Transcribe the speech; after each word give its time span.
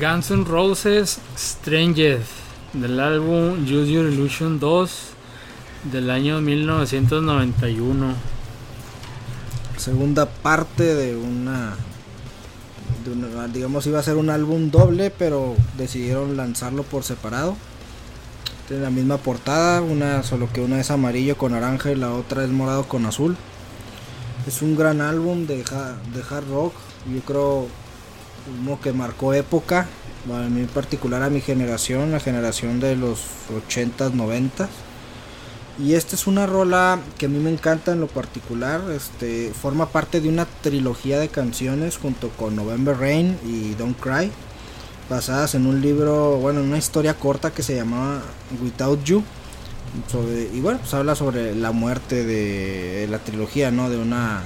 Guns 0.00 0.30
N' 0.30 0.46
Roses 0.46 1.18
Stranger 1.36 2.22
del 2.72 2.98
álbum 3.00 3.64
Use 3.64 3.92
Your 3.92 4.10
Illusion 4.10 4.58
2 4.58 4.90
del 5.92 6.08
año 6.08 6.40
1991. 6.40 8.14
Segunda 9.76 10.24
parte 10.24 10.94
de 10.94 11.16
una, 11.16 11.74
digamos 13.52 13.86
iba 13.88 13.98
a 13.98 14.02
ser 14.02 14.16
un 14.16 14.30
álbum 14.30 14.70
doble, 14.70 15.10
pero 15.10 15.54
decidieron 15.76 16.34
lanzarlo 16.34 16.82
por 16.82 17.04
separado. 17.04 17.54
Tiene 18.68 18.84
la 18.84 18.90
misma 18.90 19.18
portada, 19.18 19.82
una 19.82 20.22
solo 20.22 20.48
que 20.50 20.62
una 20.62 20.80
es 20.80 20.90
amarillo 20.90 21.36
con 21.36 21.52
naranja 21.52 21.90
y 21.90 21.96
la 21.96 22.14
otra 22.14 22.42
es 22.42 22.48
morado 22.48 22.84
con 22.84 23.04
azul. 23.04 23.36
Es 24.46 24.62
un 24.62 24.78
gran 24.78 25.02
álbum 25.02 25.46
de, 25.46 25.56
de 25.56 26.22
hard 26.30 26.48
rock, 26.48 26.72
yo 27.12 27.20
creo 27.20 27.68
uno 28.60 28.80
que 28.80 28.92
marcó 28.92 29.34
época, 29.34 29.86
a 30.32 30.48
mí 30.48 30.60
en 30.60 30.66
particular 30.68 31.22
a 31.22 31.30
mi 31.30 31.40
generación, 31.40 32.12
la 32.12 32.20
generación 32.20 32.80
de 32.80 32.96
los 32.96 33.20
80s, 33.68 34.12
90s. 34.12 34.68
Y 35.78 35.94
esta 35.94 36.14
es 36.14 36.26
una 36.26 36.46
rola 36.46 36.98
que 37.16 37.26
a 37.26 37.28
mí 37.28 37.38
me 37.38 37.50
encanta 37.50 37.92
en 37.92 38.00
lo 38.00 38.06
particular, 38.06 38.82
este 38.90 39.52
forma 39.54 39.86
parte 39.86 40.20
de 40.20 40.28
una 40.28 40.44
trilogía 40.44 41.18
de 41.18 41.28
canciones 41.28 41.96
junto 41.96 42.28
con 42.30 42.54
November 42.54 42.98
Rain 42.98 43.38
y 43.46 43.74
Don't 43.76 43.98
Cry, 43.98 44.30
basadas 45.08 45.54
en 45.54 45.66
un 45.66 45.80
libro, 45.80 46.36
bueno, 46.36 46.60
en 46.60 46.66
una 46.66 46.78
historia 46.78 47.14
corta 47.14 47.52
que 47.52 47.62
se 47.62 47.76
llamaba 47.76 48.20
Without 48.62 49.02
You. 49.04 49.24
y 50.52 50.60
bueno, 50.60 50.80
pues 50.80 50.92
habla 50.92 51.14
sobre 51.14 51.54
la 51.54 51.72
muerte 51.72 52.24
de 52.26 53.06
la 53.08 53.18
trilogía, 53.18 53.70
¿no? 53.70 53.88
De 53.88 53.96
una 53.96 54.42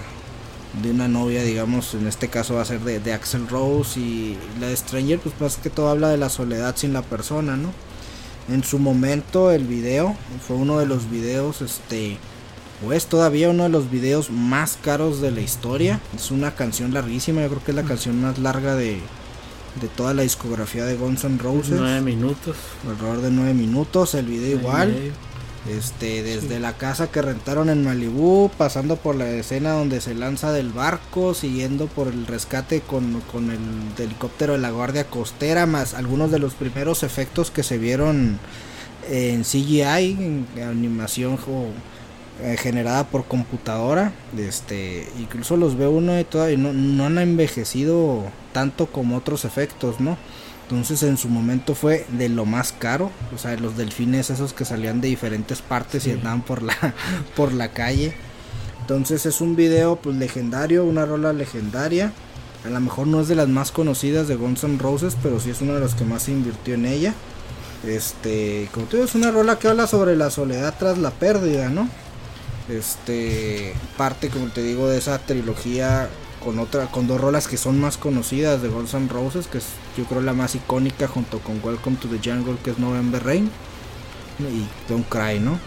de 0.82 0.90
una 0.90 1.08
novia, 1.08 1.42
digamos, 1.42 1.94
en 1.94 2.06
este 2.06 2.28
caso 2.28 2.54
va 2.54 2.62
a 2.62 2.64
ser 2.64 2.80
de, 2.80 3.00
de, 3.00 3.12
Axel 3.12 3.48
Rose 3.48 4.00
y 4.00 4.36
la 4.60 4.68
de 4.68 4.76
Stranger, 4.76 5.18
pues 5.20 5.34
más 5.40 5.56
que 5.56 5.70
todo 5.70 5.88
habla 5.88 6.08
de 6.08 6.16
la 6.16 6.28
soledad 6.28 6.74
sin 6.76 6.92
la 6.92 7.02
persona, 7.02 7.56
¿no? 7.56 7.70
En 8.48 8.62
su 8.64 8.78
momento 8.78 9.50
el 9.50 9.64
video 9.64 10.16
fue 10.46 10.56
uno 10.56 10.78
de 10.78 10.86
los 10.86 11.10
videos, 11.10 11.62
este, 11.62 12.18
o 12.86 12.92
es 12.92 13.06
todavía 13.06 13.48
uno 13.48 13.62
de 13.62 13.68
los 13.70 13.90
videos 13.90 14.30
más 14.30 14.78
caros 14.82 15.20
de 15.20 15.30
la 15.30 15.40
historia. 15.40 16.00
Es 16.14 16.30
una 16.30 16.54
canción 16.54 16.92
larguísima, 16.92 17.42
yo 17.42 17.48
creo 17.48 17.64
que 17.64 17.70
es 17.70 17.76
la 17.76 17.84
canción 17.84 18.20
más 18.20 18.38
larga 18.38 18.74
de, 18.74 19.00
de 19.80 19.88
toda 19.96 20.12
la 20.12 20.22
discografía 20.22 20.84
de 20.84 20.96
Guns 20.96 21.24
N' 21.24 21.38
Roses. 21.38 21.76
Nueve 21.78 22.00
minutos. 22.02 22.56
Alrededor 22.86 23.22
de 23.22 23.30
nueve 23.30 23.54
minutos, 23.54 24.14
el 24.14 24.26
video 24.26 24.58
igual. 24.58 25.12
Este, 25.68 26.22
desde 26.22 26.60
la 26.60 26.74
casa 26.74 27.10
que 27.10 27.22
rentaron 27.22 27.70
en 27.70 27.84
Malibú, 27.84 28.50
pasando 28.58 28.96
por 28.96 29.14
la 29.14 29.30
escena 29.30 29.72
donde 29.72 30.02
se 30.02 30.14
lanza 30.14 30.52
del 30.52 30.70
barco, 30.70 31.32
siguiendo 31.32 31.86
por 31.86 32.08
el 32.08 32.26
rescate 32.26 32.82
con, 32.82 33.22
el 33.34 34.02
helicóptero 34.02 34.52
de 34.52 34.58
la 34.58 34.70
Guardia 34.70 35.04
Costera, 35.04 35.64
más 35.64 35.94
algunos 35.94 36.30
de 36.30 36.38
los 36.38 36.52
primeros 36.52 37.02
efectos 37.02 37.50
que 37.50 37.62
se 37.62 37.78
vieron 37.78 38.38
en 39.08 39.42
CGI, 39.42 40.44
en 40.56 40.62
animación 40.62 41.38
eh, 42.42 42.56
generada 42.58 43.04
por 43.04 43.24
computadora. 43.24 44.12
Este, 44.36 45.08
incluso 45.18 45.56
los 45.56 45.78
ve 45.78 45.86
uno 45.86 46.20
y 46.20 46.24
todavía 46.24 46.58
no, 46.58 46.74
no 46.74 47.06
han 47.06 47.16
envejecido 47.16 48.22
tanto 48.52 48.84
como 48.86 49.16
otros 49.16 49.46
efectos, 49.46 49.98
¿no? 49.98 50.18
Entonces 50.64 51.02
en 51.02 51.18
su 51.18 51.28
momento 51.28 51.74
fue 51.74 52.06
de 52.10 52.30
lo 52.30 52.46
más 52.46 52.72
caro, 52.72 53.10
o 53.34 53.38
sea, 53.38 53.54
los 53.56 53.76
delfines 53.76 54.30
esos 54.30 54.54
que 54.54 54.64
salían 54.64 55.02
de 55.02 55.08
diferentes 55.08 55.60
partes 55.60 56.06
y 56.06 56.12
andaban 56.12 56.42
por 56.42 56.62
la 56.62 56.74
por 57.36 57.52
la 57.52 57.68
calle. 57.68 58.14
Entonces 58.80 59.26
es 59.26 59.40
un 59.40 59.56
video 59.56 59.96
pues 59.96 60.16
legendario, 60.16 60.84
una 60.84 61.04
rola 61.06 61.32
legendaria. 61.32 62.12
A 62.64 62.70
lo 62.70 62.80
mejor 62.80 63.06
no 63.06 63.20
es 63.20 63.28
de 63.28 63.34
las 63.34 63.48
más 63.48 63.72
conocidas 63.72 64.26
de 64.26 64.36
Guns 64.36 64.64
N' 64.64 64.78
Roses, 64.78 65.16
pero 65.22 65.38
sí 65.38 65.50
es 65.50 65.60
una 65.60 65.74
de 65.74 65.80
las 65.80 65.94
que 65.94 66.04
más 66.04 66.22
se 66.22 66.32
invirtió 66.32 66.74
en 66.74 66.86
ella. 66.86 67.14
Este, 67.86 68.70
como 68.72 68.86
te 68.86 68.96
digo, 68.96 69.06
es 69.06 69.14
una 69.14 69.30
rola 69.30 69.58
que 69.58 69.68
habla 69.68 69.86
sobre 69.86 70.16
la 70.16 70.30
soledad 70.30 70.74
tras 70.78 70.96
la 70.96 71.10
pérdida, 71.10 71.68
¿no? 71.68 71.88
Este, 72.70 73.74
parte 73.98 74.30
como 74.30 74.46
te 74.46 74.62
digo 74.62 74.88
de 74.88 74.96
esa 74.96 75.18
trilogía 75.18 76.08
con 76.44 76.58
otra 76.58 76.86
con 76.86 77.06
dos 77.06 77.20
rolas 77.20 77.48
que 77.48 77.56
son 77.56 77.80
más 77.80 77.96
conocidas 77.96 78.62
de 78.62 78.68
Guns 78.68 78.94
N' 78.94 79.08
Roses, 79.08 79.46
que 79.46 79.58
es 79.58 79.66
yo 79.96 80.04
creo 80.04 80.20
la 80.20 80.34
más 80.34 80.54
icónica 80.54 81.08
junto 81.08 81.38
con 81.40 81.60
Welcome 81.62 81.96
to 81.96 82.08
the 82.08 82.18
Jungle, 82.18 82.56
que 82.62 82.70
es 82.70 82.78
November 82.78 83.22
Rain 83.24 83.50
y 84.38 84.90
Don't 84.90 85.08
Cry, 85.08 85.40
¿no? 85.40 85.58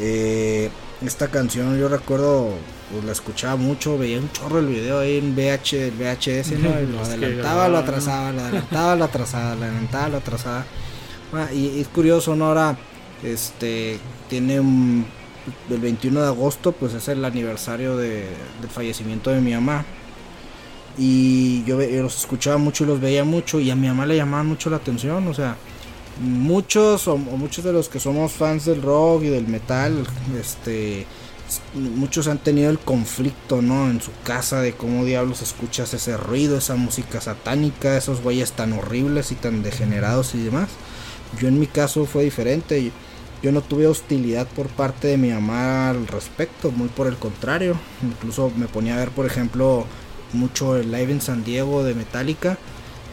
Eh, 0.00 0.70
esta 1.04 1.28
canción 1.28 1.78
yo 1.78 1.88
recuerdo 1.88 2.50
pues, 2.90 3.04
la 3.04 3.12
escuchaba 3.12 3.56
mucho, 3.56 3.98
veía 3.98 4.18
un 4.18 4.30
chorro 4.32 4.58
el 4.58 4.66
video 4.66 5.00
ahí 5.00 5.18
en 5.18 5.34
VH, 5.34 5.88
el 5.88 5.94
VHS, 5.94 6.52
¿no? 6.58 6.70
lo 6.70 7.04
adelantaba, 7.04 7.68
lo 7.68 7.78
atrasaba, 7.78 8.32
lo 8.32 8.40
adelantaba, 8.40 8.96
lo 8.96 9.04
atrasaba, 9.04 9.54
lo 9.54 9.64
adelantaba, 9.64 10.08
lo 10.08 10.16
atrasaba. 10.18 10.64
Ah, 11.32 11.52
y, 11.52 11.80
es 11.80 11.88
curioso, 11.88 12.34
¿no? 12.36 12.46
Ahora 12.46 12.78
este 13.22 13.98
tiene 14.28 14.60
un, 14.60 15.06
el 15.68 15.78
21 15.78 16.20
de 16.20 16.26
agosto, 16.26 16.72
pues 16.72 16.94
es 16.94 17.08
el 17.08 17.24
aniversario 17.24 17.96
de, 17.96 18.28
del 18.60 18.70
fallecimiento 18.70 19.30
de 19.30 19.40
mi 19.40 19.52
mamá. 19.52 19.84
Y 20.98 21.62
yo, 21.64 21.78
los 21.78 22.18
escuchaba 22.18 22.56
mucho 22.56 22.84
y 22.84 22.86
los 22.86 23.00
veía 23.00 23.24
mucho 23.24 23.60
y 23.60 23.70
a 23.70 23.76
mi 23.76 23.86
mamá 23.86 24.06
le 24.06 24.16
llamaban 24.16 24.46
mucho 24.46 24.70
la 24.70 24.76
atención, 24.76 25.28
o 25.28 25.34
sea, 25.34 25.56
muchos 26.20 27.06
o, 27.08 27.18
muchos 27.18 27.64
de 27.64 27.72
los 27.72 27.88
que 27.88 28.00
somos 28.00 28.32
fans 28.32 28.64
del 28.64 28.82
rock 28.82 29.24
y 29.24 29.28
del 29.28 29.46
metal, 29.46 30.06
este 30.38 31.06
muchos 31.74 32.26
han 32.26 32.38
tenido 32.38 32.70
el 32.70 32.78
conflicto, 32.78 33.62
¿no? 33.62 33.88
En 33.88 34.00
su 34.00 34.10
casa 34.24 34.60
de 34.60 34.72
cómo 34.72 35.04
diablos 35.04 35.42
escuchas 35.42 35.94
ese 35.94 36.16
ruido, 36.16 36.58
esa 36.58 36.74
música 36.74 37.20
satánica, 37.20 37.96
esos 37.96 38.20
güeyes 38.20 38.52
tan 38.52 38.72
horribles 38.72 39.30
y 39.32 39.36
tan 39.36 39.62
degenerados 39.62 40.34
y 40.34 40.38
demás. 40.38 40.68
Yo 41.40 41.48
en 41.48 41.60
mi 41.60 41.66
caso 41.66 42.06
fue 42.06 42.24
diferente. 42.24 42.90
Yo 43.42 43.52
no 43.52 43.60
tuve 43.60 43.86
hostilidad 43.86 44.46
por 44.48 44.68
parte 44.68 45.08
de 45.08 45.18
mi 45.18 45.30
mamá 45.30 45.90
al 45.90 46.06
respecto, 46.08 46.70
muy 46.72 46.88
por 46.88 47.06
el 47.06 47.16
contrario. 47.16 47.76
Incluso 48.02 48.50
me 48.56 48.66
ponía 48.66 48.94
a 48.94 48.98
ver, 48.98 49.10
por 49.10 49.26
ejemplo, 49.26 49.86
mucho 50.36 50.76
el 50.76 50.92
live 50.92 51.12
en 51.12 51.20
San 51.20 51.44
Diego 51.44 51.82
de 51.82 51.94
Metallica. 51.94 52.58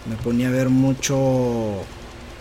Me 0.07 0.15
ponía 0.17 0.49
a 0.49 0.51
ver 0.51 0.69
mucho 0.69 1.81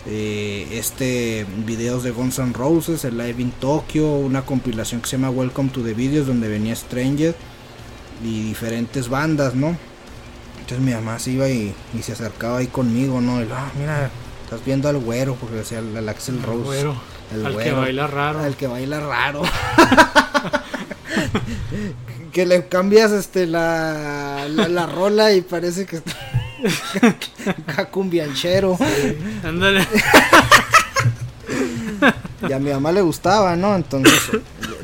eh, 0.05 0.67
este 0.71 1.45
videos 1.65 2.03
de 2.03 2.11
Guns 2.11 2.39
N' 2.39 2.53
Roses, 2.53 3.05
el 3.05 3.17
live 3.17 3.41
en 3.41 3.51
Tokio, 3.51 4.11
una 4.11 4.43
compilación 4.43 5.01
que 5.01 5.07
se 5.07 5.17
llama 5.17 5.29
Welcome 5.29 5.69
to 5.69 5.81
the 5.81 5.93
Videos 5.93 6.27
donde 6.27 6.49
venía 6.49 6.75
Stranger 6.75 7.33
y 8.23 8.43
diferentes 8.43 9.09
bandas, 9.09 9.55
¿no? 9.55 9.77
Entonces 10.59 10.79
mi 10.79 10.93
mamá 10.93 11.19
se 11.19 11.31
iba 11.31 11.49
y, 11.49 11.73
se 12.01 12.13
acercaba 12.13 12.59
ahí 12.59 12.67
conmigo, 12.67 13.21
¿no? 13.21 13.41
Y, 13.41 13.47
ah, 13.51 13.71
mira, 13.77 14.09
estás 14.43 14.63
viendo 14.65 14.87
al 14.89 14.97
güero, 14.97 15.35
porque 15.35 15.55
decía 15.55 15.79
el, 15.79 16.07
Axel 16.09 16.41
Rose. 16.41 16.85
El 17.33 17.45
al 17.45 17.57
que 17.57 17.71
baila 17.71 18.07
raro. 18.07 18.39
Al 18.39 18.55
que 18.55 18.67
baila 18.67 18.99
raro. 18.99 19.41
que 22.31 22.45
le 22.45 22.67
cambias 22.67 23.11
este 23.11 23.45
la, 23.45 24.32
la, 24.47 24.85
rola 24.85 25.33
y 25.33 25.41
parece 25.41 25.85
que 25.85 25.97
está 25.97 27.85
cumbianchero. 27.91 28.77
ándale. 29.43 29.87
y 32.47 32.51
a 32.51 32.59
mi 32.59 32.71
mamá 32.71 32.91
le 32.91 33.01
gustaba, 33.01 33.55
¿no? 33.55 33.75
Entonces, 33.75 34.31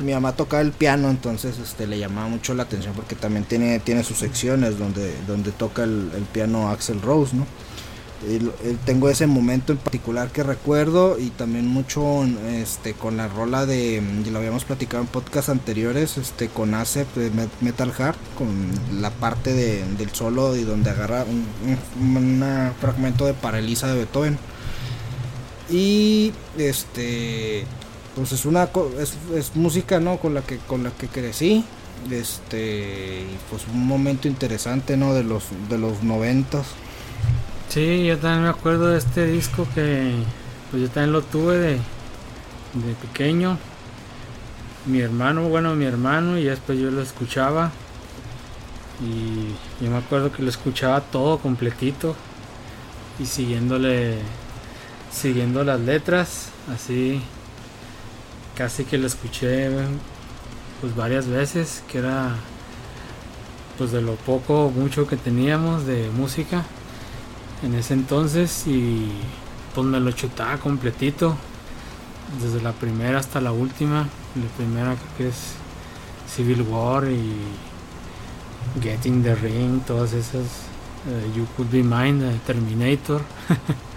mi 0.00 0.12
mamá 0.12 0.32
tocaba 0.32 0.62
el 0.62 0.72
piano, 0.72 1.10
entonces 1.10 1.58
este 1.58 1.86
le 1.86 1.98
llamaba 1.98 2.28
mucho 2.28 2.54
la 2.54 2.62
atención 2.62 2.94
porque 2.94 3.14
también 3.14 3.44
tiene, 3.44 3.78
tiene 3.80 4.02
sus 4.02 4.18
secciones 4.18 4.78
donde, 4.78 5.14
donde 5.26 5.52
toca 5.52 5.84
el, 5.84 6.10
el 6.16 6.22
piano 6.24 6.70
Axel 6.70 7.02
Rose, 7.02 7.36
¿no? 7.36 7.46
Tengo 8.84 9.08
ese 9.08 9.26
momento 9.26 9.72
en 9.72 9.78
particular 9.78 10.30
que 10.30 10.42
recuerdo 10.42 11.18
y 11.18 11.30
también 11.30 11.66
mucho 11.66 12.24
este 12.50 12.92
con 12.92 13.16
la 13.16 13.28
rola 13.28 13.64
de 13.64 14.02
lo 14.30 14.38
habíamos 14.38 14.64
platicado 14.64 15.02
en 15.02 15.08
podcast 15.08 15.48
anteriores 15.48 16.18
este 16.18 16.48
con 16.48 16.74
Acep 16.74 17.14
de 17.14 17.30
Metal 17.62 17.90
Heart 17.92 18.18
con 18.36 18.68
la 19.00 19.10
parte 19.10 19.54
de, 19.54 19.82
del 19.96 20.10
solo 20.10 20.54
y 20.54 20.64
donde 20.64 20.90
agarra 20.90 21.24
un, 21.24 22.44
fragmento 22.80 23.24
de 23.24 23.34
Paralisa 23.34 23.88
de 23.88 23.94
Beethoven. 23.94 24.38
Y 25.70 26.32
este 26.58 27.64
pues 28.16 28.32
es 28.32 28.44
una 28.44 28.68
es, 29.34 29.56
música 29.56 29.98
no 29.98 30.18
con 30.18 30.34
la 30.34 30.42
que 30.42 30.58
con 30.58 30.82
la 30.84 30.90
que 30.90 31.06
crecí 31.08 31.64
este 32.10 33.22
y 33.22 33.38
pues 33.48 33.62
un 33.72 33.86
momento 33.86 34.28
interesante 34.28 34.96
no 34.96 35.14
de 35.14 35.22
los 35.22 35.44
de 35.70 35.78
los 35.78 36.02
noventas 36.02 36.66
Sí, 37.70 38.04
yo 38.04 38.18
también 38.18 38.42
me 38.42 38.48
acuerdo 38.48 38.88
de 38.88 38.98
este 38.98 39.26
disco 39.26 39.64
que 39.76 40.12
pues 40.70 40.82
yo 40.82 40.88
también 40.88 41.12
lo 41.12 41.22
tuve 41.22 41.56
de, 41.56 41.78
pequeño. 43.00 43.58
Mi 44.86 44.98
hermano, 44.98 45.48
bueno, 45.48 45.76
mi 45.76 45.84
hermano 45.84 46.36
y 46.36 46.44
después 46.44 46.80
yo 46.80 46.90
lo 46.90 47.00
escuchaba. 47.00 47.70
Y 49.00 49.84
yo 49.84 49.88
me 49.88 49.98
acuerdo 49.98 50.32
que 50.32 50.42
lo 50.42 50.48
escuchaba 50.48 51.00
todo 51.00 51.38
completito 51.38 52.16
y 53.20 53.26
siguiéndole 53.26 54.18
siguiendo 55.12 55.62
las 55.62 55.78
letras, 55.78 56.48
así 56.74 57.22
casi 58.56 58.84
que 58.84 58.98
lo 58.98 59.06
escuché 59.06 59.70
pues 60.80 60.96
varias 60.96 61.28
veces, 61.28 61.84
que 61.86 61.98
era 61.98 62.34
pues 63.78 63.92
de 63.92 64.02
lo 64.02 64.16
poco 64.16 64.72
mucho 64.74 65.06
que 65.06 65.16
teníamos 65.16 65.86
de 65.86 66.10
música 66.10 66.64
en 67.62 67.74
ese 67.74 67.94
entonces 67.94 68.66
y 68.66 69.10
pues 69.74 69.86
me 69.86 70.00
lo 70.00 70.10
chutaba 70.12 70.56
completito 70.58 71.36
desde 72.42 72.62
la 72.62 72.72
primera 72.72 73.18
hasta 73.18 73.40
la 73.40 73.52
última. 73.52 74.08
La 74.34 74.46
primera 74.56 74.96
que 75.16 75.28
es 75.28 75.54
Civil 76.28 76.62
War 76.62 77.08
y 77.08 77.32
Getting 78.80 79.22
the 79.22 79.34
Ring 79.34 79.80
todas 79.82 80.12
esas 80.12 80.44
eh, 81.08 81.30
You 81.36 81.46
Could 81.56 81.70
Be 81.70 81.82
Mine 81.82 82.40
Terminator. 82.46 83.22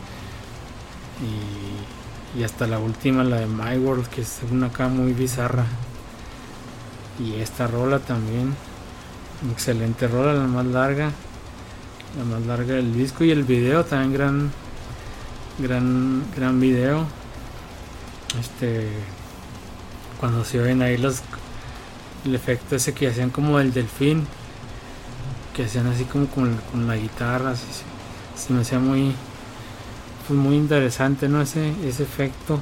Y, 2.35 2.39
y 2.39 2.43
hasta 2.43 2.67
la 2.67 2.79
última 2.79 3.23
la 3.23 3.37
de 3.37 3.45
My 3.45 3.77
World 3.77 4.07
que 4.07 4.21
es 4.21 4.39
una 4.51 4.65
acá 4.67 4.89
muy 4.89 5.13
bizarra. 5.13 5.63
Y 7.23 7.35
esta 7.35 7.67
rola 7.67 7.99
también 7.99 8.55
excelente 9.51 10.07
rola 10.07 10.33
la 10.33 10.47
más 10.47 10.65
larga 10.65 11.11
la 12.17 12.23
más 12.25 12.45
larga 12.45 12.75
del 12.75 12.93
disco 12.93 13.23
y 13.23 13.31
el 13.31 13.43
video 13.43 13.83
también 13.85 14.13
gran 14.13 14.51
gran 15.59 16.23
gran 16.35 16.59
video. 16.59 17.05
Este 18.39 18.89
cuando 20.19 20.45
se 20.45 20.59
ven 20.59 20.81
ahí 20.81 20.97
los 20.97 21.21
el 22.25 22.35
efecto 22.35 22.75
ese 22.75 22.93
que 22.93 23.07
hacían 23.07 23.29
como 23.29 23.59
el 23.59 23.73
delfín 23.73 24.25
que 25.53 25.65
hacían 25.65 25.87
así 25.87 26.05
como 26.05 26.27
con, 26.27 26.57
la 26.87 26.95
guitarra 26.95 27.51
así, 27.51 27.65
se 28.35 28.53
me 28.53 28.61
hacía 28.61 28.79
muy 28.79 29.13
pues 30.27 30.39
muy 30.39 30.55
interesante 30.55 31.27
no 31.27 31.41
ese 31.41 31.73
ese 31.87 32.03
efecto. 32.03 32.59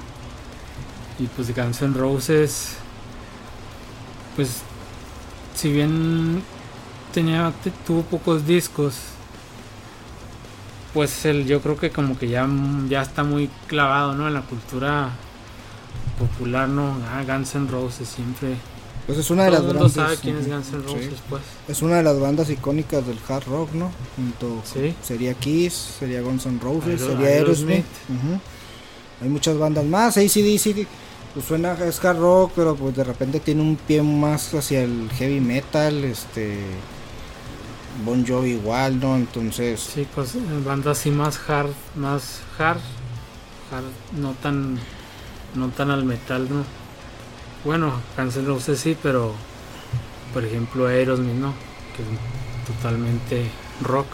Y 1.19 1.27
pues 1.27 1.55
Guns 1.55 1.81
N' 1.81 1.93
Roses 1.93 2.77
pues 4.35 4.61
si 5.55 5.71
bien 5.71 6.41
tenía 7.13 7.53
tuvo 7.85 8.01
pocos 8.03 8.47
discos 8.47 8.95
pues 10.93 11.25
el, 11.25 11.45
yo 11.45 11.61
creo 11.61 11.77
que 11.77 11.89
como 11.89 12.17
que 12.17 12.27
ya, 12.27 12.47
ya 12.89 13.01
está 13.01 13.23
muy 13.23 13.49
clavado 13.67 14.13
¿no? 14.13 14.27
en 14.27 14.33
la 14.33 14.41
cultura 14.41 15.09
popular, 16.19 16.67
¿no? 16.67 16.97
Ah, 17.09 17.23
Guns 17.25 17.55
N' 17.55 17.69
Roses 17.69 18.07
siempre. 18.07 18.55
Pues 19.07 19.17
es 19.17 19.29
una 19.29 19.45
de 19.45 19.51
las 19.51 19.65
bandas. 19.65 19.93
sabe 19.93 20.17
quién 20.17 20.37
es 20.37 20.47
Guns 20.47 20.73
N' 20.73 20.83
Roses, 20.83 21.19
pues. 21.29 21.41
Es 21.67 21.81
una 21.81 21.97
de 21.97 22.03
las 22.03 22.19
bandas 22.19 22.49
icónicas 22.49 23.05
del 23.07 23.17
hard 23.27 23.45
rock, 23.47 23.73
¿no? 23.73 23.91
Junto 24.15 24.61
sería 25.01 25.33
Kiss, 25.33 25.95
sería 25.99 26.21
Guns 26.21 26.45
N' 26.45 26.59
Roses, 26.61 27.01
sería 27.01 27.27
Aerosmith. 27.27 27.85
Hay 29.21 29.29
muchas 29.29 29.57
bandas 29.57 29.85
más. 29.85 30.17
ACDC 30.17 30.87
pues 31.33 31.45
suena 31.45 31.73
es 31.85 32.03
hard 32.03 32.19
rock, 32.19 32.51
pero 32.55 32.75
pues 32.75 32.95
de 32.95 33.03
repente 33.03 33.39
tiene 33.39 33.61
un 33.61 33.77
pie 33.77 34.01
más 34.01 34.53
hacia 34.53 34.83
el 34.83 35.09
heavy 35.17 35.39
metal, 35.39 36.03
este 36.03 36.57
Bon 38.03 38.25
Jovi 38.25 38.51
igual, 38.51 38.99
¿no? 38.99 39.15
Entonces... 39.15 39.79
Sí, 39.79 40.07
pues 40.13 40.35
bandas 40.65 40.99
así 40.99 41.11
más 41.11 41.39
hard, 41.49 41.71
más 41.95 42.41
hard, 42.57 42.79
hard 43.71 44.19
no 44.19 44.33
tan, 44.33 44.79
no 45.55 45.69
tan 45.69 45.91
al 45.91 46.03
metal, 46.03 46.47
¿no? 46.49 46.63
Bueno, 47.63 47.93
Cancel 48.15 48.45
Roses 48.47 48.79
sí, 48.79 48.97
pero 49.01 49.33
por 50.33 50.43
ejemplo 50.43 50.87
Aerosmith, 50.87 51.35
¿no? 51.35 51.53
Que 51.95 52.03
es 52.03 52.75
totalmente 52.75 53.49
rock. 53.81 54.07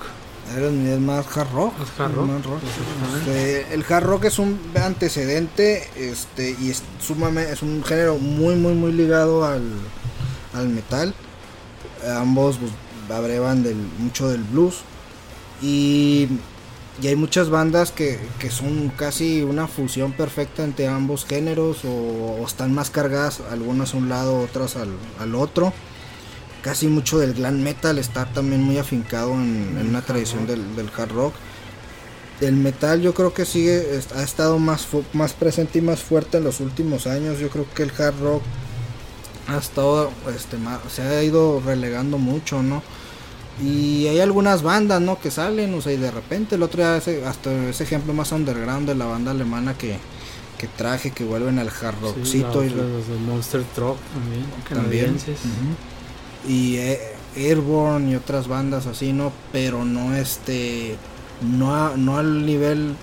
Aerosmith 0.53 0.87
es 0.87 0.99
más 0.99 1.37
hard 1.37 1.51
rock. 1.53 1.79
Más 1.79 1.99
hard 1.99 2.15
rock. 2.15 2.61
Este, 3.19 3.73
el 3.73 3.85
hard 3.89 4.03
rock 4.03 4.25
es 4.25 4.39
un 4.39 4.59
antecedente 4.75 5.89
este, 5.95 6.55
y 6.59 6.69
es, 6.69 6.83
sumamente, 6.99 7.53
es 7.53 7.61
un 7.61 7.83
género 7.83 8.17
muy, 8.17 8.55
muy, 8.55 8.73
muy 8.73 8.91
ligado 8.91 9.45
al, 9.45 9.63
al 10.53 10.69
metal. 10.69 11.13
Ambos 12.17 12.57
pues, 12.57 12.71
abrevan 13.09 13.63
del, 13.63 13.77
mucho 13.99 14.29
del 14.29 14.43
blues. 14.43 14.81
Y, 15.61 16.27
y 17.01 17.07
hay 17.07 17.15
muchas 17.15 17.49
bandas 17.49 17.91
que, 17.91 18.19
que, 18.39 18.49
son 18.49 18.89
casi 18.89 19.41
una 19.43 19.67
fusión 19.67 20.13
perfecta 20.13 20.63
entre 20.63 20.87
ambos 20.87 21.25
géneros 21.25 21.79
o, 21.85 22.43
están 22.45 22.73
más 22.73 22.89
cargadas, 22.89 23.41
algunas 23.51 23.93
a 23.93 23.97
un 23.97 24.09
lado, 24.09 24.39
otras 24.39 24.75
al, 24.75 24.89
al, 25.19 25.35
otro. 25.35 25.73
Casi 26.61 26.87
mucho 26.87 27.19
del 27.19 27.33
glam 27.33 27.61
metal 27.61 27.99
está 27.99 28.25
también 28.25 28.61
muy 28.63 28.77
afincado 28.77 29.33
en, 29.33 29.77
en 29.79 29.87
una 29.87 30.01
tradición 30.01 30.47
del, 30.47 30.75
del, 30.75 30.89
hard 30.95 31.11
rock. 31.11 31.33
El 32.41 32.55
metal 32.55 33.01
yo 33.01 33.13
creo 33.13 33.33
que 33.33 33.45
sigue, 33.45 33.99
ha 34.15 34.23
estado 34.23 34.59
más, 34.59 34.87
más 35.13 35.33
presente 35.33 35.79
y 35.79 35.81
más 35.81 36.01
fuerte 36.01 36.37
en 36.37 36.43
los 36.43 36.59
últimos 36.59 37.07
años. 37.07 37.39
Yo 37.39 37.49
creo 37.49 37.65
que 37.73 37.83
el 37.83 37.91
hard 37.97 38.19
rock 38.21 38.43
ha 39.47 39.57
estado, 39.57 40.11
este, 40.35 40.57
se 40.89 41.01
ha 41.01 41.23
ido 41.23 41.61
relegando 41.65 42.17
mucho, 42.17 42.61
¿no? 42.61 42.83
Y 43.63 44.07
hay 44.07 44.19
algunas 44.19 44.61
bandas, 44.61 45.01
¿no? 45.01 45.19
Que 45.19 45.31
salen, 45.31 45.73
o 45.73 45.81
sea, 45.81 45.93
y 45.93 45.97
de 45.97 46.11
repente 46.11 46.55
el 46.55 46.63
otro 46.63 46.83
día, 46.83 46.95
hasta 47.27 47.69
ese 47.69 47.83
ejemplo 47.83 48.13
más 48.13 48.31
underground 48.31 48.87
de 48.87 48.95
la 48.95 49.05
banda 49.05 49.31
alemana 49.31 49.75
que, 49.75 49.97
que 50.57 50.67
traje, 50.67 51.11
que 51.11 51.23
vuelven 51.23 51.57
al 51.57 51.69
hard 51.69 51.99
rockcito. 52.01 52.63
y 52.63 52.69
los 52.69 53.07
de 53.07 53.15
Monster 53.25 53.63
Truck 53.75 53.97
también, 54.69 55.15
también. 55.15 55.17
Y 56.47 56.77
eh, 56.77 56.99
Airborne 57.35 58.11
y 58.11 58.15
otras 58.15 58.47
bandas 58.47 58.85
así, 58.85 59.11
¿no? 59.11 59.31
Pero 59.51 59.85
no 59.85 60.15
este, 60.15 60.95
no, 61.41 61.97
no 61.97 62.17
al 62.17 62.45
nivel 62.45 62.95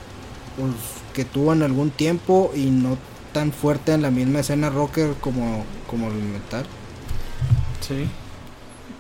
pues, 0.56 0.72
que 1.14 1.24
tuvo 1.24 1.52
en 1.52 1.62
algún 1.62 1.90
tiempo 1.90 2.52
y 2.54 2.66
no 2.66 2.96
tan 3.34 3.52
fuerte 3.52 3.92
en 3.92 4.00
la 4.00 4.10
misma 4.10 4.40
escena 4.40 4.70
rocker 4.70 5.12
como, 5.20 5.66
como 5.86 6.08
el 6.08 6.14
metal. 6.14 6.64
Sí 7.86 8.08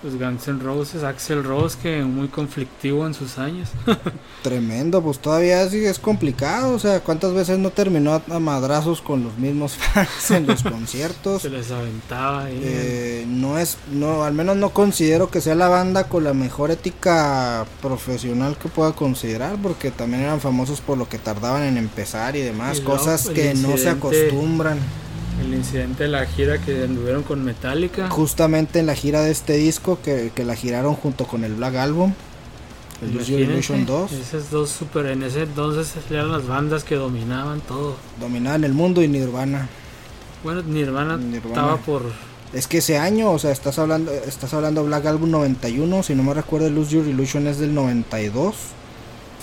pues 0.04 0.18
Guns 0.18 0.48
N' 0.48 0.62
Roses, 0.62 1.02
Axel 1.02 1.42
Rose, 1.42 1.78
que 1.82 2.02
muy 2.02 2.28
conflictivo 2.28 3.06
en 3.06 3.14
sus 3.14 3.38
años. 3.38 3.70
Tremendo, 4.42 5.00
pues 5.00 5.18
todavía 5.18 5.66
sí 5.70 5.82
es 5.82 5.98
complicado, 5.98 6.74
o 6.74 6.78
sea, 6.78 7.00
¿cuántas 7.00 7.32
veces 7.32 7.58
no 7.58 7.70
terminó 7.70 8.20
a 8.28 8.38
madrazos 8.38 9.00
con 9.00 9.24
los 9.24 9.38
mismos 9.38 9.72
fans 9.76 10.30
en 10.30 10.46
los 10.46 10.62
conciertos? 10.62 11.40
Se 11.40 11.48
les 11.48 11.70
aventaba 11.70 12.44
ahí. 12.44 12.60
Eh, 12.62 13.24
no 13.26 13.56
es, 13.56 13.78
no, 13.92 14.24
al 14.24 14.34
menos 14.34 14.58
no 14.58 14.74
considero 14.74 15.30
que 15.30 15.40
sea 15.40 15.54
la 15.54 15.68
banda 15.68 16.04
con 16.04 16.22
la 16.22 16.34
mejor 16.34 16.70
ética 16.70 17.64
profesional 17.80 18.58
que 18.58 18.68
pueda 18.68 18.92
considerar, 18.92 19.56
porque 19.62 19.90
también 19.90 20.24
eran 20.24 20.42
famosos 20.42 20.82
por 20.82 20.98
lo 20.98 21.08
que 21.08 21.16
tardaban 21.16 21.62
en 21.62 21.78
empezar 21.78 22.36
y 22.36 22.42
demás, 22.42 22.80
cosas 22.80 23.30
que 23.30 23.54
no 23.54 23.78
se 23.78 23.88
acostumbran 23.88 24.78
el 25.40 25.54
incidente 25.54 26.04
de 26.04 26.10
la 26.10 26.26
gira 26.26 26.60
que 26.60 26.84
anduvieron 26.84 27.22
con 27.22 27.44
Metallica. 27.44 28.08
Justamente 28.10 28.78
en 28.78 28.86
la 28.86 28.94
gira 28.94 29.22
de 29.22 29.30
este 29.30 29.54
disco 29.54 29.98
que, 30.02 30.32
la 30.44 30.54
giraron 30.54 30.94
junto 30.94 31.26
con 31.26 31.44
el 31.44 31.54
Black 31.54 31.76
Album. 31.76 32.12
El 33.02 33.20
Illusion 33.20 33.84
2. 33.84 34.12
Esas 34.12 34.50
dos 34.50 34.70
super, 34.70 35.06
en 35.06 35.22
ese 35.24 35.42
entonces 35.42 35.92
eran 36.10 36.30
las 36.32 36.46
bandas 36.46 36.84
que 36.84 36.94
dominaban 36.94 37.60
todo. 37.60 37.96
Dominaban 38.20 38.64
el 38.64 38.72
mundo 38.72 39.02
y 39.02 39.08
Nirvana. 39.08 39.68
Bueno, 40.42 40.62
Nirvana, 40.62 41.18
estaba 41.34 41.76
por... 41.78 42.02
Es 42.52 42.68
que 42.68 42.78
ese 42.78 42.98
año, 42.98 43.32
o 43.32 43.38
sea, 43.38 43.50
estás 43.50 43.78
hablando 43.80 44.12
estás 44.12 44.54
hablando 44.54 44.84
Black 44.84 45.06
Album 45.06 45.30
91, 45.32 46.04
si 46.04 46.14
no 46.14 46.22
me 46.22 46.34
recuerdo, 46.34 46.70
Lose 46.70 46.92
Your 46.92 47.06
Illusion 47.06 47.48
es 47.48 47.58
del 47.58 47.74
92. 47.74 48.54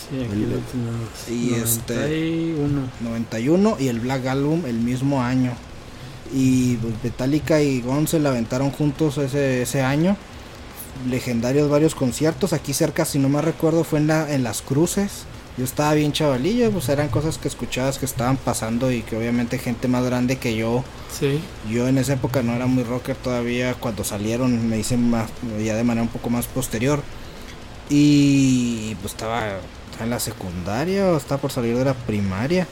Sí, 0.10 0.24
aquí 0.24 0.32
el, 0.34 1.36
y 1.36 1.50
91. 1.50 1.64
este 1.66 3.04
91 3.04 3.78
y 3.80 3.88
el 3.90 4.00
Black 4.00 4.26
Album 4.28 4.66
el 4.66 4.80
mismo 4.80 5.22
año 5.22 5.52
y 6.34 6.76
pues, 6.78 6.94
Metallica 7.04 7.62
y 7.62 7.82
Guns 7.82 8.12
se 8.12 8.20
la 8.20 8.30
aventaron 8.30 8.72
juntos 8.72 9.18
ese, 9.18 9.62
ese 9.64 9.82
año. 9.82 10.16
Legendarios 11.10 11.70
varios 11.70 11.96
conciertos. 11.96 12.54
Aquí 12.54 12.74
cerca, 12.74 13.06
si 13.06 13.20
no 13.20 13.30
me 13.30 13.42
recuerdo, 13.42 13.84
fue 13.84 14.00
en, 14.00 14.08
la, 14.08 14.34
en 14.34 14.44
Las 14.44 14.62
Cruces. 14.62 15.26
Yo 15.58 15.66
estaba 15.66 15.94
bien 15.94 16.14
chavalillo, 16.14 16.72
pues 16.72 16.88
eran 16.88 17.10
cosas 17.10 17.38
que 17.38 17.50
escuchabas 17.50 17.98
que 17.98 18.06
estaban 18.06 18.38
pasando 18.38 18.90
y 18.92 19.02
que 19.02 19.18
obviamente 19.18 19.58
gente 19.58 19.88
más 19.88 20.06
grande 20.06 20.38
que 20.38 20.56
yo. 20.56 20.84
Sí. 21.20 21.42
Yo 21.70 21.88
en 21.88 21.98
esa 21.98 22.14
época 22.14 22.42
no 22.42 22.54
era 22.54 22.68
muy 22.68 22.84
rocker 22.84 23.18
todavía. 23.18 23.74
Cuando 23.74 24.04
salieron 24.04 24.70
me 24.70 24.78
dicen 24.78 25.10
más, 25.10 25.30
ya 25.64 25.76
de 25.76 25.84
manera 25.84 26.04
un 26.04 26.10
poco 26.10 26.30
más 26.30 26.48
posterior. 26.48 27.02
Y 27.90 28.96
pues 29.02 29.14
estaba 29.14 29.60
en 30.02 30.10
la 30.10 30.20
secundaria 30.20 31.08
o 31.08 31.18
estaba 31.18 31.42
por 31.42 31.52
salir 31.52 31.78
de 31.78 31.84
la 31.84 31.94
primaria. 31.94 32.66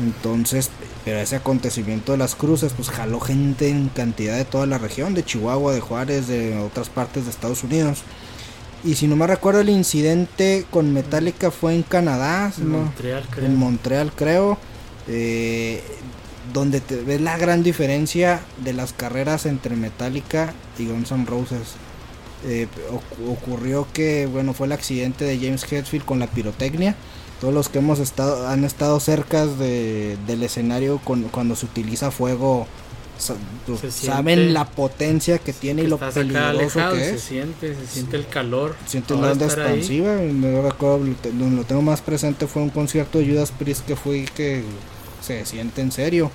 Entonces, 0.00 0.70
pero 1.04 1.18
ese 1.18 1.36
acontecimiento 1.36 2.12
de 2.12 2.18
las 2.18 2.34
cruces, 2.34 2.72
pues 2.72 2.90
jaló 2.90 3.20
gente 3.20 3.68
en 3.68 3.88
cantidad 3.88 4.36
de 4.36 4.44
toda 4.44 4.66
la 4.66 4.78
región, 4.78 5.14
de 5.14 5.24
Chihuahua, 5.24 5.72
de 5.72 5.80
Juárez, 5.80 6.26
de 6.26 6.58
otras 6.58 6.88
partes 6.88 7.24
de 7.24 7.30
Estados 7.30 7.62
Unidos. 7.62 8.02
Y 8.82 8.96
si 8.96 9.06
no 9.06 9.16
me 9.16 9.26
recuerdo, 9.26 9.60
el 9.60 9.70
incidente 9.70 10.66
con 10.70 10.92
Metallica 10.92 11.50
fue 11.50 11.74
en 11.74 11.82
Canadá, 11.82 12.52
en 12.58 12.68
Montreal, 12.68 13.26
creo. 13.30 13.46
En 13.46 13.56
Montreal, 13.56 14.12
creo. 14.14 14.58
Eh, 15.08 15.82
donde 16.52 16.80
te 16.80 16.96
ves 16.96 17.20
la 17.20 17.38
gran 17.38 17.62
diferencia 17.62 18.40
de 18.62 18.74
las 18.74 18.92
carreras 18.92 19.46
entre 19.46 19.76
Metallica 19.76 20.52
y 20.78 20.86
Guns 20.86 21.12
N' 21.12 21.24
Roses. 21.24 21.74
Eh, 22.46 22.68
ocurrió 23.26 23.86
que, 23.94 24.26
bueno, 24.26 24.52
fue 24.52 24.66
el 24.66 24.72
accidente 24.72 25.24
de 25.24 25.38
James 25.38 25.64
Hetfield 25.70 26.04
con 26.04 26.18
la 26.18 26.26
pirotecnia 26.26 26.94
todos 27.44 27.52
los 27.52 27.68
que 27.68 27.78
hemos 27.80 27.98
estado 27.98 28.48
han 28.48 28.64
estado 28.64 28.98
cerca 29.00 29.44
de, 29.44 30.16
del 30.26 30.42
escenario 30.44 30.98
con, 31.04 31.24
cuando 31.24 31.54
se 31.56 31.66
utiliza 31.66 32.10
fuego 32.10 32.66
pues, 33.66 33.94
saben 33.94 34.54
la 34.54 34.64
potencia 34.64 35.36
que 35.38 35.52
tiene 35.52 35.82
y 35.82 35.86
lo 35.86 35.98
peligroso 35.98 36.80
que 36.94 37.10
es. 37.10 37.20
Se 37.20 37.28
siente, 37.28 37.74
se 37.74 37.86
siente 37.86 38.16
el 38.16 38.26
calor. 38.28 38.74
Siente 38.86 39.12
una 39.12 39.32
onda 39.32 39.44
expansiva. 39.44 40.14
Me 40.14 40.62
recuerdo, 40.62 41.04
donde 41.34 41.56
lo 41.56 41.64
tengo 41.64 41.82
más 41.82 42.00
presente 42.00 42.46
fue 42.46 42.62
un 42.62 42.70
concierto 42.70 43.18
de 43.18 43.26
Judas 43.26 43.52
Priest 43.52 43.84
que 43.84 43.94
fue 43.94 44.24
que 44.34 44.64
se 45.20 45.44
siente 45.44 45.82
en 45.82 45.92
serio. 45.92 46.30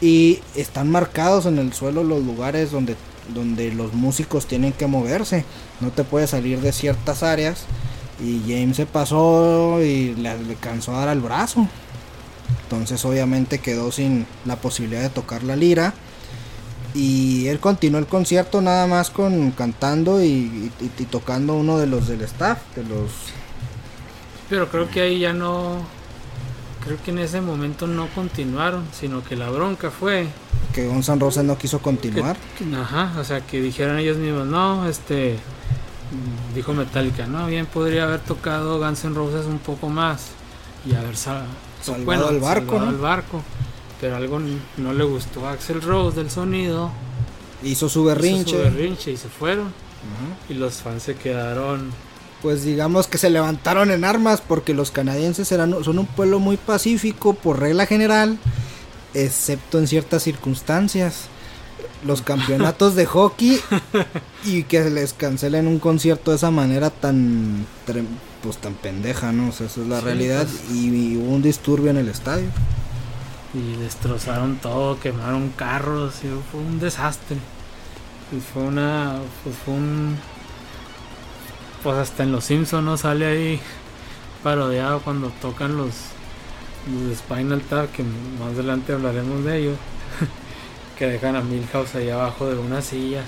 Y 0.00 0.40
están 0.56 0.90
marcados 0.90 1.46
en 1.46 1.58
el 1.58 1.72
suelo 1.72 2.02
los 2.02 2.20
lugares 2.24 2.72
donde, 2.72 2.96
donde 3.32 3.72
los 3.72 3.92
músicos 3.92 4.46
tienen 4.46 4.72
que 4.72 4.88
moverse. 4.88 5.44
No 5.80 5.92
te 5.92 6.02
puedes 6.02 6.30
salir 6.30 6.60
de 6.60 6.72
ciertas 6.72 7.22
áreas. 7.22 7.64
Y 8.22 8.40
James 8.46 8.76
se 8.76 8.86
pasó 8.86 9.82
y 9.82 10.14
le, 10.14 10.42
le 10.44 10.54
cansó 10.54 10.94
a 10.94 11.00
dar 11.00 11.08
al 11.08 11.20
brazo. 11.20 11.66
Entonces 12.64 13.04
obviamente 13.04 13.58
quedó 13.58 13.92
sin 13.92 14.26
la 14.44 14.56
posibilidad 14.56 15.02
de 15.02 15.10
tocar 15.10 15.42
la 15.42 15.56
lira. 15.56 15.92
Y 16.94 17.46
él 17.48 17.58
continuó 17.58 17.98
el 17.98 18.06
concierto 18.06 18.60
nada 18.60 18.86
más 18.86 19.10
con 19.10 19.50
cantando 19.52 20.22
y, 20.22 20.70
tocando 21.10 21.54
uno 21.54 21.78
de 21.78 21.86
los 21.86 22.06
del 22.06 22.22
staff, 22.22 22.58
de 22.76 22.84
los... 22.84 23.10
Pero 24.50 24.68
creo 24.68 24.88
que 24.90 25.00
ahí 25.00 25.20
ya 25.20 25.32
no... 25.32 25.78
Creo 26.84 26.98
que 27.02 27.12
en 27.12 27.20
ese 27.20 27.40
momento 27.40 27.86
no 27.86 28.08
continuaron, 28.08 28.84
sino 28.92 29.24
que 29.24 29.36
la 29.36 29.48
bronca 29.48 29.90
fue... 29.90 30.26
Que 30.74 30.86
Guns 30.86 31.08
N' 31.08 31.20
Roses 31.20 31.44
no 31.44 31.56
quiso 31.56 31.80
continuar. 31.80 32.36
ajá, 32.76 33.12
o 33.18 33.24
sea, 33.24 33.40
que 33.40 33.60
dijeron 33.60 33.98
ellos 33.98 34.18
mismos, 34.18 34.46
no, 34.46 34.86
este... 34.88 35.36
Dijo 36.54 36.74
Metallica, 36.74 37.26
no, 37.26 37.46
bien 37.46 37.66
podría 37.66 38.04
haber 38.04 38.20
tocado 38.20 38.78
Guns 38.78 39.04
N' 39.04 39.14
Roses 39.14 39.46
un 39.46 39.58
poco 39.58 39.88
más 39.88 40.28
y 40.84 40.94
haber 40.94 41.16
salvado 41.16 42.30
el 42.30 42.40
barco, 42.40 42.78
¿no? 42.78 42.98
barco. 42.98 43.42
Pero 44.00 44.16
algo 44.16 44.40
no 44.76 44.92
le 44.92 45.04
gustó 45.04 45.46
a 45.46 45.52
Axel 45.52 45.80
Rose 45.80 46.16
del 46.16 46.30
sonido. 46.30 46.90
Hizo 47.62 47.88
su 47.88 48.04
berrinche. 48.04 48.50
Hizo 48.50 48.58
su 48.58 48.64
berrinche 48.64 49.12
y 49.12 49.16
se 49.16 49.28
fueron. 49.28 49.72
Y 50.48 50.54
los 50.54 50.74
fans 50.74 51.04
se 51.04 51.14
quedaron. 51.14 51.92
Pues 52.42 52.64
digamos 52.64 53.06
que 53.06 53.18
se 53.18 53.30
levantaron 53.30 53.92
en 53.92 54.04
armas 54.04 54.40
porque 54.40 54.74
los 54.74 54.90
canadienses 54.90 55.52
eran, 55.52 55.84
son 55.84 56.00
un 56.00 56.06
pueblo 56.06 56.40
muy 56.40 56.56
pacífico 56.56 57.34
por 57.34 57.60
regla 57.60 57.86
general, 57.86 58.36
excepto 59.14 59.78
en 59.78 59.86
ciertas 59.86 60.24
circunstancias. 60.24 61.28
Los 62.04 62.22
campeonatos 62.22 62.94
de 62.94 63.06
hockey 63.06 63.60
y 64.44 64.64
que 64.64 64.90
les 64.90 65.12
cancelen 65.12 65.66
un 65.66 65.78
concierto 65.78 66.32
de 66.32 66.36
esa 66.36 66.50
manera 66.50 66.90
tan 66.90 67.66
pues 68.42 68.58
tan 68.58 68.74
pendeja, 68.74 69.32
¿no? 69.32 69.48
O 69.48 69.52
sea, 69.52 69.66
esa 69.66 69.82
es 69.82 69.86
la 69.86 70.00
realidad 70.00 70.46
pues. 70.46 70.76
y, 70.76 71.16
hubo 71.16 71.32
un 71.32 71.42
disturbio 71.42 71.90
en 71.90 71.96
el 71.96 72.08
estadio. 72.08 72.48
Y 73.54 73.76
destrozaron 73.76 74.56
todo, 74.56 74.98
quemaron 74.98 75.50
carros, 75.50 76.14
y 76.24 76.28
fue 76.50 76.60
un 76.60 76.80
desastre. 76.80 77.36
Y 78.36 78.40
fue 78.40 78.62
una, 78.62 79.18
pues 79.44 79.54
fue 79.64 79.74
un, 79.74 80.16
pues 81.82 81.96
hasta 81.96 82.22
en 82.22 82.32
Los 82.32 82.44
Simpsons 82.44 82.84
no 82.84 82.96
sale 82.96 83.26
ahí 83.26 83.60
parodiado 84.42 85.00
cuando 85.00 85.28
tocan 85.40 85.76
los, 85.76 85.94
los 86.90 87.18
Spinal 87.18 87.60
Tap, 87.62 87.92
que 87.92 88.02
más 88.02 88.54
adelante 88.54 88.92
hablaremos 88.92 89.44
de 89.44 89.58
ellos, 89.58 89.76
que 91.02 91.08
dejan 91.08 91.34
a 91.34 91.40
Milhouse 91.40 91.96
ahí 91.96 92.10
abajo 92.10 92.48
de 92.48 92.56
unas 92.56 92.84
sillas 92.84 93.24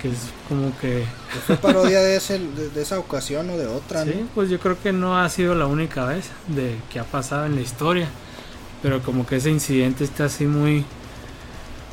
que 0.00 0.08
es 0.08 0.18
como 0.48 0.70
que... 0.78 1.04
¿Fue 1.48 1.56
parodia 1.56 1.98
de, 1.98 2.14
ese, 2.14 2.38
de, 2.38 2.80
esa 2.80 2.96
ocasión 3.00 3.50
o 3.50 3.56
de 3.56 3.66
otra? 3.66 4.04
Sí, 4.04 4.24
pues 4.36 4.48
yo 4.48 4.60
creo 4.60 4.80
que 4.80 4.92
no 4.92 5.18
ha 5.18 5.28
sido 5.28 5.56
la 5.56 5.66
única 5.66 6.04
vez 6.04 6.26
de 6.46 6.76
que 6.92 7.00
ha 7.00 7.04
pasado 7.04 7.46
en 7.46 7.56
la 7.56 7.60
historia, 7.60 8.06
pero 8.82 9.02
como 9.02 9.26
que 9.26 9.34
ese 9.36 9.50
incidente 9.50 10.04
está 10.04 10.26
así 10.26 10.46
muy, 10.46 10.84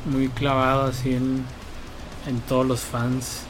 muy 0.04 0.28
clavado 0.28 0.84
así 0.84 1.12
en, 1.12 1.44
en 2.28 2.40
todos 2.42 2.64
los 2.64 2.78
fans 2.78 3.40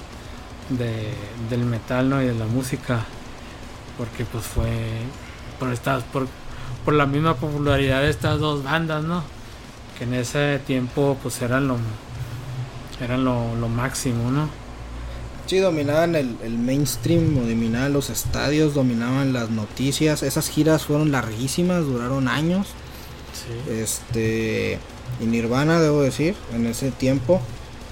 de, 0.71 1.12
del 1.50 1.67
metal 1.67 2.09
¿no? 2.09 2.23
y 2.23 2.26
de 2.26 2.35
la 2.37 2.47
música, 2.47 3.05
porque 3.99 4.25
pues 4.25 4.45
fue 4.45 4.71
por 5.59 5.71
estas, 5.75 6.05
por, 6.05 6.26
por 6.87 6.95
la 6.95 7.05
misma 7.05 7.35
popularidad 7.35 8.00
de 8.00 8.09
estas 8.09 8.40
dos 8.40 8.64
bandas, 8.64 9.05
¿no? 9.05 9.40
Que 10.00 10.04
en 10.04 10.14
ese 10.14 10.59
tiempo 10.66 11.19
pues 11.23 11.42
eran 11.42 11.69
lo 11.69 11.76
eran 13.02 13.23
lo, 13.23 13.69
máximo, 13.69 14.30
¿no? 14.30 14.49
Sí, 15.45 15.59
dominaban 15.59 16.14
el, 16.14 16.37
mainstream, 16.59 17.35
dominaban 17.35 17.92
los 17.92 18.09
estadios, 18.09 18.73
dominaban 18.73 19.35
las 19.35 19.50
noticias. 19.50 20.23
Esas 20.23 20.49
giras 20.49 20.85
fueron 20.87 21.12
larguísimas, 21.12 21.85
duraron 21.85 22.28
años. 22.28 22.69
Sí. 23.35 23.73
Este. 23.73 24.78
Y 25.21 25.26
Nirvana, 25.26 25.80
debo 25.80 26.00
decir, 26.00 26.35
en 26.54 26.66
ese 26.66 26.92
tiempo. 26.92 27.42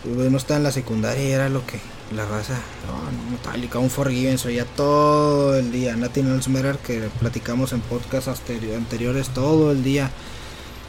Uno 0.04 0.38
estaba 0.38 0.56
en 0.56 0.64
la 0.64 0.72
secundaria 0.72 1.28
y 1.28 1.32
era 1.32 1.50
lo 1.50 1.66
que 1.66 1.78
la 2.16 2.24
raza. 2.24 2.54
No, 2.86 3.30
Metallica, 3.32 3.78
un 3.78 3.90
Forgiven, 3.90 4.38
ya 4.38 4.64
todo 4.64 5.58
el 5.58 5.72
día. 5.72 5.94
Nothing 5.94 6.28
Else 6.28 6.48
Matter, 6.48 6.78
que 6.78 7.10
platicamos 7.20 7.74
en 7.74 7.82
podcasts 7.82 8.28
anteriores, 8.28 9.28
todo 9.30 9.72
el 9.72 9.84
día 9.84 10.10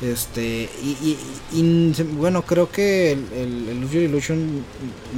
este, 0.01 0.69
y, 1.51 1.93
bueno, 2.13 2.43
creo 2.43 2.71
que 2.71 3.11
el, 3.11 3.25
el, 3.33 3.69
el 3.69 3.93
Illusion 3.93 4.63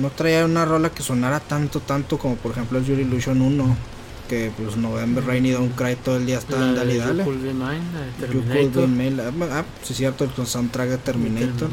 no 0.01 0.09
traía 0.09 0.45
una 0.45 0.65
rola 0.65 0.89
que 0.89 1.03
sonara 1.03 1.39
tanto, 1.39 1.81
tanto 1.81 2.17
como 2.17 2.35
por 2.35 2.51
ejemplo 2.51 2.79
el 2.79 2.85
Yuri 2.85 3.03
Illusion 3.03 3.41
1, 3.41 3.77
que 4.27 4.51
pues 4.57 4.77
November 4.77 5.23
Rain 5.23 5.45
y 5.45 5.51
Don't 5.51 5.75
Cry 5.75 5.95
todo 5.97 6.17
el 6.17 6.25
día 6.25 6.39
está 6.39 6.57
en 6.57 6.75
dale 6.75 6.97
dale. 6.97 7.23
You 7.23 7.31
Could 8.73 8.89
Ah, 9.51 9.65
sí, 9.83 9.93
cierto, 9.93 10.23
el 10.23 10.47
soundtrack 10.47 10.89
de 10.89 10.97
Terminator. 10.97 11.69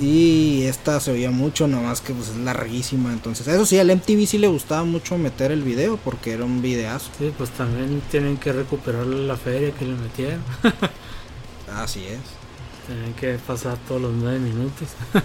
Y 0.00 0.62
esta 0.62 1.00
se 1.00 1.10
oía 1.10 1.30
mucho, 1.30 1.66
nada 1.66 1.82
más 1.82 2.00
que 2.00 2.14
pues 2.14 2.28
es 2.28 2.36
larguísima. 2.36 3.12
Entonces, 3.12 3.46
eso 3.46 3.66
sí, 3.66 3.78
al 3.78 3.94
MTV 3.94 4.26
sí 4.26 4.38
le 4.38 4.48
gustaba 4.48 4.84
mucho 4.84 5.18
meter 5.18 5.52
el 5.52 5.62
video 5.62 5.98
porque 5.98 6.32
era 6.32 6.44
un 6.44 6.62
videazo. 6.62 7.10
Sí, 7.18 7.32
pues 7.36 7.50
también 7.50 8.00
tienen 8.10 8.36
que 8.36 8.52
recuperar 8.52 9.06
la 9.06 9.36
feria 9.36 9.72
que 9.72 9.84
le 9.84 9.94
metieron. 9.94 10.42
Así 11.76 12.06
es. 12.06 12.20
Tienen 12.86 13.14
que 13.14 13.38
pasar 13.46 13.76
todos 13.88 14.00
los 14.00 14.12
nueve 14.12 14.38
minutos. 14.38 14.88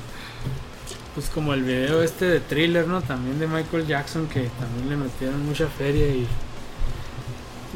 pues 1.15 1.29
como 1.29 1.53
el 1.53 1.63
video 1.63 2.03
este 2.03 2.25
de 2.25 2.39
thriller, 2.39 2.87
¿no? 2.87 3.01
También 3.01 3.39
de 3.39 3.47
Michael 3.47 3.87
Jackson, 3.87 4.27
que 4.27 4.49
también 4.59 4.89
le 4.89 4.97
metieron 4.97 5.45
mucha 5.45 5.67
feria 5.67 6.07
y, 6.07 6.27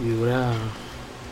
y 0.03 0.09
dura, 0.09 0.51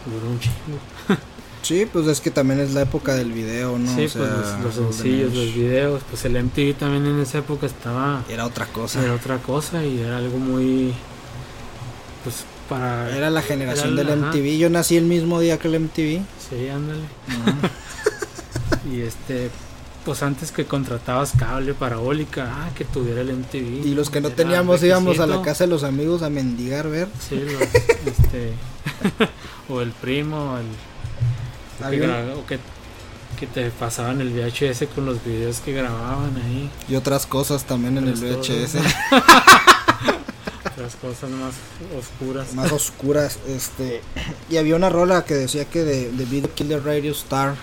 dura 0.06 0.26
un 0.28 0.40
chingo. 0.40 0.80
sí, 1.62 1.86
pues 1.86 2.08
es 2.08 2.20
que 2.20 2.32
también 2.32 2.60
es 2.60 2.74
la 2.74 2.82
época 2.82 3.14
del 3.14 3.32
video, 3.32 3.78
¿no? 3.78 3.88
Sí, 3.90 4.08
pues 4.12 4.30
los, 4.64 4.74
sencillos, 4.74 5.34
los 5.34 5.54
videos, 5.54 6.02
pues 6.10 6.26
el 6.26 6.44
MTV 6.44 6.76
también 6.78 7.06
en 7.06 7.20
esa 7.20 7.38
época 7.38 7.68
estaba... 7.68 8.24
Era 8.28 8.46
otra 8.46 8.66
cosa. 8.66 9.04
Era 9.04 9.14
otra 9.14 9.38
cosa 9.38 9.84
y 9.84 10.00
era 10.00 10.18
algo 10.18 10.40
muy... 10.40 10.94
Pues 12.24 12.44
para... 12.70 13.16
Era 13.16 13.30
la 13.30 13.42
generación 13.42 13.96
del 13.96 14.16
MTV, 14.16 14.58
yo 14.58 14.70
nací 14.70 14.96
el 14.96 15.06
mismo 15.06 15.40
día 15.40 15.58
que 15.58 15.68
el 15.68 15.80
MTV. 15.80 16.22
Sí, 16.50 16.70
ándale. 16.70 17.02
y 18.92 19.02
este, 19.02 19.50
pues 20.06 20.24
antes 20.24 20.52
que 20.52 20.66
contratabas 20.66 21.34
cable 21.38 21.74
parabólica, 21.74 22.50
ah, 22.52 22.70
que 22.76 22.86
tuviera 22.86 23.22
el 23.22 23.34
MTV. 23.36 23.86
Y 23.86 23.94
los 23.94 24.10
que 24.10 24.22
no 24.22 24.30
teníamos 24.30 24.82
íbamos 24.84 25.20
a 25.20 25.28
la 25.28 25.42
casa 25.42 25.66
de 25.66 25.70
los 25.70 25.84
amigos 25.84 26.22
a 26.24 26.30
mendigar 26.30 26.90
ver. 26.90 27.08
Sí, 27.28 27.36
este, 28.06 28.54
o 29.70 29.82
el 29.82 29.92
primo, 29.92 30.58
el, 30.58 31.90
que, 31.92 32.32
o 32.34 32.46
que, 32.46 32.60
que, 33.40 33.48
te 33.48 33.70
pasaban 33.72 34.22
el 34.22 34.30
VHS 34.30 34.86
con 34.96 35.06
los 35.06 35.24
videos 35.24 35.60
que 35.60 35.74
grababan 35.74 36.36
ahí. 36.46 36.70
Y 36.88 36.96
otras 36.96 37.26
cosas 37.26 37.66
también 37.66 37.98
en 37.98 38.08
el 38.08 38.16
VHS. 38.16 38.78
Las 40.80 40.96
cosas 40.96 41.30
más 41.30 41.54
oscuras. 41.98 42.54
Más 42.54 42.72
oscuras, 42.72 43.40
este. 43.48 44.02
Y 44.50 44.58
había 44.58 44.76
una 44.76 44.90
rola 44.90 45.26
que 45.26 45.36
decía 45.36 45.66
que 45.66 45.84
de, 45.84 46.12
de 46.12 46.26
Video 46.26 46.54
Kill 46.54 46.68
the 46.68 46.80
Radio 46.80 47.12
Star. 47.12 47.56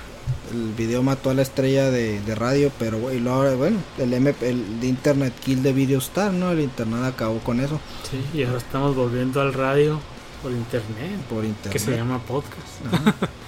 El 0.52 0.72
video 0.74 1.02
mató 1.02 1.30
a 1.30 1.34
la 1.34 1.42
estrella 1.42 1.90
de, 1.90 2.20
radio, 2.34 2.72
pero 2.78 2.98
bueno, 2.98 3.56
bueno, 3.56 3.78
el, 3.98 4.12
MP, 4.12 4.48
el 4.48 4.80
de 4.80 4.86
Internet 4.88 5.32
Kill 5.44 5.62
the 5.62 5.72
Video 5.72 5.98
Star, 5.98 6.32
¿no? 6.32 6.50
El 6.50 6.60
Internet 6.60 7.04
acabó 7.04 7.38
con 7.40 7.60
eso. 7.60 7.80
Sí, 8.10 8.38
y 8.38 8.44
ahora 8.44 8.58
estamos 8.58 8.96
volviendo 8.96 9.40
al 9.40 9.52
radio 9.52 10.00
por 10.42 10.52
internet. 10.52 11.20
Por 11.28 11.44
internet. 11.44 11.72
Que 11.72 11.78
se 11.78 11.96
llama 11.96 12.20
podcast. 12.22 12.66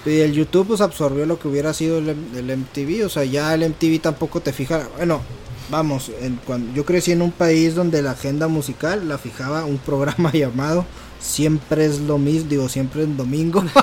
y 0.05 0.19
el 0.19 0.33
YouTube 0.33 0.67
pues 0.67 0.81
absorbió 0.81 1.25
lo 1.25 1.39
que 1.39 1.47
hubiera 1.47 1.73
sido 1.73 1.99
el, 1.99 2.09
el 2.09 2.57
MTV. 2.57 3.05
O 3.05 3.09
sea, 3.09 3.23
ya 3.23 3.53
el 3.53 3.69
MTV 3.69 4.01
tampoco 4.01 4.41
te 4.41 4.51
fija. 4.51 4.87
Bueno, 4.97 5.21
vamos, 5.69 6.11
en, 6.21 6.39
cuando, 6.45 6.73
yo 6.73 6.85
crecí 6.85 7.11
en 7.11 7.21
un 7.21 7.31
país 7.31 7.75
donde 7.75 8.01
la 8.01 8.11
agenda 8.11 8.47
musical 8.47 9.07
la 9.07 9.17
fijaba 9.17 9.65
un 9.65 9.77
programa 9.77 10.31
llamado 10.33 10.85
Siempre 11.19 11.85
es 11.85 11.99
lo 11.99 12.17
mismo, 12.17 12.49
digo, 12.49 12.69
siempre 12.69 13.03
es 13.03 13.17
domingo. 13.17 13.63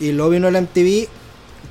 Y 0.00 0.10
luego 0.10 0.30
vino 0.30 0.48
el 0.48 0.60
MTV, 0.60 1.06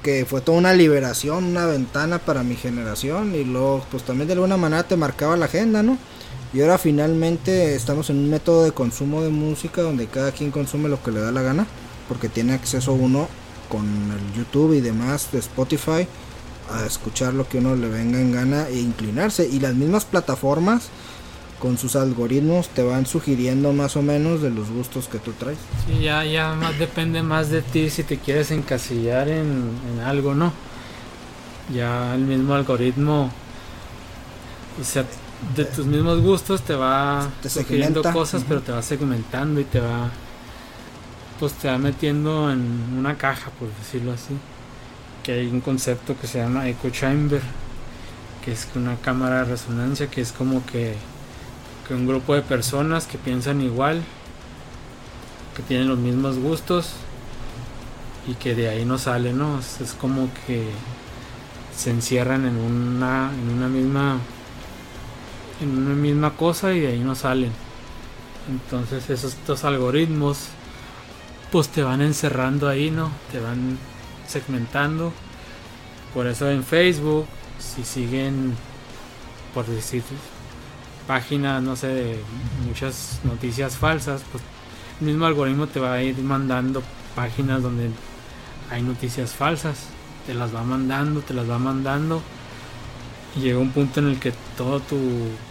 que 0.02 0.25
fue 0.25 0.40
toda 0.40 0.58
una 0.58 0.74
liberación, 0.74 1.44
una 1.44 1.66
ventana 1.66 2.20
para 2.20 2.42
mi 2.42 2.56
generación. 2.56 3.36
Y 3.36 3.44
luego, 3.44 3.86
pues 3.92 4.04
también 4.04 4.28
de 4.28 4.34
alguna 4.34 4.56
manera 4.56 4.84
te 4.84 4.96
marcaba 4.96 5.36
la 5.36 5.46
agenda, 5.46 5.84
¿no? 5.84 5.98
Y 6.54 6.62
ahora 6.62 6.78
finalmente 6.78 7.75
estamos 7.75 8.10
en 8.10 8.18
un 8.18 8.30
método 8.30 8.63
de 8.63 8.72
consumo 8.72 9.22
de 9.22 9.30
música 9.30 9.82
donde 9.82 10.08
cada 10.08 10.32
quien 10.32 10.52
consume 10.52 10.88
lo 10.88 11.04
que 11.04 11.12
le 11.12 11.20
da 11.20 11.32
la 11.32 11.42
gana, 11.42 11.68
porque 12.08 12.30
tiene 12.30 12.54
acceso 12.54 12.94
uno 12.94 13.28
con 13.70 13.84
el 13.84 14.38
YouTube 14.38 14.74
y 14.74 14.82
demás 14.82 15.30
de 15.32 15.40
Spotify 15.40 16.08
a 16.72 16.86
escuchar 16.86 17.34
lo 17.34 17.48
que 17.48 17.60
uno 17.60 17.75
le 17.75 17.89
venga 17.89 18.20
en 18.20 18.32
gana 18.32 18.67
e 18.67 18.79
inclinarse. 18.79 19.48
Y 19.48 19.60
las 19.60 19.75
mismas 19.75 20.05
plataformas 20.05 20.89
con 21.63 21.77
sus 21.77 21.96
algoritmos 21.96 22.67
te 22.67 22.84
van 22.84 23.05
sugiriendo 23.05 23.72
más 23.72 23.96
o 23.96 24.01
menos 24.01 24.41
de 24.41 24.50
los 24.50 24.70
gustos 24.70 25.08
que 25.08 25.17
tú 25.17 25.32
traes. 25.32 25.58
Sí, 25.88 26.03
ya, 26.03 26.25
ya 26.25 26.53
más 26.55 26.77
depende 26.77 27.24
más 27.24 27.50
de 27.50 27.62
ti 27.62 27.89
si 27.89 28.03
te 28.03 28.17
quieres 28.17 28.51
encasillar 28.51 29.29
en, 29.29 29.72
algo, 30.05 30.36
¿no? 30.36 30.51
Ya 31.74 32.13
el 32.15 32.22
mismo 32.22 32.53
algoritmo, 32.53 33.32
o 34.79 34.84
sea, 34.84 35.05
de 35.55 35.63
tus 35.63 35.86
mismos 35.86 36.20
gustos 36.20 36.63
te 36.63 36.75
va 36.75 37.29
sugiriendo 37.48 38.03
cosas, 38.12 38.43
pero 38.46 38.62
te 38.62 38.74
va 38.74 38.82
segmentando 38.82 39.62
y 39.62 39.63
te 39.63 39.79
va, 39.79 40.10
pues 41.39 41.53
te 41.53 41.70
va 41.70 41.77
metiendo 41.77 42.51
en 42.51 42.98
una 42.98 43.17
caja, 43.17 43.51
por 43.51 43.70
decirlo 43.70 44.12
así. 44.12 44.36
Que 45.24 45.34
hay 45.34 45.48
un 45.48 45.62
concepto 45.62 46.15
que 46.20 46.27
se 46.27 46.39
llama 46.39 46.68
echo 46.68 46.89
chamber, 46.89 47.42
que 48.44 48.51
es 48.51 48.68
una 48.75 48.98
cámara 48.98 49.39
de 49.39 49.46
resonancia, 49.46 50.08
que 50.08 50.22
es 50.22 50.32
como 50.32 50.65
que 50.65 50.96
que 51.88 51.94
un 51.94 52.08
grupo 52.08 52.34
de 52.34 52.42
personas 52.42 53.06
que 53.06 53.18
piensan 53.18 53.62
igual, 53.62 54.01
que 55.56 55.63
tienen 55.63 55.88
los 55.88 55.98
mismos 55.98 56.38
gustos 56.38 56.92
y 58.27 58.36
que 58.36 58.56
de 58.56 58.70
ahí 58.70 58.86
no 58.86 58.98
salen, 58.98 59.38
¿no? 59.38 59.60
Es, 59.60 59.94
como 60.00 60.30
que 60.48 60.65
se 61.75 61.92
encierran 61.92 62.46
en 62.46 62.56
una, 62.58 63.32
en 63.32 63.50
una 63.50 63.68
misma 63.68 64.18
en 65.62 65.77
una 65.77 65.96
misma 65.96 66.32
cosa 66.32 66.74
y 66.74 66.82
de 66.82 66.88
ahí 66.88 67.00
no 67.00 67.15
salen. 67.15 67.51
Entonces 68.50 69.10
esos 69.10 69.34
estos 69.34 69.63
algoritmos 69.63 70.48
pues 71.51 71.70
te 71.70 71.84
van 71.84 72.01
encerrando 72.01 72.68
ahí, 72.68 72.89
¿no? 72.92 73.12
Te 73.32 73.39
van 73.39 73.77
segmentando. 74.27 75.12
Por 76.13 76.27
eso 76.27 76.50
en 76.50 76.63
Facebook, 76.63 77.25
si 77.60 77.84
siguen, 77.84 78.56
por 79.53 79.65
decir, 79.65 80.03
páginas, 81.08 81.62
no 81.62 81.75
sé, 81.75 81.88
de 81.88 82.20
muchas 82.68 83.20
noticias 83.24 83.75
falsas, 83.75 84.22
pues 84.32 84.44
el 85.01 85.08
mismo 85.08 85.25
algoritmo 85.25 85.68
te 85.68 85.80
va 85.80 85.94
a 85.94 86.03
ir 86.03 86.18
mandando 86.20 86.84
páginas 87.15 87.62
donde 87.62 87.89
hay 88.70 88.82
noticias 88.82 89.32
falsas, 89.32 89.88
te 90.25 90.34
las 90.34 90.53
va 90.53 90.63
mandando, 90.63 91.22
te 91.22 91.34
las 91.34 91.50
va 91.50 91.60
mandando 91.60 92.22
y 93.36 93.42
llega 93.42 93.60
un 93.60 93.72
punto 93.72 94.00
en 94.00 94.08
el 94.08 94.20
que 94.20 94.34
toda 94.56 94.80
tu 94.80 94.98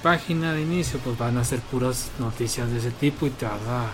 página 0.03 0.53
de 0.53 0.63
inicio 0.63 1.01
pues 1.01 1.19
van 1.19 1.37
a 1.37 1.45
ser 1.45 1.61
puras 1.61 2.11
noticias 2.19 2.71
de 2.71 2.79
ese 2.79 2.91
tipo 2.93 3.27
y 3.27 3.31
te 3.31 3.45
vas 3.45 3.61
a 3.69 3.87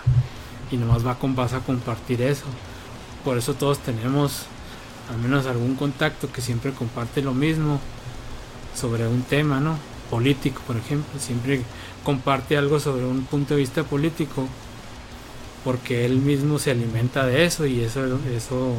y 0.71 0.77
nomás 0.77 1.07
va 1.07 1.19
con, 1.19 1.35
vas 1.35 1.55
a 1.55 1.61
compartir 1.61 2.21
eso. 2.21 2.45
Por 3.25 3.39
eso 3.39 3.55
todos 3.55 3.79
tenemos 3.79 4.45
al 5.11 5.19
menos 5.19 5.47
algún 5.47 5.75
contacto 5.75 6.31
que 6.31 6.41
siempre 6.41 6.73
comparte 6.73 7.23
lo 7.23 7.35
mismo 7.35 7.81
sobre 8.75 9.07
un 9.07 9.23
tema, 9.23 9.61
¿no? 9.61 9.77
político, 10.09 10.61
por 10.67 10.77
ejemplo, 10.77 11.19
siempre 11.21 11.63
comparte 12.05 12.57
algo 12.57 12.81
sobre 12.81 13.05
un 13.05 13.25
punto 13.25 13.55
de 13.55 13.61
vista 13.61 13.85
político 13.85 14.49
porque 15.65 16.07
él 16.07 16.17
mismo 16.17 16.59
se 16.59 16.71
alimenta 16.71 17.27
de 17.27 17.45
eso 17.45 17.67
y 17.67 17.81
eso 17.81 18.19
eso 18.35 18.75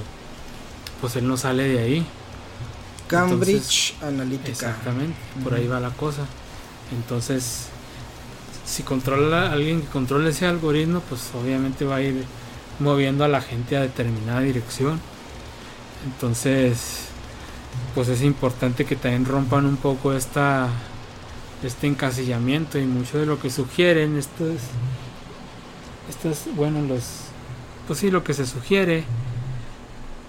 pues 1.02 1.16
él 1.16 1.28
no 1.28 1.38
sale 1.38 1.64
de 1.64 1.80
ahí. 1.80 2.06
Cambridge 3.08 3.96
Analytica. 4.02 4.52
Exactamente, 4.52 5.18
por 5.44 5.54
ahí 5.54 5.68
va 5.68 5.80
la 5.80 5.92
cosa. 5.92 6.26
Entonces, 6.92 7.68
si 8.66 8.84
controla 8.84 9.52
alguien 9.52 9.82
que 9.82 9.88
controla 9.88 10.30
ese 10.30 10.46
algoritmo, 10.46 11.02
pues 11.02 11.22
obviamente 11.34 11.86
va 11.86 11.98
a 11.98 12.02
ir 12.02 12.24
moviendo 12.80 13.24
a 13.24 13.28
la 13.28 13.42
gente 13.42 13.78
a 13.78 13.82
determinada 13.82 14.42
dirección. 14.42 15.00
Entonces, 16.06 17.10
pues 17.96 18.08
es 18.08 18.22
importante 18.22 18.86
que 18.86 18.96
también 18.96 19.25
rompan 19.25 19.65
un 19.65 19.77
poco 19.77 20.13
esta 20.13 20.70
este 21.63 21.88
encasillamiento 21.88 22.79
y 22.79 22.86
mucho 22.86 23.18
de 23.18 23.25
lo 23.25 23.39
que 23.39 23.50
sugieren 23.50 24.18
esto 24.18 24.48
es, 24.48 24.62
esto 26.10 26.29
es 26.29 26.56
bueno 26.56 26.82
los 26.82 27.03
pues 27.86 28.00
sí 28.00 28.12
lo 28.12 28.24
que 28.24 28.34
se 28.34 28.46
sugiere 28.46 29.03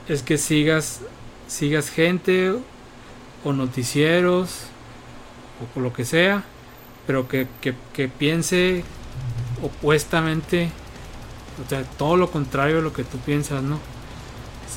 es 0.09 0.23
que 0.23 0.39
sigas 0.39 1.03
sigas 1.47 1.89
gente 1.89 2.53
o 3.45 3.53
noticieros 3.53 4.63
o 5.77 5.81
lo 5.81 5.93
que 5.93 6.05
sea 6.05 6.43
pero 7.07 7.29
que, 7.29 7.47
que, 7.61 8.09
piense 8.09 8.85
opuestamente 9.63 10.71
o 11.65 11.69
sea 11.69 11.83
todo 11.83 12.17
lo 12.17 12.31
contrario 12.31 12.79
a 12.79 12.83
lo 12.83 12.93
que 12.93 13.05
tú 13.05 13.19
piensas 13.19 13.63
no 13.63 13.79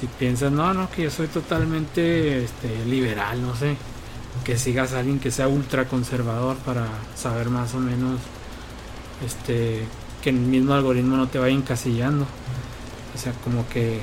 si 0.03 0.07
piensas 0.19 0.51
no 0.51 0.73
no 0.73 0.91
que 0.91 1.03
yo 1.03 1.09
soy 1.09 1.27
totalmente 1.27 2.43
este, 2.43 2.85
liberal 2.85 3.41
no 3.41 3.55
sé 3.55 3.77
que 4.43 4.57
sigas 4.57 4.91
a 4.91 4.99
alguien 4.99 5.17
que 5.17 5.31
sea 5.31 5.47
ultra 5.47 5.87
conservador 5.87 6.57
para 6.57 6.87
saber 7.15 7.47
más 7.49 7.73
o 7.73 7.79
menos 7.79 8.19
este 9.25 9.85
que 10.21 10.31
el 10.31 10.35
mismo 10.35 10.73
algoritmo 10.73 11.15
no 11.15 11.29
te 11.29 11.39
vaya 11.39 11.55
encasillando 11.55 12.25
o 13.15 13.17
sea 13.17 13.31
como 13.45 13.65
que 13.69 14.01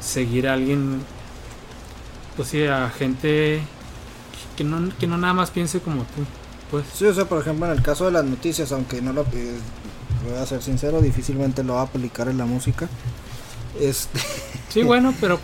seguir 0.00 0.46
a 0.46 0.52
alguien 0.52 1.02
pues 2.36 2.50
sí 2.50 2.64
a 2.64 2.88
gente 2.90 3.60
que 4.56 4.62
no, 4.62 4.88
que 5.00 5.08
no 5.08 5.18
nada 5.18 5.34
más 5.34 5.50
piense 5.50 5.80
como 5.80 6.02
tú 6.02 6.22
pues. 6.70 6.84
Sí 6.94 7.06
o 7.06 7.14
sea 7.14 7.24
por 7.24 7.40
ejemplo 7.40 7.66
en 7.66 7.72
el 7.72 7.82
caso 7.82 8.04
de 8.04 8.12
las 8.12 8.24
noticias 8.24 8.70
aunque 8.70 9.02
no 9.02 9.12
lo 9.12 9.22
eh, 9.32 9.58
voy 10.24 10.38
a 10.38 10.46
ser 10.46 10.62
sincero 10.62 11.00
difícilmente 11.00 11.64
lo 11.64 11.74
va 11.74 11.80
a 11.80 11.84
aplicar 11.84 12.28
en 12.28 12.38
la 12.38 12.46
música 12.46 12.88
este 13.80 14.20
Sí, 14.74 14.82
bueno, 14.82 15.14
pero, 15.20 15.38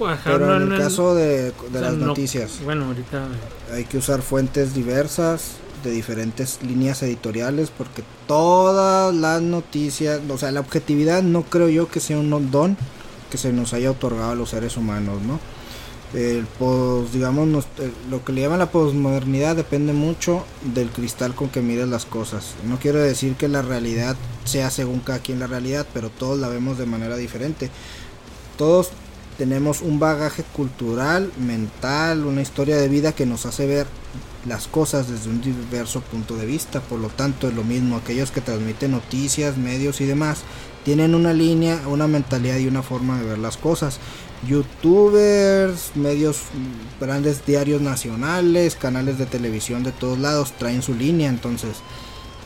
en 0.57 0.73
el 0.73 0.77
caso 0.77 1.15
de, 1.15 1.53
las 1.73 1.95
noticias, 1.95 2.59
bueno, 2.65 2.87
ahorita 2.87 3.29
hay 3.73 3.85
que 3.85 3.99
usar 3.99 4.23
fuentes 4.23 4.75
diversas 4.75 5.53
de 5.85 5.93
diferentes 5.93 6.59
líneas 6.65 7.01
editoriales 7.05 7.71
porque 7.71 8.03
todas 8.27 9.15
las 9.15 9.41
noticias, 9.41 10.21
o 10.29 10.37
sea, 10.37 10.51
la 10.51 10.59
objetividad 10.59 11.23
no 11.23 11.45
creo 11.45 11.69
yo 11.69 11.89
que 11.89 12.01
sea 12.01 12.19
un 12.19 12.51
don 12.51 12.77
que 13.31 13.39
se 13.39 13.53
nos 13.53 13.73
haya 13.73 13.93
otorgado 13.93 14.33
a 14.33 14.35
los 14.35 14.51
seres 14.51 14.77
humanos, 14.77 15.23
¿no? 15.23 15.39
El 16.13 16.45
digamos, 17.13 17.67
lo 18.11 18.25
que 18.25 18.33
le 18.33 18.41
llaman 18.41 18.59
la 18.59 18.73
posmodernidad 18.73 19.55
depende 19.55 19.93
mucho 19.93 20.45
del 20.75 20.89
cristal 20.91 21.37
con 21.37 21.51
que 21.51 21.63
mides 21.63 21.87
las 21.87 22.05
cosas. 22.05 22.55
No 22.67 22.81
quiero 22.81 22.99
decir 22.99 23.37
que 23.37 23.47
la 23.47 23.63
realidad 23.63 24.17
sea 24.43 24.71
según 24.71 24.99
cada 24.99 25.21
quien 25.21 25.39
la 25.39 25.47
realidad, 25.47 25.87
pero 25.95 26.11
todos 26.11 26.37
la 26.41 26.49
vemos 26.49 26.79
de 26.79 26.87
manera 26.87 27.15
diferente. 27.15 27.71
Todos 28.59 28.91
tenemos 29.41 29.81
un 29.81 29.99
bagaje 29.99 30.43
cultural, 30.43 31.33
mental, 31.39 32.27
una 32.27 32.43
historia 32.43 32.77
de 32.77 32.91
vida 32.91 33.13
que 33.13 33.25
nos 33.25 33.47
hace 33.47 33.67
ver 33.67 33.87
las 34.45 34.69
cosas 34.69 35.09
desde 35.09 35.31
un 35.31 35.41
diverso 35.41 36.03
punto 36.03 36.37
de 36.37 36.45
vista. 36.45 36.83
Por 36.83 36.99
lo 36.99 37.09
tanto, 37.09 37.49
es 37.49 37.55
lo 37.55 37.65
mismo, 37.65 37.97
aquellos 37.97 38.31
que 38.31 38.43
transmiten 38.43 38.91
noticias, 38.91 39.57
medios 39.57 40.03
y 40.03 40.05
demás, 40.05 40.41
tienen 40.85 41.15
una 41.15 41.33
línea, 41.33 41.81
una 41.89 42.07
mentalidad 42.07 42.59
y 42.59 42.67
una 42.67 42.83
forma 42.83 43.19
de 43.19 43.29
ver 43.29 43.39
las 43.39 43.57
cosas. 43.57 43.99
Youtubers, 44.47 45.93
medios, 45.95 46.41
grandes 47.01 47.47
diarios 47.47 47.81
nacionales, 47.81 48.77
canales 48.77 49.17
de 49.17 49.25
televisión 49.25 49.85
de 49.85 49.93
todos 49.93 50.19
lados 50.19 50.53
traen 50.59 50.83
su 50.83 50.93
línea, 50.93 51.31
entonces 51.31 51.77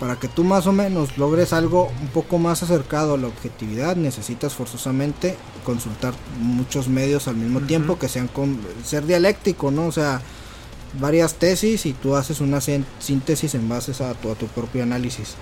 para 0.01 0.17
que 0.17 0.29
tú 0.29 0.45
más 0.45 0.67
o 0.67 0.73
menos 0.73 1.17
logres 1.19 1.53
algo 1.53 1.91
un 2.01 2.09
poco 2.09 2.39
más 2.39 2.63
acercado 2.63 3.15
a 3.15 3.19
la 3.19 3.29
objetividad, 3.29 3.97
necesitas 3.97 4.55
forzosamente 4.55 5.37
consultar 5.65 6.15
muchos 6.41 6.89
medios 6.89 7.29
al 7.29 7.37
mismo 7.37 7.61
tiempo 7.61 7.99
que 7.99 8.09
sean 8.09 8.29
con 8.29 8.59
ser 8.85 9.07
dialéctico, 9.07 9.71
¿no? 9.71 9.87
O 9.87 9.93
sea, 9.93 10.21
varias 11.01 11.35
tesis 11.35 11.87
y 11.87 11.93
tú 11.93 12.17
haces 12.17 12.41
una 12.41 12.61
síntesis 12.61 13.55
en 13.55 13.69
base 13.69 13.93
a 14.03 14.15
tu, 14.15 14.31
a 14.31 14.35
tu 14.35 14.47
propio 14.49 14.83
análisis. 14.83 15.37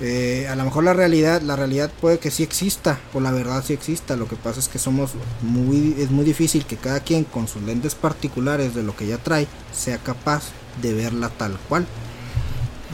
Eh, 0.00 0.48
a 0.48 0.56
lo 0.56 0.64
mejor 0.64 0.82
la 0.82 0.92
realidad, 0.92 1.40
la 1.42 1.54
realidad 1.54 1.90
puede 2.00 2.18
que 2.18 2.32
sí 2.32 2.42
exista, 2.42 2.98
o 3.12 3.20
la 3.20 3.30
verdad 3.30 3.62
sí 3.64 3.72
exista. 3.72 4.16
Lo 4.16 4.26
que 4.26 4.36
pasa 4.36 4.60
es 4.60 4.68
que 4.68 4.78
somos 4.78 5.12
muy, 5.42 5.94
es 5.98 6.10
muy 6.10 6.24
difícil 6.24 6.66
que 6.66 6.76
cada 6.76 7.00
quien 7.00 7.24
con 7.24 7.46
sus 7.46 7.62
lentes 7.62 7.94
particulares 7.94 8.74
de 8.74 8.82
lo 8.82 8.96
que 8.96 9.06
ya 9.06 9.18
trae 9.18 9.46
sea 9.72 9.98
capaz 9.98 10.44
de 10.82 10.94
verla 10.94 11.28
tal 11.30 11.58
cual. 11.68 11.86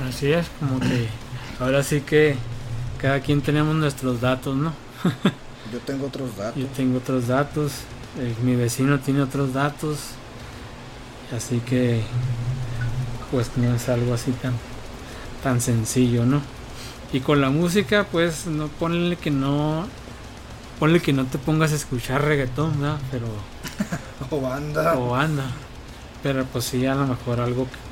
Así 0.09 0.33
es, 0.33 0.47
como 0.59 0.81
que 0.81 1.09
ahora 1.59 1.83
sí 1.83 2.01
que 2.01 2.37
cada 2.99 3.21
quien 3.21 3.43
tenemos 3.43 3.75
nuestros 3.75 4.21
datos, 4.21 4.57
¿no? 4.57 4.73
Yo 5.73 5.79
tengo 5.81 6.07
otros 6.07 6.37
datos. 6.37 6.61
Yo 6.61 6.67
tengo 6.69 6.99
otros 6.99 7.29
datos, 7.29 7.73
eh, 8.19 8.35
mi 8.43 8.57
vecino 8.57 8.99
tiene 8.99 9.23
otros 9.23 9.53
datos, 9.53 9.99
así 11.37 11.61
que 11.61 12.03
pues 13.31 13.51
no 13.57 13.75
es 13.75 13.89
algo 13.89 14.15
así 14.15 14.33
tan, 14.33 14.55
tan 15.43 15.61
sencillo, 15.61 16.25
¿no? 16.27 16.41
Y 17.13 17.21
con 17.21 17.41
la 17.41 17.51
música, 17.51 18.07
pues 18.11 18.47
no 18.47 18.69
ponle 18.69 19.17
que 19.17 19.31
no 19.31 19.87
ponle 20.79 21.01
que 21.01 21.13
no 21.13 21.27
te 21.27 21.39
pongas 21.39 21.73
a 21.73 21.77
escuchar 21.77 22.25
reggaetón, 22.25 22.81
¿no? 22.81 22.99
Pero 23.11 23.27
o 24.31 24.41
banda. 24.41 24.99
O 24.99 25.11
banda. 25.11 25.45
Pero 26.23 26.45
pues 26.47 26.65
sí, 26.65 26.87
a 26.87 26.95
lo 26.95 27.07
mejor 27.07 27.41
algo 27.41 27.67
que 27.67 27.90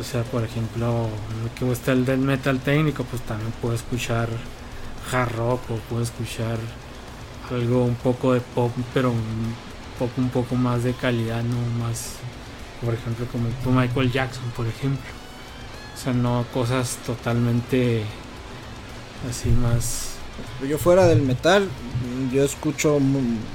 o 0.00 0.04
sea, 0.04 0.22
por 0.24 0.44
ejemplo, 0.44 1.08
lo 1.42 1.54
que 1.54 1.64
gusta 1.64 1.92
el 1.92 2.04
death 2.04 2.18
metal 2.18 2.58
técnico, 2.60 3.04
pues 3.04 3.22
también 3.22 3.52
puedo 3.60 3.74
escuchar 3.74 4.28
hard 5.10 5.32
rock 5.36 5.70
o 5.70 5.76
puedo 5.88 6.02
escuchar 6.02 6.58
algo 7.50 7.84
un 7.84 7.96
poco 7.96 8.32
de 8.32 8.40
pop, 8.40 8.72
pero 8.94 9.10
un 9.10 9.54
pop 9.98 10.10
un 10.16 10.30
poco 10.30 10.54
más 10.54 10.84
de 10.84 10.94
calidad, 10.94 11.42
no 11.42 11.84
más 11.84 12.16
por 12.84 12.94
ejemplo, 12.94 13.26
como 13.30 13.80
Michael 13.80 14.10
Jackson, 14.10 14.44
por 14.56 14.66
ejemplo. 14.66 15.10
O 15.94 16.02
sea, 16.02 16.12
no 16.12 16.44
cosas 16.52 16.98
totalmente 17.06 18.02
así 19.28 19.50
más... 19.50 20.08
Yo 20.68 20.78
fuera 20.78 21.06
del 21.06 21.22
metal, 21.22 21.68
yo 22.32 22.42
escucho 22.42 22.98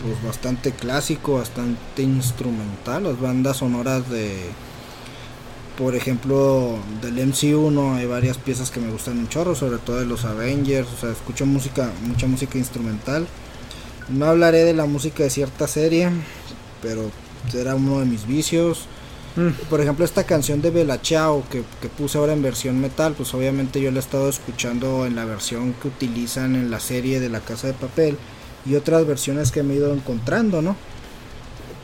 pues, 0.03 0.23
bastante 0.23 0.71
clásico, 0.71 1.35
bastante 1.35 2.03
instrumental, 2.03 3.03
las 3.03 3.19
bandas 3.19 3.57
sonoras 3.57 4.09
de, 4.09 4.51
por 5.77 5.95
ejemplo, 5.95 6.77
del 7.01 7.27
MCU, 7.27 7.69
Hay 7.95 8.07
varias 8.07 8.37
piezas 8.37 8.71
que 8.71 8.79
me 8.79 8.91
gustan 8.91 9.19
un 9.19 9.29
chorro, 9.29 9.55
sobre 9.55 9.77
todo 9.77 9.99
de 9.99 10.05
los 10.05 10.25
Avengers, 10.25 10.87
o 10.91 10.99
sea, 10.99 11.11
escucho 11.11 11.45
música, 11.45 11.91
mucha 12.07 12.27
música 12.27 12.57
instrumental. 12.57 13.27
No 14.09 14.25
hablaré 14.25 14.63
de 14.63 14.73
la 14.73 14.85
música 14.85 15.23
de 15.23 15.29
cierta 15.29 15.67
serie, 15.67 16.09
pero 16.81 17.11
era 17.53 17.75
uno 17.75 17.99
de 17.99 18.05
mis 18.05 18.25
vicios. 18.25 18.87
Mm. 19.35 19.49
Por 19.69 19.79
ejemplo, 19.79 20.03
esta 20.03 20.23
canción 20.23 20.61
de 20.61 20.71
Bella 20.71 20.99
Ciao 21.01 21.43
que, 21.51 21.63
que, 21.79 21.89
puse 21.89 22.17
ahora 22.17 22.33
en 22.33 22.41
versión 22.41 22.79
metal, 22.81 23.13
pues 23.15 23.33
obviamente 23.35 23.79
yo 23.79 23.91
la 23.91 23.97
he 23.97 23.99
estado 23.99 24.29
escuchando 24.29 25.05
en 25.05 25.15
la 25.15 25.25
versión 25.25 25.73
que 25.73 25.89
utilizan 25.89 26.55
en 26.55 26.71
la 26.71 26.79
serie 26.79 27.19
de 27.19 27.29
La 27.29 27.41
Casa 27.41 27.67
de 27.67 27.73
Papel 27.73 28.17
y 28.65 28.75
otras 28.75 29.05
versiones 29.05 29.51
que 29.51 29.61
me 29.61 29.75
he 29.75 29.77
ido 29.77 29.93
encontrando, 29.93 30.63
¿no? 30.63 30.75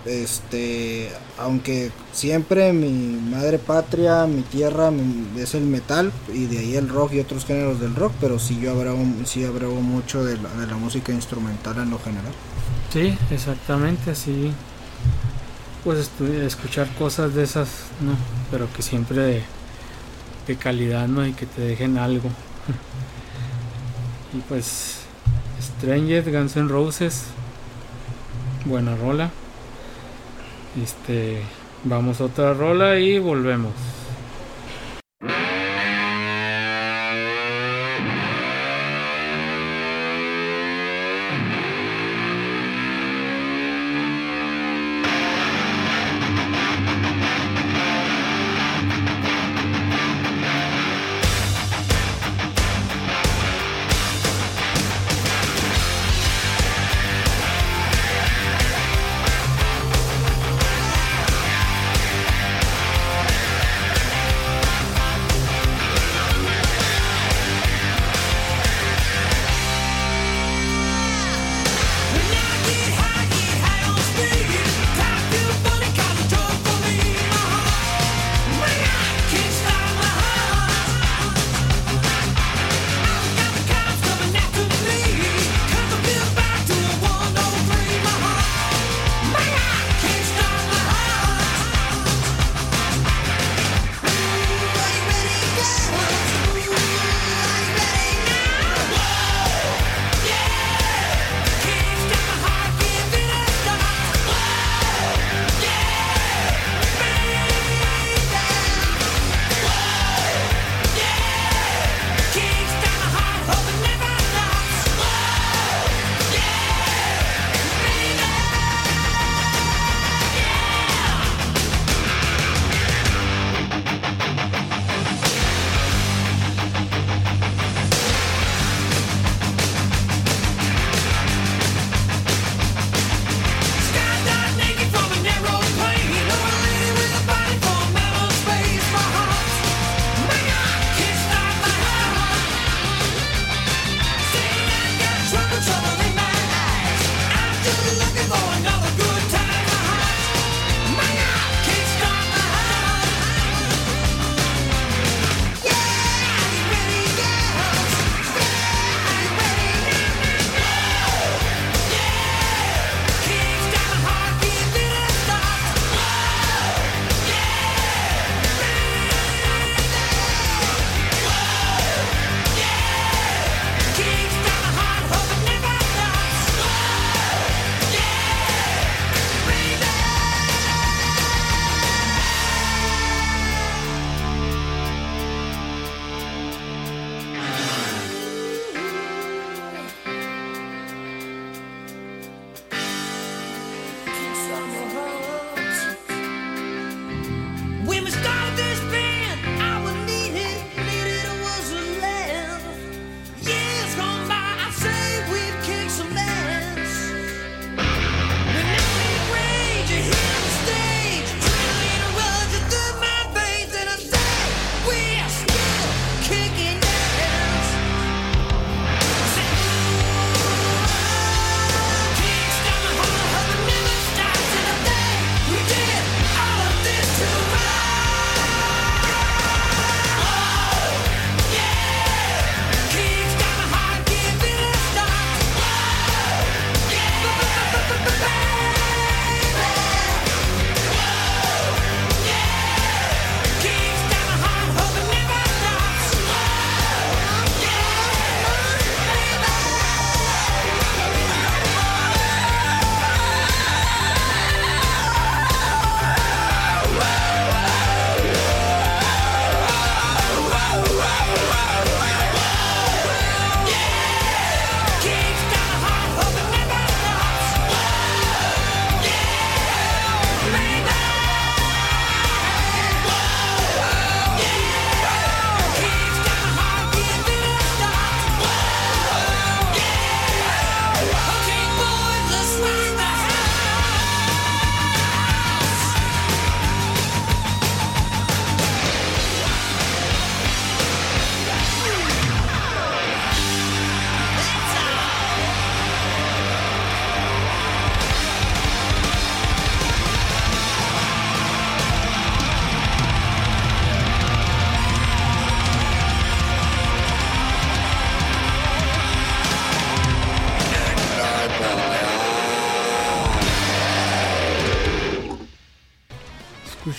Este, 0.05 1.09
aunque 1.37 1.91
siempre 2.11 2.73
mi 2.73 2.89
madre 2.89 3.57
patria, 3.57 4.25
mi 4.25 4.41
tierra 4.41 4.91
es 5.37 5.55
el 5.55 5.63
metal 5.63 6.11
y 6.33 6.45
de 6.45 6.59
ahí 6.59 6.75
el 6.75 6.89
rock 6.89 7.13
y 7.13 7.19
otros 7.21 7.45
géneros 7.45 7.79
del 7.79 7.95
rock, 7.95 8.11
pero 8.19 8.37
sí 8.37 8.59
yo 8.59 8.71
abrego, 8.71 8.97
sí 9.25 9.45
mucho 9.81 10.25
de 10.25 10.37
la, 10.37 10.49
de 10.55 10.67
la 10.67 10.75
música 10.75 11.13
instrumental 11.13 11.77
en 11.77 11.89
lo 11.89 11.99
general. 11.99 12.33
Sí, 12.91 13.17
exactamente, 13.31 14.11
así 14.11 14.51
pues 15.83 16.09
escuchar 16.21 16.87
cosas 16.95 17.33
de 17.33 17.43
esas, 17.43 17.67
¿no? 18.01 18.15
Pero 18.51 18.71
que 18.71 18.81
siempre 18.81 19.21
de, 19.21 19.43
de 20.47 20.55
calidad, 20.55 21.07
¿no? 21.07 21.25
Y 21.25 21.33
que 21.33 21.45
te 21.45 21.61
dejen 21.61 21.97
algo. 21.97 22.29
y 24.33 24.37
pues 24.47 24.99
Stranger, 25.61 26.31
Guns 26.31 26.55
N' 26.55 26.69
Roses, 26.69 27.25
buena 28.65 28.95
rola. 28.95 29.31
Este, 30.81 31.41
vamos 31.83 32.19
a 32.21 32.25
otra 32.25 32.53
rola 32.53 32.99
y 32.99 33.19
volvemos. 33.19 33.73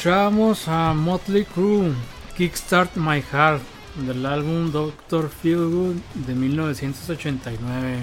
Escuchábamos 0.05 0.69
a 0.69 0.93
Motley 0.93 1.47
Crue, 1.47 1.95
Kickstart 2.37 2.95
My 2.97 3.23
Heart, 3.23 3.62
del 4.07 4.27
álbum 4.27 4.71
Doctor 4.71 5.31
Feelgood 5.31 5.95
de 6.27 6.35
1989. 6.35 8.01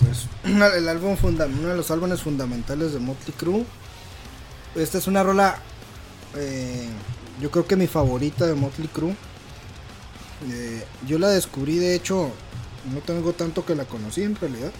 Pues 0.00 0.26
el 0.76 0.88
álbum 0.88 1.16
uno 1.22 1.68
de 1.68 1.76
los 1.76 1.92
álbumes 1.92 2.20
fundamentales 2.20 2.94
de 2.94 2.98
Motley 2.98 3.32
Crue. 3.38 3.64
Esta 4.74 4.98
es 4.98 5.06
una 5.06 5.22
rola, 5.22 5.60
eh, 6.34 6.88
yo 7.40 7.52
creo 7.52 7.68
que 7.68 7.76
mi 7.76 7.86
favorita 7.86 8.44
de 8.44 8.54
Motley 8.56 8.88
Crue. 8.88 9.14
Eh, 10.50 10.84
yo 11.06 11.20
la 11.20 11.28
descubrí, 11.28 11.76
de 11.78 11.94
hecho, 11.94 12.32
no 12.92 12.98
tengo 13.02 13.34
tanto 13.34 13.64
que 13.64 13.76
la 13.76 13.84
conocí 13.84 14.24
en 14.24 14.34
realidad 14.34 14.72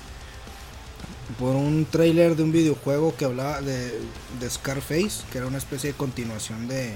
por 1.36 1.54
un 1.54 1.84
trailer 1.84 2.36
de 2.36 2.42
un 2.42 2.52
videojuego 2.52 3.14
que 3.16 3.26
hablaba 3.26 3.60
de, 3.60 3.92
Scarface, 4.48 5.24
que 5.30 5.38
era 5.38 5.46
una 5.46 5.58
especie 5.58 5.92
de 5.92 5.96
continuación 5.96 6.68
de, 6.68 6.94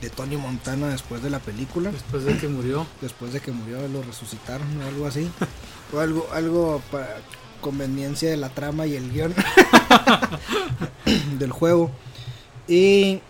de 0.00 0.10
Tony 0.10 0.36
Montana 0.36 0.88
después 0.88 1.22
de 1.22 1.30
la 1.30 1.40
película. 1.40 1.90
Después 1.90 2.24
de 2.24 2.36
que 2.36 2.48
murió. 2.48 2.86
Después 3.00 3.32
de 3.32 3.40
que 3.40 3.50
murió, 3.50 3.86
lo 3.88 4.02
resucitaron 4.02 4.80
o 4.80 4.86
algo 4.86 5.06
así. 5.06 5.28
o 5.92 5.98
algo, 5.98 6.28
algo 6.32 6.82
para 6.92 7.16
conveniencia 7.60 8.30
de 8.30 8.36
la 8.36 8.50
trama 8.50 8.86
y 8.86 8.94
el 8.94 9.10
guion 9.10 9.34
del 11.38 11.50
juego. 11.50 11.90
Y 12.68 13.20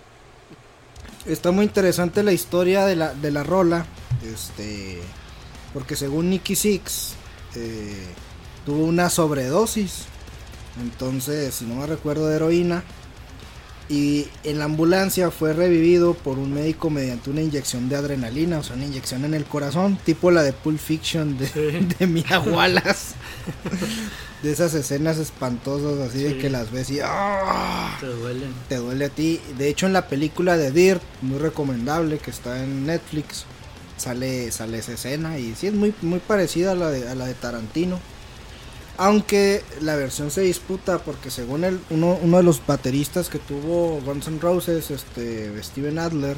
está 1.25 1.53
muy 1.53 1.65
interesante 1.65 2.23
la 2.23 2.33
historia 2.33 2.85
de 2.85 2.97
la, 2.97 3.15
de 3.15 3.31
la 3.31 3.45
rola. 3.45 3.87
Este. 4.23 5.01
Porque 5.73 5.97
según 5.97 6.31
Nicky 6.31 6.55
Six, 6.55 7.15
eh, 7.55 8.07
tuvo 8.67 8.85
una 8.85 9.09
sobredosis 9.09 10.08
entonces, 10.81 11.55
si 11.55 11.65
no 11.65 11.77
me 11.77 11.87
recuerdo, 11.87 12.29
de 12.29 12.37
heroína. 12.37 12.85
Y 13.91 14.29
en 14.45 14.59
la 14.59 14.67
ambulancia 14.67 15.31
fue 15.31 15.55
revivido 15.55 16.13
por 16.13 16.39
un 16.39 16.53
médico 16.53 16.91
mediante 16.91 17.31
una 17.31 17.41
inyección 17.41 17.89
de 17.89 17.97
adrenalina, 17.97 18.59
o 18.59 18.63
sea, 18.63 18.77
una 18.77 18.85
inyección 18.85 19.25
en 19.25 19.33
el 19.33 19.47
corazón, 19.47 19.99
tipo 20.05 20.31
la 20.31 20.43
de 20.43 20.53
Pulp 20.53 20.79
Fiction 20.79 21.39
de, 21.39 21.87
de 21.99 22.07
Mia 22.07 22.39
Wallace. 22.41 23.15
de 24.43 24.53
esas 24.53 24.73
escenas 24.75 25.19
espantosas 25.19 25.99
así 26.09 26.23
de 26.23 26.39
que 26.39 26.49
las 26.49 26.71
ves 26.71 26.91
y 26.91 27.01
¡ah! 27.03 27.97
te 27.99 28.07
duelen. 28.07 28.53
Te 28.69 28.77
duele 28.77 29.07
a 29.07 29.09
ti. 29.09 29.41
De 29.57 29.69
hecho, 29.69 29.87
en 29.87 29.93
la 29.93 30.07
película 30.07 30.57
de 30.57 30.71
Dirt, 30.71 31.03
muy 31.23 31.39
recomendable, 31.39 32.19
que 32.19 32.31
está 32.31 32.63
en 32.63 32.87
Netflix, 32.87 33.47
sale, 33.97 34.53
sale 34.53 34.79
esa 34.79 34.93
escena 34.93 35.39
y 35.39 35.55
sí 35.55 35.69
es 35.69 35.75
muy, 35.75 35.93
muy 36.03 36.21
parecida 36.21 36.73
a 36.73 36.75
la 36.75 36.91
de, 36.91 37.09
a 37.09 37.15
la 37.15 37.27
de 37.27 37.35
Tarantino. 37.35 37.99
Aunque 38.99 39.63
la 39.81 39.95
versión 39.95 40.33
se 40.33 40.41
disputa 40.41 40.99
porque 40.99 41.31
según 41.31 41.63
el, 41.63 41.81
uno, 41.89 42.19
uno 42.21 42.37
de 42.37 42.43
los 42.43 42.67
bateristas 42.67 43.29
que 43.29 43.39
tuvo 43.39 44.01
Guns 44.05 44.27
N' 44.27 44.41
Roses, 44.41 44.91
este, 44.91 45.63
Steven 45.63 46.01
Adler, 46.01 46.37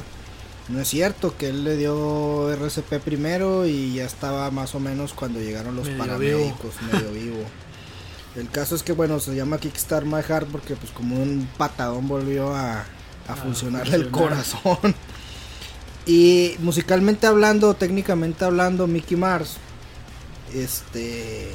no 0.69 0.79
es 0.79 0.87
cierto 0.87 1.35
que 1.35 1.49
él 1.49 1.63
le 1.63 1.75
dio 1.75 2.51
RCP 2.51 3.01
primero 3.03 3.65
y 3.65 3.95
ya 3.95 4.05
estaba 4.05 4.51
más 4.51 4.75
o 4.75 4.79
menos 4.79 5.13
cuando 5.13 5.39
llegaron 5.39 5.75
los 5.75 5.89
paramédicos, 5.89 6.75
medio 6.91 7.11
vivo. 7.11 7.43
El 8.35 8.47
caso 8.47 8.75
es 8.75 8.83
que 8.83 8.93
bueno, 8.93 9.19
se 9.19 9.35
llama 9.35 9.57
Kickstart 9.57 10.05
My 10.05 10.21
Heart 10.21 10.47
porque 10.51 10.75
pues 10.75 10.91
como 10.91 11.15
un 11.15 11.49
patadón 11.57 12.07
volvió 12.07 12.55
a, 12.55 12.85
a 13.27 13.35
funcionarle 13.35 13.95
el 13.95 14.11
corazón. 14.11 14.93
y 16.05 16.53
musicalmente 16.59 17.25
hablando, 17.25 17.73
técnicamente 17.73 18.45
hablando, 18.45 18.85
Mickey 18.85 19.17
Mars, 19.17 19.57
este 20.53 21.49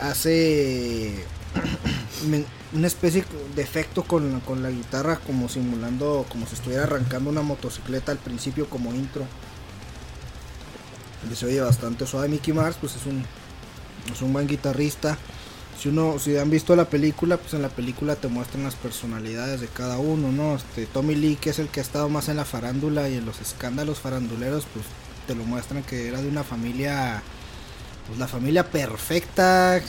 hace 0.00 1.24
una 2.72 2.86
especie 2.86 3.24
de 3.54 3.62
efecto 3.62 4.02
con, 4.04 4.40
con, 4.40 4.62
la 4.62 4.70
guitarra 4.70 5.16
como 5.16 5.48
simulando 5.48 6.26
como 6.28 6.46
si 6.46 6.54
estuviera 6.54 6.84
arrancando 6.84 7.30
una 7.30 7.42
motocicleta 7.42 8.12
al 8.12 8.18
principio 8.18 8.68
como 8.68 8.94
intro. 8.94 9.24
Se 11.34 11.46
oye 11.46 11.60
bastante 11.60 12.06
suave. 12.06 12.28
Mickey 12.28 12.54
Mars 12.54 12.76
pues 12.80 12.96
es 12.96 13.06
un, 13.06 13.24
es 14.12 14.22
un 14.22 14.32
buen 14.32 14.46
guitarrista. 14.46 15.18
Si 15.78 15.88
uno, 15.88 16.18
si 16.18 16.36
han 16.36 16.50
visto 16.50 16.74
la 16.74 16.86
película, 16.86 17.36
pues 17.36 17.54
en 17.54 17.62
la 17.62 17.68
película 17.68 18.16
te 18.16 18.26
muestran 18.26 18.64
las 18.64 18.74
personalidades 18.74 19.60
de 19.60 19.68
cada 19.68 19.98
uno, 19.98 20.32
¿no? 20.32 20.56
Este, 20.56 20.86
Tommy 20.86 21.14
Lee, 21.14 21.38
que 21.40 21.50
es 21.50 21.60
el 21.60 21.68
que 21.68 21.78
ha 21.78 21.82
estado 21.84 22.08
más 22.08 22.28
en 22.28 22.36
la 22.36 22.44
farándula 22.44 23.08
y 23.08 23.14
en 23.14 23.24
los 23.24 23.40
escándalos 23.40 24.00
faranduleros, 24.00 24.66
pues 24.72 24.86
te 25.28 25.36
lo 25.36 25.44
muestran 25.44 25.84
que 25.84 26.08
era 26.08 26.20
de 26.20 26.28
una 26.28 26.42
familia 26.42 27.22
pues, 28.08 28.18
la 28.18 28.26
familia 28.26 28.70
perfecta, 28.70 29.80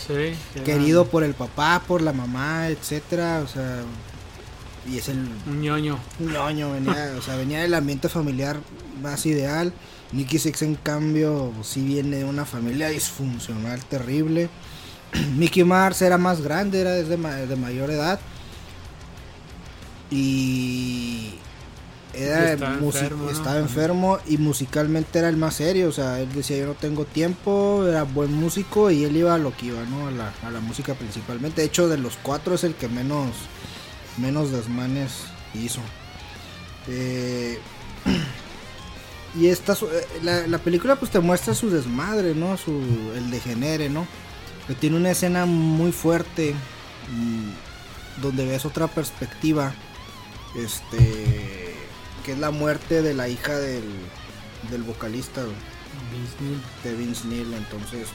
querido 0.65 1.07
por 1.07 1.23
el 1.23 1.33
papá, 1.33 1.81
por 1.87 2.01
la 2.01 2.13
mamá, 2.13 2.67
etcétera, 2.67 3.41
o 3.43 3.47
sea, 3.47 3.81
y 4.91 4.97
es 4.97 5.07
el 5.07 5.27
un 5.47 5.61
ñoño. 5.61 5.97
Un 6.19 6.33
ñoño, 6.33 6.71
venía, 6.71 7.13
o 7.17 7.21
sea, 7.21 7.35
venía 7.35 7.61
del 7.61 7.73
ambiente 7.73 8.09
familiar 8.09 8.57
más 9.01 9.25
ideal. 9.25 9.73
Nicky 10.11 10.39
Six 10.39 10.63
en 10.63 10.75
cambio 10.75 11.53
sí 11.63 11.81
viene 11.81 12.17
de 12.17 12.25
una 12.25 12.45
familia 12.45 12.89
disfuncional 12.89 13.83
terrible. 13.85 14.49
Mickey 15.37 15.63
Mars 15.63 16.01
era 16.01 16.17
más 16.17 16.41
grande, 16.41 16.81
era 16.81 16.91
desde 16.91 17.15
de 17.15 17.55
mayor 17.55 17.89
edad. 17.89 18.19
Y 20.11 21.35
era 22.13 22.53
estaba, 22.53 23.59
enfermo, 23.59 24.17
y 24.27 24.37
musicalmente 24.37 25.19
era 25.19 25.29
el 25.29 25.37
más 25.37 25.55
serio, 25.55 25.89
o 25.89 25.91
sea, 25.91 26.19
él 26.19 26.31
decía 26.33 26.57
yo 26.57 26.67
no 26.67 26.73
tengo 26.73 27.05
tiempo, 27.05 27.85
era 27.87 28.03
buen 28.03 28.33
músico 28.33 28.89
y 28.91 29.03
él 29.03 29.15
iba 29.15 29.35
a 29.35 29.37
lo 29.37 29.55
que 29.55 29.67
iba, 29.67 29.83
¿no? 29.85 30.07
A 30.07 30.11
la, 30.11 30.33
a 30.43 30.49
la 30.49 30.59
música 30.59 30.95
principalmente. 30.95 31.61
De 31.61 31.67
hecho, 31.67 31.87
de 31.87 31.97
los 31.97 32.17
cuatro 32.17 32.55
es 32.55 32.63
el 32.63 32.73
que 32.73 32.87
menos, 32.87 33.29
menos 34.17 34.51
desmanes 34.51 35.25
hizo. 35.53 35.81
Eh, 36.87 37.59
y 39.39 39.47
esta, 39.47 39.73
eh, 39.73 40.47
la, 40.47 40.57
película 40.57 40.95
pues 40.95 41.11
te 41.11 41.19
muestra 41.19 41.53
su 41.53 41.69
desmadre, 41.69 42.33
¿no? 42.33 42.57
Su, 42.57 42.81
el 43.15 43.29
degenere, 43.29 43.89
¿no? 43.89 44.07
Que 44.67 44.75
tiene 44.75 44.97
una 44.97 45.11
escena 45.11 45.45
muy 45.45 45.91
fuerte 45.91 46.55
donde 48.21 48.45
ves 48.45 48.65
otra 48.65 48.87
perspectiva. 48.87 49.73
Este 50.55 51.48
que 52.29 52.33
es 52.33 52.39
la 52.39 52.51
muerte 52.51 53.01
de 53.01 53.15
la 53.15 53.27
hija 53.27 53.57
del, 53.57 53.85
del 54.69 54.83
vocalista 54.83 55.41
de 56.83 56.93
Vince 56.93 57.27
Neil. 57.27 57.51
Entonces, 57.55 58.09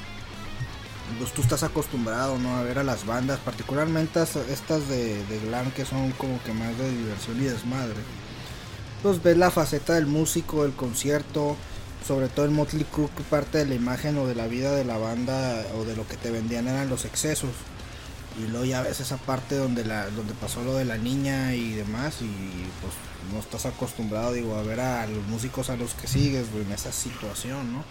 pues 1.18 1.32
tú 1.32 1.42
estás 1.42 1.64
acostumbrado 1.64 2.38
¿no? 2.38 2.56
a 2.56 2.62
ver 2.62 2.78
a 2.78 2.84
las 2.84 3.06
bandas, 3.06 3.40
particularmente 3.40 4.22
estas 4.22 4.88
de, 4.88 5.24
de 5.24 5.40
glam 5.40 5.72
que 5.72 5.84
son 5.84 6.12
como 6.12 6.40
que 6.44 6.52
más 6.52 6.78
de 6.78 6.90
diversión 6.90 7.42
y 7.42 7.46
desmadre. 7.46 7.96
Pues 9.02 9.20
ves 9.20 9.36
la 9.36 9.50
faceta 9.50 9.94
del 9.94 10.06
músico, 10.06 10.62
del 10.62 10.74
concierto, 10.74 11.56
sobre 12.06 12.28
todo 12.28 12.44
el 12.44 12.52
Motley 12.52 12.84
Crue, 12.84 13.08
que 13.16 13.24
parte 13.24 13.58
de 13.58 13.66
la 13.66 13.74
imagen 13.74 14.16
o 14.18 14.28
de 14.28 14.36
la 14.36 14.46
vida 14.46 14.76
de 14.76 14.84
la 14.84 14.96
banda 14.96 15.60
o 15.76 15.84
de 15.84 15.96
lo 15.96 16.06
que 16.06 16.16
te 16.16 16.30
vendían 16.30 16.68
eran 16.68 16.88
los 16.88 17.04
excesos 17.04 17.50
y 18.38 18.46
luego 18.48 18.64
ya 18.64 18.82
ves 18.82 19.00
esa 19.00 19.16
parte 19.16 19.56
donde 19.56 19.84
la 19.84 20.08
donde 20.10 20.34
pasó 20.34 20.62
lo 20.62 20.74
de 20.76 20.84
la 20.84 20.98
niña 20.98 21.54
y 21.54 21.72
demás 21.74 22.20
y 22.20 22.26
pues 22.80 22.94
no 23.32 23.40
estás 23.40 23.66
acostumbrado 23.66 24.32
digo 24.32 24.56
a 24.56 24.62
ver 24.62 24.80
a 24.80 25.06
los 25.06 25.24
músicos 25.26 25.70
a 25.70 25.76
los 25.76 25.94
que 25.94 26.06
sigues 26.06 26.46
en 26.54 26.72
esa 26.72 26.92
situación 26.92 27.72
no 27.72 27.84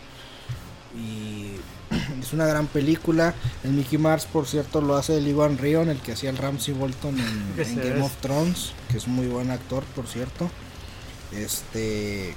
y 0.96 1.52
es 2.22 2.34
una 2.34 2.46
gran 2.46 2.68
película 2.68 3.34
el 3.64 3.72
Mickey 3.72 3.98
Mars 3.98 4.26
por 4.26 4.48
cierto 4.48 4.82
lo 4.82 4.96
hace 4.96 5.18
el 5.18 5.28
Ivan 5.28 5.58
Rion 5.58 5.90
el 5.90 6.00
que 6.00 6.14
hacía 6.14 6.30
el 6.30 6.38
Ramsey 6.38 6.74
Bolton 6.74 7.18
en, 7.20 7.76
Game 7.76 8.02
of 8.02 8.16
Thrones 8.22 8.74
que 8.90 8.98
es 8.98 9.08
muy 9.08 9.28
buen 9.28 9.52
actor 9.52 9.84
por 9.96 10.08
cierto 10.08 10.50
este 11.32 12.36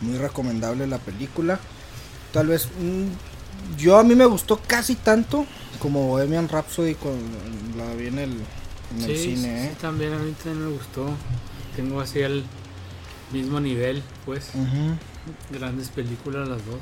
muy 0.00 0.18
recomendable 0.18 0.86
la 0.86 0.98
película 0.98 1.58
tal 2.32 2.48
vez 2.48 2.68
mm, 2.78 3.08
yo 3.78 3.98
a 3.98 4.04
mí 4.04 4.14
me 4.14 4.26
gustó 4.26 4.60
casi 4.66 4.94
tanto 4.96 5.46
como 5.80 6.08
Bohemian 6.08 6.48
Rhapsody 6.48 6.94
con 6.94 7.18
la 7.76 7.94
vi 7.94 8.06
en 8.08 8.18
el, 8.18 8.32
cine. 9.00 9.16
Sí, 9.16 9.46
¿eh? 9.46 9.76
también 9.80 10.12
a 10.12 10.18
mí 10.18 10.32
también 10.32 10.66
me 10.66 10.72
gustó. 10.72 11.06
Tengo 11.76 12.00
así 12.00 12.20
el 12.20 12.44
mismo 13.32 13.60
nivel, 13.60 14.02
pues. 14.24 14.50
Grandes 15.50 15.88
películas 15.88 16.48
las 16.48 16.64
dos. 16.66 16.80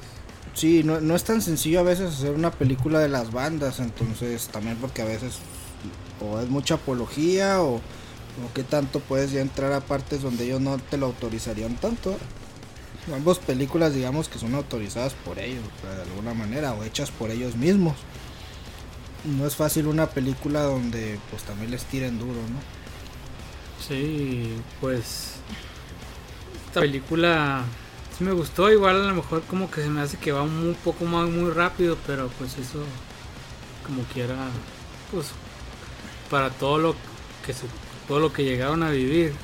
Sí, 0.55 0.83
no, 0.85 1.01
no 1.01 1.17
es 1.17 1.25
tan 1.25 1.41
sencillo 1.41 1.81
a 1.81 1.85
veces 1.85 2.15
hacer 2.15 2.33
una 2.33 2.51
película 2.51 2.99
de 2.99 3.09
las 3.09 3.33
bandas, 3.33 3.81
entonces 3.81 4.49
también 4.49 4.77
porque 4.77 5.03
a 5.03 5.07
veces 5.07 5.39
o 6.21 6.39
es 6.41 6.49
mucha 6.49 6.75
apología 6.75 7.63
o, 7.63 7.77
o 7.77 7.81
qué 8.55 8.63
tanto 8.63 9.01
puedes 9.01 9.33
ya 9.33 9.41
entrar 9.41 9.73
a 9.73 9.81
partes 9.81 10.23
donde 10.23 10.45
ellos 10.45 10.61
no 10.61 10.79
te 10.79 10.99
lo 10.99 11.07
autorizarían 11.07 11.77
tanto. 11.77 12.19
Ambos 13.15 13.39
películas 13.39 13.95
digamos 13.95 14.29
que 14.29 14.39
son 14.39 14.55
autorizadas 14.55 15.15
por 15.25 15.39
ellos, 15.39 15.65
de 15.83 16.03
alguna 16.03 16.35
manera, 16.35 16.75
o 16.75 16.85
hechas 16.85 17.11
por 17.11 17.31
ellos 17.31 17.57
mismos 17.57 17.95
no 19.25 19.47
es 19.47 19.57
fácil 19.57 19.87
una 19.87 20.07
película 20.09 20.63
donde 20.63 21.19
pues 21.31 21.43
también 21.43 21.71
les 21.71 21.85
tiren 21.85 22.19
duro, 22.19 22.35
¿no? 22.35 22.82
Sí, 23.87 24.65
pues 24.81 25.35
esta 26.67 26.81
película 26.81 27.65
sí 28.17 28.25
me 28.25 28.33
gustó, 28.33 28.71
igual 28.71 28.97
a 29.03 29.09
lo 29.09 29.15
mejor 29.15 29.43
como 29.45 29.71
que 29.71 29.83
se 29.83 29.89
me 29.91 30.01
hace 30.03 30.19
que 30.19 30.33
va 30.33 30.43
un 30.43 30.77
poco 30.85 31.05
más 31.05 31.29
muy 31.29 31.51
rápido, 31.51 31.99
pero 32.07 32.29
pues 32.39 32.59
eso 32.59 32.85
como 33.87 34.05
quiera 34.05 34.37
pues 35.11 35.29
para 36.31 36.51
todo 36.51 36.79
lo 36.79 36.97
que 37.45 37.55
se 37.55 37.67
todo 38.09 38.21
lo 38.21 38.33
que 38.33 38.45
llegaron 38.45 38.83
a 38.83 38.91
vivir, 38.91 39.35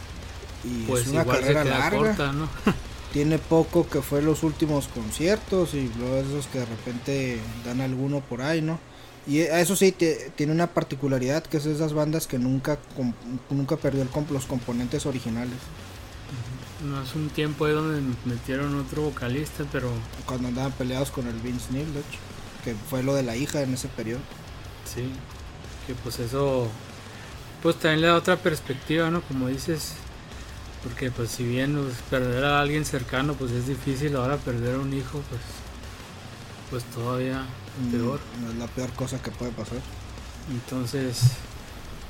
Y 0.63 0.87
pues 0.87 1.07
es 1.07 1.07
una 1.07 1.23
igual 1.23 1.45
se 1.45 1.55
carrera 1.55 1.61
queda 1.61 1.79
larga. 1.79 2.17
corta, 2.17 2.33
¿no? 2.33 2.49
Tiene 3.11 3.39
poco 3.39 3.89
que 3.89 4.03
fue 4.03 4.23
los 4.23 4.43
últimos 4.43 4.89
conciertos 4.89 5.75
y 5.75 5.93
luego 5.97 6.17
esos 6.19 6.47
que 6.49 6.61
de 6.61 6.67
repente 6.67 7.53
dan 7.65 7.81
alguno 7.81 8.21
por 8.21 8.43
ahí, 8.43 8.61
¿no? 8.63 8.81
Y 9.27 9.41
eso 9.41 9.77
sí, 9.77 9.93
te- 9.93 10.31
tiene 10.37 10.53
una 10.53 10.69
particularidad 10.69 11.43
que 11.43 11.59
es 11.59 11.67
esas 11.67 11.93
bandas 11.93 12.27
que 12.27 12.39
nunca 12.39 12.79
com- 12.97 13.13
nunca 13.51 13.77
perdió 13.77 14.03
el 14.03 14.11
comp- 14.11 14.31
los 14.31 14.47
componentes 14.47 15.05
originales. 15.07 15.59
No 16.89 17.03
es 17.03 17.15
un 17.15 17.29
tiempo 17.31 17.65
ahí 17.65 17.73
donde 17.73 18.01
metieron 18.25 18.79
otro 18.81 19.03
vocalista, 19.03 19.65
pero 19.73 19.91
Cuando 20.27 20.49
andaban 20.49 20.73
peleados 20.73 21.11
con 21.11 21.27
el 21.27 21.35
Vince 21.41 21.73
Neil, 21.73 21.89
que 22.65 22.75
fue 22.89 23.03
lo 23.03 23.15
de 23.15 23.23
la 23.25 23.35
hija 23.37 23.63
en 23.63 23.75
ese 23.75 23.89
periodo. 23.89 24.21
sí, 24.85 25.11
que 25.87 25.95
pues 25.95 26.19
eso, 26.21 26.69
pues 27.63 27.77
también 27.77 28.03
le 28.03 28.07
da 28.09 28.15
otra 28.17 28.37
perspectiva, 28.37 29.11
¿no? 29.11 29.23
Como 29.23 29.49
dices, 29.49 29.95
porque 30.85 31.11
pues 31.11 31.31
si 31.31 31.45
bien 31.45 31.75
pues, 31.77 31.97
perder 32.11 32.45
a 32.45 32.61
alguien 32.61 32.85
cercano, 32.85 33.35
pues 33.35 33.51
es 33.53 33.67
difícil, 33.67 34.15
ahora 34.17 34.37
perder 34.37 34.77
a 34.77 34.79
un 34.79 34.93
hijo, 34.95 35.21
pues, 35.29 35.41
pues 36.71 36.85
todavía 36.95 37.45
peor. 37.91 38.21
Mm, 38.21 38.45
No 38.45 38.51
es 38.53 38.57
la 38.59 38.67
peor 38.69 38.91
cosa 38.93 39.21
que 39.23 39.31
puede 39.31 39.53
pasar. 39.53 39.79
Entonces, 40.51 41.21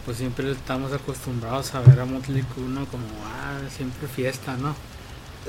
pues 0.04 0.16
siempre 0.18 0.50
estamos 0.52 0.92
acostumbrados 0.92 1.74
a 1.74 1.80
ver 1.80 2.00
a 2.00 2.04
Motley 2.04 2.42
Crue, 2.42 2.68
¿no? 2.68 2.86
Como, 2.86 3.04
ah, 3.26 3.58
siempre 3.76 4.08
fiesta, 4.08 4.56
¿no? 4.56 4.74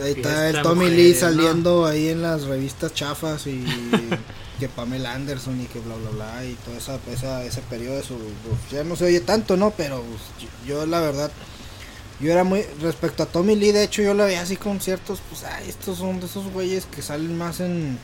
Ahí 0.02 0.12
está 0.12 0.50
el 0.50 0.62
Tommy 0.62 0.86
mujeres, 0.86 0.98
Lee 0.98 1.14
¿no? 1.14 1.20
saliendo 1.20 1.86
ahí 1.86 2.08
en 2.10 2.22
las 2.22 2.44
revistas 2.44 2.94
chafas 2.94 3.48
y 3.48 3.66
que 4.60 4.70
Pamela 4.70 5.14
Anderson 5.14 5.60
y 5.62 5.66
que 5.66 5.80
bla 5.80 5.96
bla 5.96 6.10
bla 6.12 6.46
y 6.46 6.54
todo 6.66 6.76
esa, 6.76 6.98
esa- 7.12 7.44
ese 7.44 7.62
periodo 7.64 7.98
de 7.98 8.04
su 8.04 8.16
pues, 8.16 8.72
ya 8.72 8.84
no 8.84 8.96
se 8.96 9.06
oye 9.06 9.20
tanto 9.22 9.58
no 9.58 9.72
pero 9.72 10.02
pues, 10.02 10.22
yo, 10.68 10.68
yo 10.76 10.86
la 10.86 11.02
verdad 11.02 11.32
yo 12.22 12.32
era 12.32 12.44
muy 12.46 12.64
respecto 12.82 13.24
a 13.24 13.26
Tommy 13.26 13.56
Lee 13.56 13.72
de 13.74 13.84
hecho 13.84 14.02
yo 14.02 14.14
lo 14.14 14.24
veía 14.26 14.42
así 14.42 14.56
conciertos 14.56 15.20
pues 15.30 15.44
ay, 15.44 15.68
estos 15.70 15.98
son 15.98 16.20
de 16.22 16.28
esos 16.28 16.46
güeyes 16.54 16.86
que 16.86 17.02
salen 17.02 17.38
más 17.38 17.60
en 17.60 17.98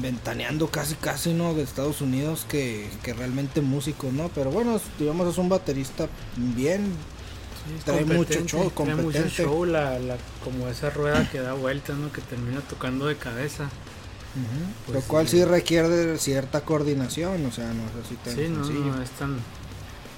ventaneando 0.00 0.70
casi 0.70 0.96
casi 0.96 1.34
no 1.34 1.54
de 1.54 1.62
Estados 1.62 2.00
Unidos 2.00 2.44
que, 2.48 2.90
que 3.02 3.14
realmente 3.14 3.60
músicos 3.60 4.12
no 4.12 4.28
pero 4.30 4.50
bueno 4.50 4.80
digamos 4.98 5.28
es 5.28 5.38
un 5.38 5.48
baterista 5.48 6.08
bien 6.36 7.06
Sí, 7.64 7.82
Trae 7.84 8.04
mucho 8.04 8.42
competente, 8.44 8.44
show, 8.44 8.70
trae 8.82 8.96
mucho 8.96 9.24
competente. 9.24 9.28
show, 9.28 9.64
la, 9.64 9.98
la, 9.98 10.16
como 10.42 10.68
esa 10.68 10.90
rueda 10.90 11.28
que 11.30 11.40
da 11.40 11.52
vueltas, 11.54 11.98
¿no? 11.98 12.12
Que 12.12 12.22
termina 12.22 12.60
tocando 12.62 13.06
de 13.06 13.18
cabeza. 13.18 13.72
Pues 14.86 15.00
lo 15.02 15.02
cual 15.02 15.28
sí. 15.28 15.38
sí 15.38 15.44
requiere 15.44 15.88
de 15.88 16.18
cierta 16.18 16.62
coordinación, 16.64 17.44
o 17.46 17.52
sea, 17.52 17.72
no 17.74 17.88
es 17.88 17.94
así 17.96 18.16
tan 18.16 18.36
Sí, 18.36 18.48
no, 18.48 18.64
sencillo. 18.64 18.84
no 18.84 19.02
es 19.02 19.10
tan, 19.12 19.46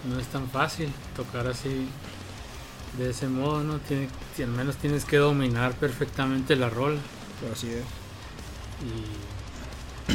no 0.04 0.18
es 0.20 0.28
tan 0.28 0.50
fácil 0.50 0.92
tocar 1.14 1.46
así 1.46 1.96
de 2.92 3.10
ese 3.10 3.28
modo, 3.28 3.62
¿no? 3.64 3.80
Tiene, 3.80 4.08
al 4.38 4.48
menos 4.48 4.76
tienes 4.78 5.04
que 5.04 5.16
dominar 5.18 5.74
perfectamente 5.78 6.56
la 6.56 6.70
rola. 6.70 7.00
así 7.52 7.68
es. 7.70 7.86
Y 8.80 9.29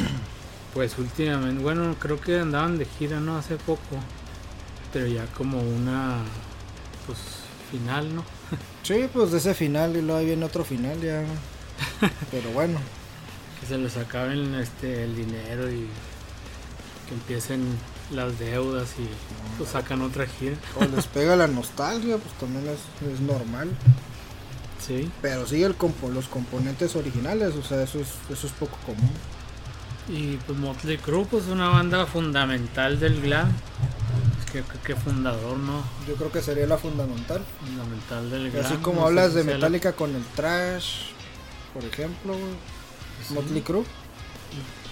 pues 0.74 0.98
últimamente, 0.98 1.62
bueno, 1.62 1.94
creo 1.98 2.20
que 2.20 2.38
andaban 2.38 2.78
de 2.78 2.84
gira, 2.84 3.20
¿no? 3.20 3.36
Hace 3.36 3.56
poco. 3.56 3.96
Pero 4.92 5.06
ya 5.06 5.26
como 5.26 5.60
una, 5.60 6.18
pues, 7.06 7.18
final, 7.70 8.14
¿no? 8.14 8.24
Sí, 8.82 9.08
pues 9.12 9.32
de 9.32 9.38
ese 9.38 9.52
final 9.52 9.96
y 9.96 10.02
luego 10.02 10.24
viene 10.24 10.44
otro 10.44 10.64
final 10.64 11.00
ya. 11.00 11.24
Pero 12.30 12.50
bueno, 12.50 12.78
Que 13.60 13.66
se 13.66 13.78
les 13.78 13.96
acaben 13.96 14.54
este, 14.54 15.02
el 15.02 15.16
dinero 15.16 15.68
y 15.68 15.88
que 17.08 17.14
empiecen 17.14 17.64
las 18.12 18.38
deudas 18.38 18.90
y 18.98 19.08
pues 19.58 19.70
sacan 19.70 20.02
otra 20.02 20.26
gira. 20.26 20.56
o 20.76 20.84
les 20.84 21.06
pega 21.14 21.34
la 21.34 21.48
nostalgia, 21.48 22.16
pues 22.18 22.32
también 22.34 22.64
es, 22.68 23.12
es 23.12 23.20
normal. 23.20 23.70
Sí. 24.86 25.10
Pero 25.20 25.46
sigue 25.46 25.64
el 25.64 25.74
compo 25.74 26.08
los 26.08 26.28
componentes 26.28 26.94
originales, 26.94 27.54
o 27.56 27.62
sea, 27.62 27.82
eso 27.82 27.98
es, 27.98 28.08
eso 28.30 28.46
es 28.46 28.52
poco 28.52 28.76
común. 28.86 29.10
Y 30.08 30.36
pues 30.36 30.58
Motley 30.58 30.98
Crue, 30.98 31.24
pues 31.26 31.46
una 31.46 31.68
banda 31.68 32.06
fundamental 32.06 32.98
del 33.00 33.20
glam. 33.20 33.50
Que 34.84 34.94
fundador, 34.96 35.58
¿no? 35.58 35.82
Yo 36.08 36.14
creo 36.14 36.32
que 36.32 36.40
sería 36.40 36.66
la 36.66 36.78
fundamental. 36.78 37.42
Fundamental 37.60 38.30
del 38.30 38.50
glam. 38.50 38.64
Así 38.64 38.76
como 38.76 39.00
no 39.02 39.06
hablas 39.08 39.34
de 39.34 39.44
la- 39.44 39.52
Metallica 39.54 39.92
con 39.92 40.14
el 40.14 40.24
trash, 40.34 41.08
por 41.74 41.84
ejemplo, 41.84 42.34
Sí. 43.26 43.34
Motley 43.34 43.60
Crue. 43.60 43.84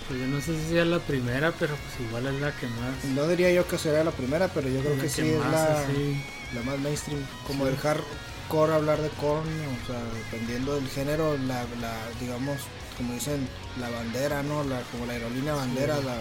Pues 0.08 0.20
yo 0.20 0.26
no 0.26 0.38
sé 0.42 0.54
si 0.60 0.68
sea 0.70 0.84
la 0.84 0.98
primera, 0.98 1.50
pero 1.58 1.74
pues 1.76 2.06
igual 2.06 2.26
es 2.26 2.40
la 2.42 2.52
que 2.54 2.66
más. 2.66 3.04
No 3.14 3.26
diría 3.26 3.50
yo 3.52 3.66
que 3.66 3.78
sería 3.78 4.04
la 4.04 4.10
primera, 4.10 4.48
pero 4.48 4.68
yo 4.68 4.80
creo 4.80 4.98
que 5.00 5.08
sí 5.08 5.22
es 5.22 5.40
la, 5.50 5.78
así. 5.80 6.22
la 6.54 6.60
más 6.62 6.78
mainstream. 6.80 7.20
Como 7.46 7.64
Sí. 7.64 7.70
el 7.70 7.76
hardcore 7.78 8.74
hablar 8.74 9.00
de 9.00 9.08
Korn, 9.10 9.46
o 9.48 9.86
sea, 9.86 9.98
dependiendo 10.30 10.74
del 10.74 10.88
género, 10.88 11.38
la, 11.46 11.62
la 11.80 11.94
digamos, 12.20 12.58
como 12.96 13.12
dicen, 13.14 13.48
la 13.80 13.90
bandera, 13.90 14.42
¿no? 14.42 14.64
La, 14.64 14.80
como 14.92 15.06
la 15.06 15.14
aerolínea 15.14 15.54
bandera, 15.54 15.96
la, 15.96 16.16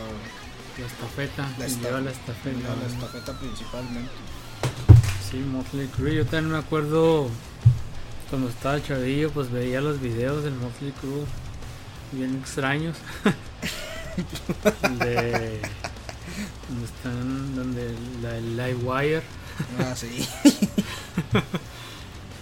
La 0.79 0.85
estafeta. 0.85 1.43
La 1.57 1.59
la 1.59 1.65
estafeta. 2.11 2.75
la, 2.75 2.87
estafeta 2.87 3.39
principalmente. 3.39 4.11
Sí, 5.29 5.37
Motley 5.37 5.87
Crue. 5.87 6.15
Yo 6.15 6.25
también 6.25 6.51
me 6.51 6.57
acuerdo 6.57 7.29
cuando 8.29 8.49
estaba 8.49 8.81
chavillo, 8.81 9.31
pues 9.31 9.51
veía 9.51 9.81
los 9.81 9.99
videos 9.99 10.43
del 10.43 10.55
Motley 10.55 10.91
Crue 10.93 11.25
bien 12.11 12.35
extraños. 12.35 12.97
de 14.99 15.59
donde 16.69 16.85
están, 16.85 17.55
donde 17.55 17.95
la 18.21 18.37
el 18.37 18.57
Livewire, 18.57 19.23
Ah, 19.79 19.95
sí. 19.95 20.27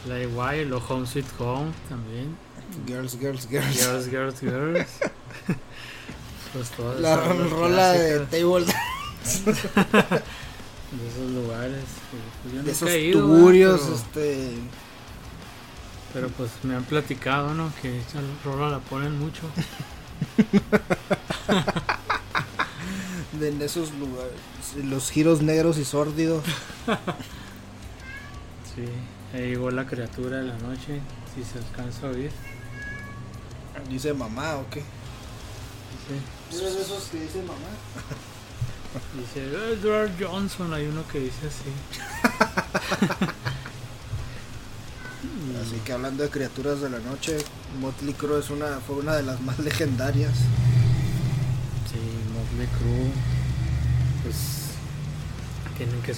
Livewire, 0.08 0.65
los 0.65 0.89
Home 0.89 1.06
Sweet 1.06 1.26
Home 1.39 1.72
también. 1.89 2.36
Girls, 2.88 3.17
girls, 3.19 3.47
girls. 3.49 3.77
Girls, 3.86 4.10
Girls, 4.10 4.39
Girls. 4.41 4.88
Pues 6.53 6.69
La 6.99 7.15
rola 7.15 7.93
de 7.93 8.19
Table 8.25 8.65
de 8.65 8.73
esos 11.07 11.31
lugares. 11.34 11.86
pues, 12.43 12.53
yo 12.53 12.63
de 12.63 12.71
esos 12.71 12.89
he 12.89 12.99
ido, 13.05 13.21
tuburios, 13.21 13.79
pero- 13.81 13.95
este. 13.95 14.51
Pero 16.13 16.27
pues 16.27 16.51
me 16.63 16.75
han 16.75 16.84
platicado, 16.84 17.53
¿no? 17.53 17.71
Que 17.81 18.01
esa 18.01 18.19
rola 18.43 18.67
la 18.69 18.79
ponen 18.79 19.17
mucho. 19.17 19.43
de 23.39 23.48
en 23.48 23.62
esos 23.62 23.93
lugares. 23.93 24.33
Los 24.83 25.10
giros 25.10 25.41
negros 25.41 25.77
y 25.77 25.85
sórdidos. 25.85 26.43
Sí, 28.75 28.83
ahí 29.33 29.52
llegó 29.52 29.71
la 29.71 29.87
criatura 29.87 30.35
de 30.37 30.48
la 30.48 30.58
noche, 30.58 31.00
si 31.33 31.46
se 31.46 31.60
alcanza 31.60 32.08
a 32.08 32.10
oír. 32.10 32.31
Dice 33.90 34.13
mamá 34.13 34.58
o 34.58 34.69
qué. 34.69 34.82
Sí. 34.82 36.58
¿Eres 36.58 36.76
de 36.76 36.82
esos 36.82 37.04
que 37.06 37.22
dicen 37.22 37.46
mamá? 37.46 37.60
Dice 39.15 39.46
Edward 39.74 40.12
Johnson, 40.19 40.74
hay 40.74 40.88
uno 40.88 41.08
que 41.08 41.19
dice 41.19 41.48
así. 41.48 41.72
Así 45.62 45.78
que 45.86 45.94
hablando 45.94 46.24
de 46.24 46.30
criaturas 46.30 46.82
de 46.82 46.90
la 46.90 47.00
noche, 47.00 47.38
Motley 47.80 48.13
Crue 48.13 48.40
es 48.40 48.50
una, 48.50 48.82
fue 48.86 48.98
una 48.98 49.15
de 49.15 49.24
las 49.24 49.40
más 49.42 49.60
legendarias. 49.60 50.34
Sí, 51.90 52.00
Motley 52.34 52.67
Crue. 52.80 53.12
Pues 54.24 54.36
tienen 55.78 56.02
que 56.02 56.13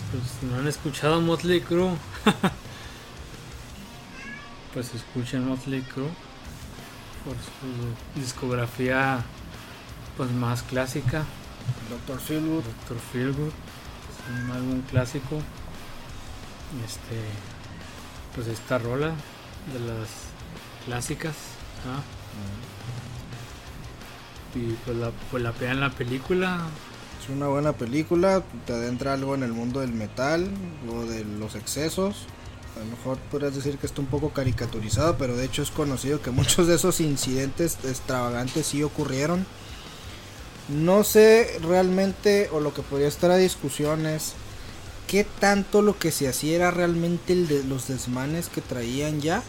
no 0.48 0.58
han 0.60 0.68
escuchado 0.68 1.22
Motley 1.22 1.62
Crue, 1.62 1.96
pues 4.74 4.94
escuchen 4.94 5.48
Motley 5.48 5.84
Crue 5.84 6.10
por 7.26 7.36
su 7.36 8.20
discografía 8.20 9.24
pues 10.18 10.32
más 10.32 10.64
clásica. 10.64 11.24
Doctor 11.90 12.20
Philwood, 12.20 12.64
Doctor 12.64 12.98
Feelgood, 13.12 13.48
es 13.50 14.44
un 14.44 14.52
álbum 14.52 14.82
clásico. 14.82 15.38
Este, 16.86 17.22
pues 18.36 18.48
esta 18.48 18.78
rola 18.78 19.14
de 19.72 19.80
las 19.80 20.08
clásicas. 20.86 21.36
¿ah? 21.88 22.02
Y 24.56 24.74
pues 24.86 24.98
la, 24.98 25.12
pues 25.32 25.42
la 25.42 25.52
pega 25.52 25.72
en 25.72 25.80
la 25.80 25.90
película. 25.90 26.62
es 27.22 27.30
una 27.30 27.48
buena 27.48 27.74
película, 27.74 28.44
te 28.66 28.74
adentra 28.74 29.14
algo 29.14 29.36
en 29.36 29.44
el 29.44 29.54
mundo 29.54 29.80
del 29.80 29.94
metal 29.94 30.50
o 30.92 31.06
de 31.06 31.24
los 31.24 31.56
excesos. 31.56 32.28
A 32.76 32.80
lo 32.80 32.86
mejor 32.86 33.18
podrías 33.32 33.56
decir 33.56 33.78
que 33.78 33.86
está 33.86 34.02
un 34.02 34.08
poco 34.08 34.30
caricaturizado, 34.30 35.18
pero 35.18 35.36
de 35.36 35.46
hecho 35.46 35.62
es 35.62 35.70
conocido 35.70 36.22
que 36.22 36.32
muchos 36.32 36.68
de 36.68 36.76
esos 36.76 37.00
incidentes 37.02 37.78
extravagantes 37.84 38.68
sí 38.68 38.84
ocurrieron. 38.84 39.46
No 40.70 41.04
sé 41.04 41.60
realmente, 41.62 42.50
o 42.52 42.60
lo 42.60 42.74
que 42.74 42.82
podría 42.82 43.08
estar 43.08 43.30
a 43.32 43.38
discusión 43.38 44.06
es 44.06 44.34
qué 45.08 45.24
tanto 45.24 45.82
lo 45.82 46.00
que 46.00 46.12
se 46.12 46.28
hacía 46.28 46.56
era 46.56 46.72
realmente 46.72 47.34
el 47.34 47.48
de 47.48 47.64
los 47.64 47.88
desmanes 47.90 48.50
que 48.50 48.62
traían 48.62 49.22
ya 49.22 49.44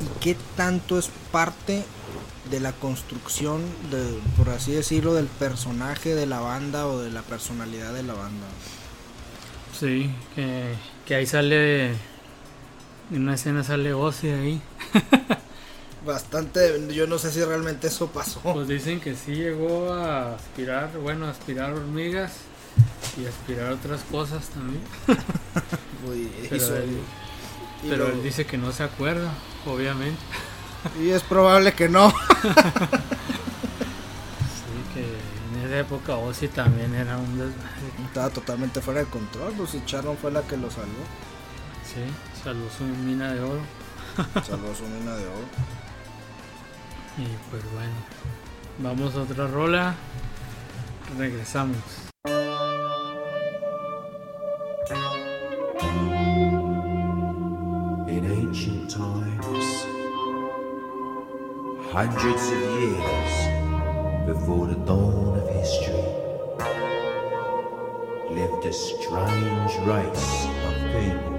y 0.00 0.20
qué 0.22 0.36
tanto 0.56 0.98
es 0.98 1.10
parte 1.32 1.84
de 2.50 2.60
la 2.60 2.72
construcción, 2.72 3.62
de, 3.90 4.18
por 4.36 4.50
así 4.50 4.72
decirlo, 4.72 5.14
del 5.14 5.26
personaje 5.26 6.14
de 6.14 6.26
la 6.26 6.40
banda 6.40 6.86
o 6.86 7.00
de 7.00 7.10
la 7.10 7.22
personalidad 7.22 7.92
de 7.92 8.02
la 8.02 8.14
banda. 8.14 8.46
Sí, 9.78 10.10
que 10.34 10.74
Que 11.06 11.16
ahí 11.16 11.26
sale. 11.26 12.13
En 13.12 13.22
una 13.22 13.34
escena 13.34 13.62
sale 13.62 13.92
Ozzy 13.94 14.28
ahí. 14.28 14.62
Bastante. 16.06 16.86
Yo 16.94 17.06
no 17.06 17.18
sé 17.18 17.30
si 17.32 17.42
realmente 17.42 17.86
eso 17.88 18.08
pasó. 18.08 18.40
Pues 18.40 18.68
dicen 18.68 19.00
que 19.00 19.14
sí 19.14 19.34
llegó 19.34 19.92
a 19.92 20.34
aspirar, 20.34 20.90
bueno, 20.98 21.26
a 21.26 21.30
aspirar 21.30 21.72
hormigas 21.72 22.32
y 23.20 23.26
aspirar 23.26 23.72
otras 23.72 24.02
cosas 24.10 24.48
también. 24.48 24.82
Uy, 26.08 26.30
Pero 26.50 26.76
él- 26.76 26.98
y 27.82 27.88
Pero 27.88 28.08
lo- 28.08 28.12
él 28.14 28.22
dice 28.22 28.44
que 28.46 28.58
no 28.58 28.72
se 28.72 28.82
acuerda, 28.82 29.32
obviamente. 29.66 30.20
Y 31.02 31.08
es 31.08 31.22
probable 31.22 31.72
que 31.72 31.88
no. 31.88 32.10
Sí, 32.10 32.14
que 34.92 35.00
en 35.00 35.64
esa 35.66 35.78
época 35.80 36.16
Ozzy 36.16 36.48
también 36.48 36.94
era 36.94 37.16
un 37.16 37.38
desmadre. 37.38 38.04
Estaba 38.06 38.28
totalmente 38.28 38.82
fuera 38.82 39.00
de 39.00 39.06
control. 39.06 39.54
Pues 39.54 39.72
Sharon 39.86 40.16
fue 40.18 40.30
la 40.30 40.42
que 40.42 40.58
lo 40.58 40.70
salvó. 40.70 41.04
Sí, 41.86 42.02
salvó 42.44 42.68
su 42.68 42.84
mina 42.84 43.32
de 43.32 43.40
oro. 43.40 43.60
Salvó 44.46 44.74
su 44.74 44.84
mina 44.84 45.16
de 45.16 45.26
oro. 45.26 45.48
Y 47.16 47.24
pues 47.50 47.62
bueno, 47.72 47.94
vamos 48.80 49.16
a 49.16 49.22
otra 49.22 49.46
rola. 49.46 49.94
Regresamos. 51.16 51.78
In 58.08 58.24
ancient 58.26 58.90
times, 58.90 59.86
hundreds 61.90 62.50
of 62.50 62.60
years 62.78 63.32
before 64.26 64.66
the 64.66 64.78
dawn 64.84 65.38
of 65.38 65.48
history, 65.48 65.94
lived 68.30 68.66
a 68.66 68.72
strange 68.72 69.72
race 69.86 70.46
of 70.66 70.74
people, 70.92 71.33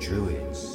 Druids. 0.00 0.73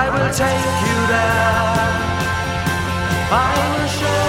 I 0.00 0.08
will 0.10 0.32
take 0.32 0.76
you 0.86 0.98
there. 1.12 1.98
I 3.32 3.54
will 3.74 3.88
show 3.98 4.27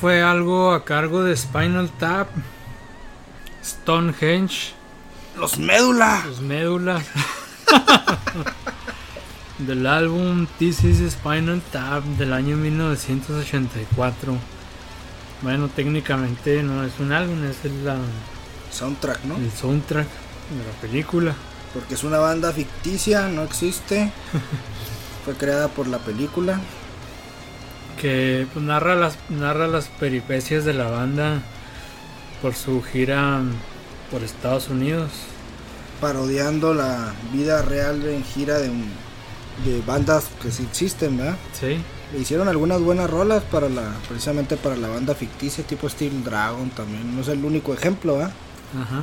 fue 0.00 0.22
algo 0.22 0.72
a 0.72 0.84
cargo 0.84 1.22
de 1.22 1.36
Spinal 1.36 1.90
Tap, 1.98 2.28
Stonehenge, 3.64 4.72
Los 5.38 5.58
médula. 5.58 6.22
los 6.26 6.40
médulas. 6.40 7.04
del 9.58 9.86
álbum 9.86 10.46
This 10.58 10.82
is 10.84 11.12
Spinal 11.12 11.60
Tap 11.72 12.02
del 12.18 12.32
año 12.32 12.56
1984. 12.56 14.36
Bueno, 15.42 15.68
técnicamente 15.68 16.62
no 16.62 16.84
es 16.84 16.92
un 16.98 17.12
álbum, 17.12 17.44
es 17.44 17.64
el, 17.64 17.84
la- 17.84 17.96
Soundtrack, 18.72 19.24
¿no? 19.24 19.36
el 19.36 19.50
soundtrack 19.52 20.06
de 20.06 20.64
la 20.66 20.80
película. 20.80 21.34
Porque 21.72 21.94
es 21.94 22.04
una 22.04 22.18
banda 22.18 22.52
ficticia, 22.52 23.28
no 23.28 23.42
existe. 23.42 24.10
Fue 25.24 25.34
creada 25.34 25.68
por 25.68 25.86
la 25.86 25.98
película. 25.98 26.60
Que 28.00 28.46
pues, 28.52 28.64
narra 28.64 28.94
las 28.94 29.16
narra 29.28 29.66
las 29.66 29.86
peripecias 29.88 30.64
de 30.64 30.74
la 30.74 30.90
banda 30.90 31.40
por 32.42 32.54
su 32.54 32.82
gira 32.82 33.40
por 34.10 34.22
Estados 34.22 34.68
Unidos. 34.68 35.10
Parodiando 36.00 36.74
la 36.74 37.12
vida 37.32 37.62
real 37.62 38.04
en 38.06 38.22
gira 38.24 38.58
de, 38.58 38.68
un- 38.70 38.90
de 39.64 39.80
bandas 39.86 40.26
que 40.42 40.50
sí 40.50 40.64
existen, 40.64 41.16
¿verdad? 41.16 41.36
Sí, 41.58 41.78
Le 42.12 42.18
hicieron 42.20 42.48
algunas 42.48 42.80
buenas 42.80 43.08
rolas 43.08 43.42
para 43.44 43.68
la 43.68 43.82
precisamente 44.08 44.56
para 44.56 44.76
la 44.76 44.88
banda 44.88 45.14
ficticia 45.14 45.64
tipo 45.64 45.88
Steel 45.88 46.22
Dragon 46.24 46.68
también. 46.70 47.14
No 47.14 47.22
es 47.22 47.28
el 47.28 47.44
único 47.44 47.72
ejemplo, 47.72 48.20
¿ah? 48.22 48.30
ajá. 48.80 49.02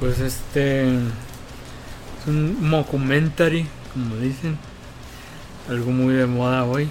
Pues 0.00 0.18
este 0.18 0.88
es 0.88 2.26
un 2.26 2.68
mockumentary, 2.68 3.66
como 3.94 4.16
dicen, 4.16 4.58
algo 5.68 5.90
muy 5.92 6.14
de 6.14 6.26
moda 6.26 6.64
hoy. 6.64 6.88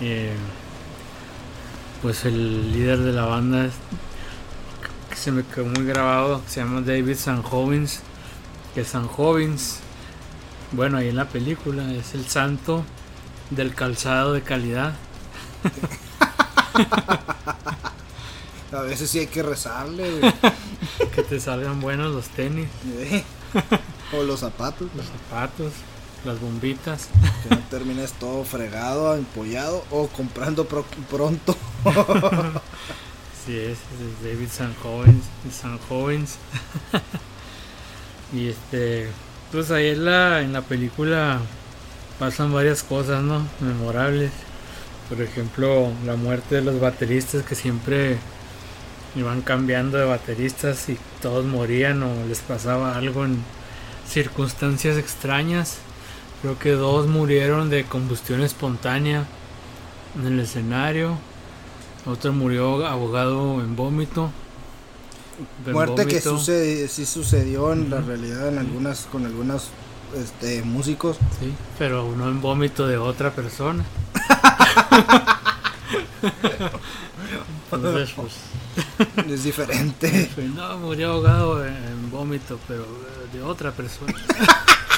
Que 0.00 0.32
pues 2.02 2.24
el 2.24 2.72
líder 2.72 2.98
de 2.98 3.12
la 3.12 3.26
banda 3.26 3.70
que 5.08 5.16
se 5.16 5.30
me 5.30 5.44
quedó 5.44 5.66
muy 5.66 5.84
grabado, 5.84 6.42
se 6.48 6.60
llama 6.60 6.80
David 6.80 7.16
Sanhovins, 7.16 8.00
que 8.74 8.84
Sanhovins, 8.84 9.80
bueno, 10.72 10.98
ahí 10.98 11.08
en 11.08 11.16
la 11.16 11.28
película 11.28 11.92
es 11.92 12.14
el 12.14 12.26
santo 12.26 12.84
del 13.50 13.74
calzado 13.74 14.32
de 14.32 14.42
calidad. 14.42 14.94
A 18.72 18.82
veces 18.82 19.10
sí 19.10 19.18
hay 19.18 19.26
que 19.26 19.42
rezarle, 19.42 20.18
güey. 20.18 20.32
Que 21.14 21.22
te 21.22 21.40
salgan 21.40 21.80
buenos 21.80 22.14
los 22.14 22.28
tenis, 22.28 22.68
¿eh? 22.98 23.24
o 24.16 24.22
los 24.22 24.40
zapatos, 24.40 24.88
los 24.94 25.06
zapatos, 25.06 25.72
las 26.24 26.40
bombitas. 26.40 27.08
que 27.42 27.54
no 27.54 27.60
termines 27.70 28.12
todo 28.12 28.44
fregado, 28.44 29.14
empollado 29.16 29.84
o 29.90 30.06
comprando 30.08 30.66
pro- 30.66 30.84
pronto. 31.10 31.56
Sí, 33.46 33.56
es, 33.56 33.78
es 33.78 34.22
David 34.22 34.48
Sanhovins. 34.52 35.24
Sanhovins. 35.50 36.36
y 38.34 38.48
este, 38.48 39.08
pues 39.50 39.70
ahí 39.70 39.88
en 39.88 40.04
la, 40.04 40.42
en 40.42 40.52
la 40.52 40.60
película 40.60 41.40
pasan 42.18 42.52
varias 42.52 42.82
cosas, 42.82 43.22
¿no? 43.22 43.46
Memorables. 43.60 44.30
Por 45.08 45.22
ejemplo, 45.22 45.90
la 46.04 46.16
muerte 46.16 46.56
de 46.56 46.62
los 46.62 46.78
bateristas 46.80 47.42
que 47.42 47.54
siempre 47.54 48.18
iban 49.16 49.40
cambiando 49.40 49.96
de 49.98 50.04
bateristas 50.04 50.88
y 50.90 50.98
todos 51.22 51.44
morían 51.46 52.02
o 52.02 52.26
les 52.28 52.40
pasaba 52.40 52.94
algo 52.96 53.24
en 53.24 53.42
circunstancias 54.06 54.98
extrañas. 54.98 55.78
Creo 56.42 56.58
que 56.58 56.72
dos 56.72 57.06
murieron 57.06 57.68
de 57.68 57.84
combustión 57.84 58.42
espontánea 58.42 59.26
en 60.18 60.26
el 60.26 60.40
escenario. 60.40 61.18
Otro 62.06 62.32
murió 62.32 62.86
ahogado 62.86 63.60
en 63.60 63.76
vómito. 63.76 64.30
En 65.66 65.72
Muerte 65.72 66.06
que 66.06 66.20
sucede, 66.20 66.88
sí 66.88 67.04
sucedió 67.04 67.72
en 67.72 67.90
la 67.90 68.00
realidad 68.00 68.48
en 68.48 68.58
algunas 68.58 69.06
con 69.12 69.26
algunos 69.26 69.68
este, 70.16 70.62
músicos. 70.62 71.18
Sí, 71.38 71.52
pero 71.78 72.10
no 72.16 72.28
en 72.28 72.40
vómito 72.40 72.86
de 72.86 72.96
otra 72.96 73.30
persona. 73.32 73.84
Entonces, 77.70 78.14
pues, 78.16 78.32
Es 79.28 79.44
diferente. 79.44 80.30
no, 80.54 80.78
murió 80.78 81.12
ahogado 81.12 81.66
en, 81.66 81.74
en 81.74 82.10
vómito, 82.10 82.58
pero 82.66 82.86
de 83.32 83.42
otra 83.42 83.72
persona. 83.72 84.14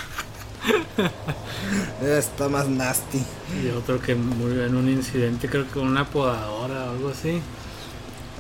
Está 2.03 2.49
más 2.49 2.69
nasty. 2.69 3.25
Y 3.63 3.69
otro 3.71 4.01
que 4.01 4.15
murió 4.15 4.65
en 4.67 4.75
un 4.77 4.89
incidente, 4.89 5.49
creo 5.49 5.65
que 5.67 5.73
con 5.73 5.87
una 5.87 6.09
podadora 6.09 6.87
o 6.87 6.91
algo 6.91 7.09
así. 7.11 7.41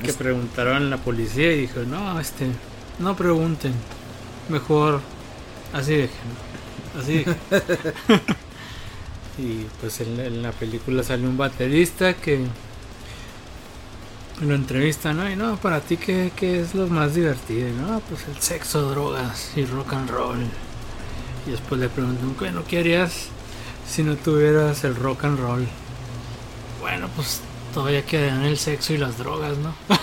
Que 0.02 0.12
preguntaron 0.14 0.76
a 0.76 0.80
la 0.80 0.98
policía 0.98 1.52
y 1.52 1.62
dijo, 1.62 1.80
no, 1.82 2.18
este, 2.20 2.48
no 2.98 3.16
pregunten. 3.16 3.74
Mejor 4.48 5.00
así 5.72 5.94
dejen. 5.96 6.38
Así 6.98 7.18
dejen". 7.18 7.36
y 9.38 9.64
pues 9.80 10.00
en, 10.00 10.16
la- 10.16 10.26
en 10.26 10.42
la 10.42 10.52
película 10.52 11.02
sale 11.02 11.26
un 11.26 11.36
baterista 11.36 12.14
que 12.14 12.46
lo 14.40 14.54
entrevista, 14.54 15.12
¿no? 15.12 15.30
Y 15.30 15.36
no, 15.36 15.56
para 15.56 15.80
ti, 15.80 15.96
¿qué, 15.96 16.32
qué 16.34 16.60
es 16.60 16.74
lo 16.74 16.86
más 16.88 17.14
divertido? 17.14 17.68
No, 17.70 18.00
pues 18.08 18.26
el 18.28 18.40
sexo, 18.40 18.90
drogas 18.90 19.52
y 19.56 19.64
rock 19.66 19.92
and 19.94 20.10
roll. 20.10 20.38
Y 21.46 21.50
después 21.50 21.80
le 21.80 21.88
preguntan, 21.88 22.36
bueno, 22.38 22.62
¿qué 22.68 22.78
harías 22.78 23.26
si 23.88 24.02
no 24.02 24.16
tuvieras 24.16 24.84
el 24.84 24.94
rock 24.94 25.24
and 25.24 25.40
roll? 25.40 25.66
Bueno, 26.80 27.08
pues 27.16 27.40
todavía 27.74 28.04
quedan 28.04 28.42
el 28.42 28.58
sexo 28.58 28.92
y 28.92 28.98
las 28.98 29.18
drogas, 29.18 29.56
¿no? 29.58 29.74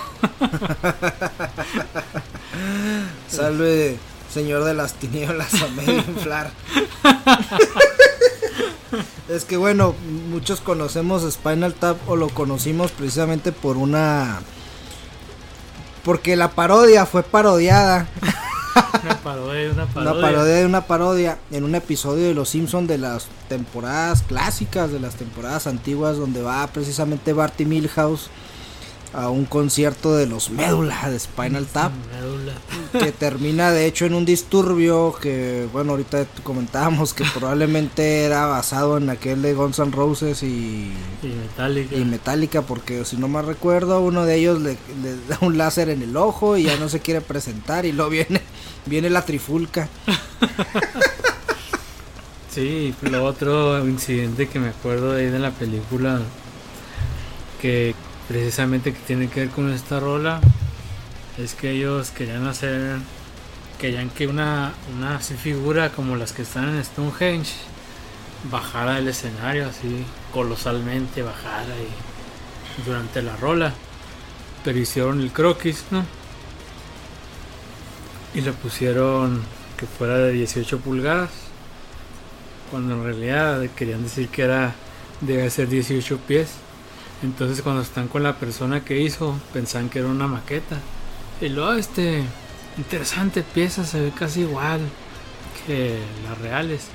Salve, 3.29 3.97
señor 4.33 4.63
de 4.63 4.73
las 4.73 4.93
tinieblas, 4.93 5.61
a 5.61 5.67
medio 5.69 5.93
inflar. 5.97 6.51
es 9.29 9.45
que 9.45 9.57
bueno, 9.57 9.95
muchos 10.29 10.61
conocemos 10.61 11.29
Spinal 11.31 11.73
Tap 11.73 11.97
o 12.09 12.15
lo 12.15 12.29
conocimos 12.29 12.91
precisamente 12.91 13.51
por 13.51 13.77
una. 13.77 14.41
Porque 16.03 16.35
la 16.35 16.51
parodia 16.51 17.05
fue 17.05 17.23
parodiada. 17.23 18.07
Una 19.03 19.17
parodia, 19.17 19.71
una 19.71 19.85
parodia. 19.85 20.11
Una 20.11 20.21
parodia 20.21 20.53
de 20.55 20.65
una 20.65 20.81
parodia 20.81 21.37
en 21.51 21.63
un 21.63 21.75
episodio 21.75 22.27
de 22.27 22.33
Los 22.33 22.49
Simpson 22.49 22.87
de 22.87 22.97
las 22.97 23.27
temporadas 23.47 24.23
clásicas, 24.23 24.91
de 24.91 24.99
las 24.99 25.15
temporadas 25.15 25.67
antiguas, 25.67 26.17
donde 26.17 26.41
va 26.41 26.67
precisamente 26.67 27.33
Barty 27.33 27.65
Milhouse 27.65 28.29
a 29.13 29.29
un 29.29 29.45
concierto 29.45 30.15
de 30.15 30.27
los 30.27 30.51
Médula 30.51 31.09
de 31.09 31.19
Spinal 31.19 31.65
Tap. 31.65 31.91
Médula. 32.13 32.53
que 33.03 33.11
termina 33.19 33.71
de 33.71 33.85
hecho 33.87 34.05
en 34.05 34.13
un 34.13 34.23
disturbio 34.25 35.15
que 35.19 35.67
bueno 35.73 35.91
ahorita 35.93 36.25
comentábamos 36.43 37.13
que 37.13 37.23
probablemente 37.33 38.23
era 38.25 38.45
basado 38.45 38.97
en 38.97 39.09
aquel 39.09 39.41
de 39.41 39.53
Guns 39.55 39.79
N' 39.79 39.91
Roses 39.91 40.43
y, 40.43 40.91
Y 41.23 41.27
Metallica. 41.27 41.95
y 41.95 42.05
Metallica 42.05 42.61
porque 42.61 43.03
si 43.05 43.17
no 43.17 43.27
mal 43.27 43.47
recuerdo 43.47 43.99
uno 44.01 44.25
de 44.25 44.35
ellos 44.35 44.61
le, 44.61 44.77
le 45.01 45.15
da 45.27 45.39
un 45.41 45.57
láser 45.57 45.89
en 45.89 46.03
el 46.03 46.15
ojo 46.15 46.55
y 46.57 46.63
ya 46.63 46.77
no 46.77 46.87
se 46.89 46.99
quiere 46.99 47.21
presentar 47.21 47.85
y 47.85 47.91
luego 47.91 48.11
viene 48.11 48.41
viene 48.85 49.09
la 49.09 49.25
trifulca 49.25 49.89
Sí, 52.53 52.95
lo 53.01 53.23
otro 53.25 53.87
incidente 53.87 54.47
que 54.47 54.59
me 54.59 54.69
acuerdo 54.69 55.13
de 55.13 55.25
ahí 55.25 55.29
de 55.29 55.37
la 55.39 55.51
película 55.51 56.19
que 57.61 57.93
precisamente 58.29 58.93
que 58.93 58.99
tiene 58.99 59.27
que 59.27 59.41
ver 59.41 59.49
con 59.49 59.73
esta 59.73 59.99
rola 59.99 60.39
es 61.39 61.55
que 61.55 61.71
ellos 61.71 62.11
querían 62.11 62.45
hacer 62.45 62.97
querían 63.79 64.11
que 64.11 64.27
una 64.27 64.73
una 64.95 65.17
figura 65.19 65.89
como 65.89 66.15
las 66.15 66.31
que 66.31 66.43
están 66.43 66.69
en 66.69 66.85
Stonehenge 66.85 67.53
bajara 68.51 68.95
del 68.95 69.07
escenario 69.07 69.67
así 69.67 70.05
colosalmente 70.31 71.23
bajara 71.23 71.73
y 71.75 72.85
durante 72.85 73.21
la 73.21 73.35
rola. 73.35 73.73
Pero 74.63 74.77
hicieron 74.77 75.21
el 75.21 75.31
croquis 75.31 75.85
no 75.89 76.05
y 78.35 78.41
le 78.41 78.51
pusieron 78.51 79.41
que 79.75 79.87
fuera 79.87 80.17
de 80.19 80.33
18 80.33 80.79
pulgadas 80.81 81.31
cuando 82.69 82.93
en 82.93 83.03
realidad 83.03 83.67
querían 83.75 84.03
decir 84.03 84.27
que 84.29 84.43
era 84.43 84.75
debe 85.21 85.49
ser 85.49 85.67
18 85.67 86.17
pies 86.27 86.49
entonces 87.23 87.61
cuando 87.61 87.81
están 87.81 88.07
con 88.07 88.23
la 88.23 88.37
persona 88.37 88.83
que 88.83 88.99
hizo 89.01 89.37
pensaban 89.53 89.89
que 89.89 89.99
era 89.99 90.07
una 90.07 90.27
maqueta 90.27 90.77
y 91.41 91.49
luego 91.49 91.73
este 91.73 92.23
interesante 92.77 93.43
pieza 93.43 93.83
se 93.83 93.99
ve 93.99 94.11
casi 94.11 94.41
igual 94.41 94.79
que 95.65 95.99
las 96.23 96.37
reales 96.37 96.87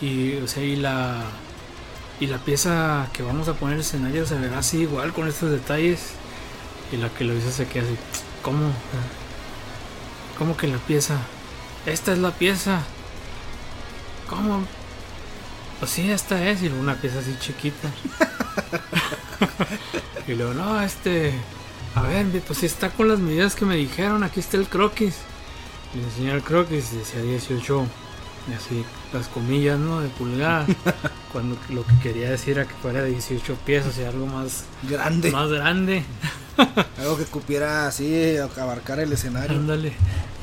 y 0.00 0.36
o 0.36 0.46
sea 0.46 0.62
y 0.62 0.76
la 0.76 1.22
y 2.20 2.26
la 2.26 2.38
pieza 2.38 3.08
que 3.12 3.22
vamos 3.22 3.48
a 3.48 3.54
poner 3.54 3.74
en 3.74 3.80
el 3.80 3.86
escenario 3.86 4.26
se 4.26 4.36
verá 4.36 4.58
así 4.58 4.78
igual 4.78 5.12
con 5.12 5.28
estos 5.28 5.50
detalles 5.50 6.12
y 6.92 6.96
la 6.96 7.08
que 7.10 7.24
lo 7.24 7.34
hizo 7.34 7.50
se 7.50 7.66
queda 7.66 7.84
así 7.84 7.96
¿cómo? 8.42 8.70
¿cómo 10.38 10.56
que 10.56 10.68
la 10.68 10.78
pieza? 10.78 11.18
esta 11.86 12.12
es 12.12 12.18
la 12.18 12.30
pieza 12.30 12.82
¿cómo? 14.28 14.62
Pues 15.78 15.90
sí 15.90 16.10
esta 16.10 16.48
es 16.48 16.62
y 16.62 16.68
una 16.68 16.94
pieza 16.94 17.18
así 17.20 17.36
chiquita 17.38 17.88
y 20.26 20.34
luego, 20.34 20.54
no, 20.54 20.80
este, 20.82 21.32
a 21.94 22.02
ver, 22.02 22.26
pues 22.46 22.60
si 22.60 22.66
está 22.66 22.90
con 22.90 23.08
las 23.08 23.18
medidas 23.18 23.54
que 23.54 23.64
me 23.64 23.76
dijeron, 23.76 24.22
aquí 24.22 24.40
está 24.40 24.56
el 24.56 24.68
croquis. 24.68 25.16
Le 25.94 26.02
enseñé 26.02 26.32
el 26.32 26.42
croquis 26.42 26.92
y 26.92 26.96
decía 26.98 27.22
18, 27.22 27.86
y 28.50 28.54
así, 28.54 28.84
las 29.12 29.28
comillas, 29.28 29.78
¿no? 29.78 30.00
De 30.00 30.08
pulgada. 30.08 30.66
cuando 31.32 31.56
lo 31.70 31.84
que 31.86 31.98
quería 32.02 32.30
decir 32.30 32.58
era 32.58 32.68
que 32.68 32.74
fuera 32.74 33.04
18 33.04 33.54
pies, 33.64 33.86
o 33.86 33.92
sea, 33.92 34.10
algo 34.10 34.26
más, 34.26 34.64
Grande. 34.88 35.30
más 35.30 35.48
grande. 35.48 36.04
Algo 36.98 37.16
que 37.16 37.24
cupiera 37.24 37.86
así, 37.86 38.36
abarcar 38.36 38.98
el 38.98 39.12
escenario. 39.12 39.56
Ándale. 39.56 39.92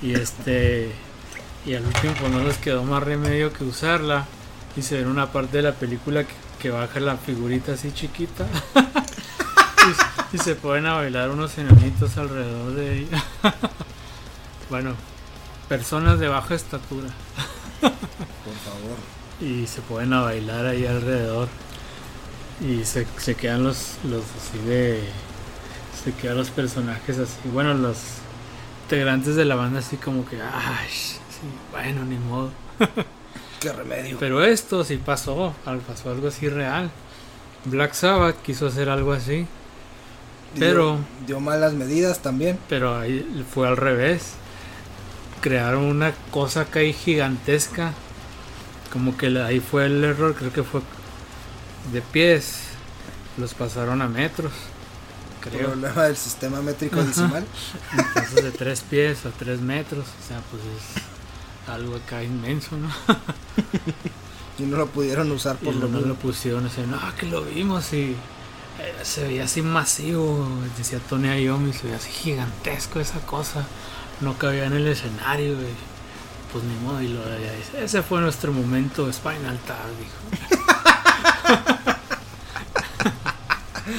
Y 0.01 0.13
este. 0.13 0.89
Y 1.65 1.73
al 1.73 1.85
último 1.85 2.13
pues 2.17 2.31
no 2.31 2.41
les 2.41 2.57
quedó 2.57 2.85
más 2.85 3.03
remedio 3.03 3.51
que 3.51 3.65
usarla. 3.65 4.25
Y 4.75 4.81
se 4.81 4.95
ve 4.95 5.01
en 5.01 5.07
una 5.07 5.31
parte 5.31 5.57
de 5.57 5.63
la 5.63 5.73
película 5.73 6.23
que, 6.23 6.33
que 6.59 6.69
baja 6.69 6.99
la 6.99 7.17
figurita 7.17 7.73
así 7.73 7.91
chiquita. 7.91 8.45
y, 10.33 10.35
y 10.35 10.39
se 10.39 10.55
pueden 10.55 10.85
a 10.85 10.93
bailar 10.93 11.29
unos 11.29 11.57
enanitos 11.57 12.17
alrededor 12.17 12.73
de 12.73 12.99
ella. 12.99 13.23
bueno, 14.69 14.95
personas 15.69 16.19
de 16.19 16.27
baja 16.27 16.55
estatura. 16.55 17.09
Por 17.81 17.91
favor. 17.91 18.97
Y 19.41 19.67
se 19.67 19.81
pueden 19.81 20.13
a 20.13 20.21
bailar 20.21 20.65
ahí 20.65 20.85
alrededor. 20.85 21.47
Y 22.61 22.85
se, 22.85 23.05
se 23.17 23.35
quedan 23.35 23.63
los, 23.63 23.95
los 24.03 24.23
así 24.23 24.57
de. 24.65 25.03
Se 26.03 26.13
quedan 26.13 26.37
los 26.37 26.49
personajes 26.49 27.17
así. 27.17 27.39
Bueno, 27.45 27.73
los 27.73 27.97
integrantes 28.83 29.35
de 29.35 29.45
la 29.45 29.55
banda 29.55 29.79
así 29.79 29.97
como 29.97 30.25
que. 30.25 30.41
Ay, 30.41 30.89
sí, 30.89 31.17
bueno, 31.71 32.05
ni 32.05 32.17
modo. 32.17 32.51
Qué 33.59 33.71
remedio. 33.71 34.17
Pero 34.19 34.43
esto 34.43 34.83
sí 34.83 34.97
pasó. 34.97 35.53
Pasó 35.87 36.11
algo 36.11 36.27
así 36.27 36.49
real. 36.49 36.91
Black 37.65 37.93
Sabbath 37.93 38.41
quiso 38.41 38.67
hacer 38.67 38.89
algo 38.89 39.13
así. 39.13 39.47
Pero. 40.57 40.95
Dio, 40.95 41.27
dio 41.27 41.39
malas 41.39 41.73
medidas 41.73 42.19
también. 42.19 42.59
Pero 42.69 42.97
ahí 42.97 43.45
fue 43.53 43.67
al 43.67 43.77
revés. 43.77 44.33
Crearon 45.41 45.83
una 45.83 46.13
cosa 46.31 46.61
acá 46.61 46.79
ahí 46.79 46.93
gigantesca. 46.93 47.93
Como 48.91 49.17
que 49.17 49.27
ahí 49.39 49.59
fue 49.59 49.85
el 49.87 50.03
error, 50.03 50.35
creo 50.35 50.53
que 50.53 50.63
fue 50.63 50.81
de 51.91 52.01
pies. 52.01 52.59
Los 53.37 53.53
pasaron 53.53 54.01
a 54.01 54.07
metros. 54.07 54.53
Creo. 55.41 55.69
Problema 55.71 56.03
del 56.03 56.15
sistema 56.15 56.61
métrico 56.61 56.99
Ajá. 56.99 57.07
decimal. 57.07 57.45
Entonces 57.91 58.43
de 58.43 58.51
tres 58.51 58.81
pies 58.81 59.25
a 59.25 59.29
tres 59.31 59.59
metros. 59.59 60.05
O 60.05 60.27
sea, 60.27 60.39
pues 60.49 60.61
es 60.63 61.14
algo 61.67 61.95
acá 61.95 62.23
inmenso, 62.23 62.77
¿no? 62.77 62.89
Y 64.57 64.63
no 64.63 64.77
lo 64.77 64.87
pudieron 64.87 65.29
usar 65.31 65.57
Y 65.61 65.65
por 65.65 65.75
lo 65.75 65.81
lo, 65.81 65.87
no 65.89 65.97
mismo. 65.97 66.07
lo 66.07 66.15
pusieron 66.15 66.65
así, 66.65 66.81
no, 66.81 66.97
que 67.17 67.25
lo 67.25 67.43
vimos 67.43 67.91
y 67.91 68.15
eh, 68.79 68.95
se 69.03 69.23
veía 69.25 69.43
así 69.43 69.61
masivo, 69.61 70.47
decía 70.77 70.99
Tony 70.99 71.27
Iommi, 71.43 71.73
se 71.73 71.83
veía 71.83 71.97
así 71.97 72.09
gigantesco 72.09 73.01
esa 73.01 73.19
cosa, 73.19 73.65
no 74.21 74.37
cabía 74.37 74.65
en 74.65 74.73
el 74.73 74.87
escenario 74.87 75.53
y 75.61 75.73
pues 76.53 76.63
ni 76.63 76.75
modo, 76.85 77.01
y 77.01 77.09
lo 77.09 77.19
dice, 77.19 77.83
ese 77.83 78.01
fue 78.01 78.21
nuestro 78.21 78.53
momento 78.53 79.11
Spinal 79.11 79.59
Tap, 79.67 79.77
dijo. 79.99 80.15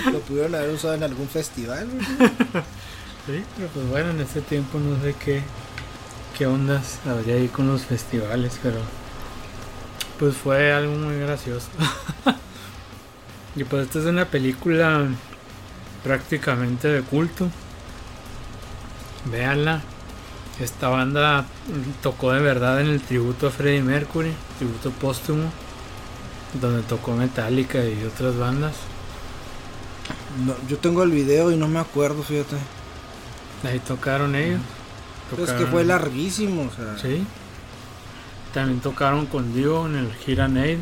Lo 0.10 0.18
pudieron 0.20 0.54
haber 0.54 0.70
usado 0.70 0.94
en 0.94 1.02
algún 1.02 1.28
festival. 1.28 1.88
Sí, 3.26 3.42
pero 3.56 3.68
pues 3.70 3.88
bueno, 3.88 4.10
en 4.10 4.20
ese 4.20 4.40
tiempo 4.40 4.78
no 4.78 5.02
sé 5.02 5.12
qué, 5.18 5.42
qué 6.36 6.46
ondas 6.46 6.98
habría 7.06 7.36
ahí 7.36 7.48
con 7.48 7.66
los 7.66 7.82
festivales, 7.82 8.58
pero 8.62 8.78
pues 10.18 10.36
fue 10.36 10.72
algo 10.72 10.94
muy 10.94 11.18
gracioso. 11.18 11.68
y 13.56 13.64
pues 13.64 13.86
esta 13.86 14.00
es 14.00 14.06
una 14.06 14.26
película 14.26 15.06
prácticamente 16.04 16.88
de 16.88 17.02
culto. 17.02 17.48
Véanla. 19.30 19.82
Esta 20.60 20.88
banda 20.88 21.44
tocó 22.02 22.32
de 22.32 22.40
verdad 22.40 22.80
en 22.80 22.86
el 22.86 23.02
tributo 23.02 23.48
a 23.48 23.50
Freddie 23.50 23.82
Mercury, 23.82 24.32
tributo 24.56 24.90
póstumo, 24.90 25.50
donde 26.54 26.82
tocó 26.82 27.12
Metallica 27.12 27.84
y 27.84 28.04
otras 28.04 28.38
bandas. 28.38 28.74
No, 30.46 30.54
yo 30.66 30.78
tengo 30.78 31.02
el 31.02 31.10
video 31.10 31.50
y 31.50 31.56
no 31.56 31.68
me 31.68 31.78
acuerdo, 31.78 32.22
fíjate. 32.22 32.56
Ahí 33.64 33.80
tocaron 33.80 34.34
ellos. 34.34 34.60
Pero 35.30 35.44
es 35.44 35.50
que 35.50 35.64
Tocaron- 35.64 35.70
fue 35.70 35.84
larguísimo. 35.84 36.62
O 36.62 36.70
sea, 36.74 36.96
Sí. 37.00 37.24
También 38.54 38.80
tocaron 38.80 39.26
con 39.26 39.52
Dio 39.54 39.86
en 39.86 39.96
el 39.96 40.10
Hiran 40.26 40.56
Aid. 40.56 40.78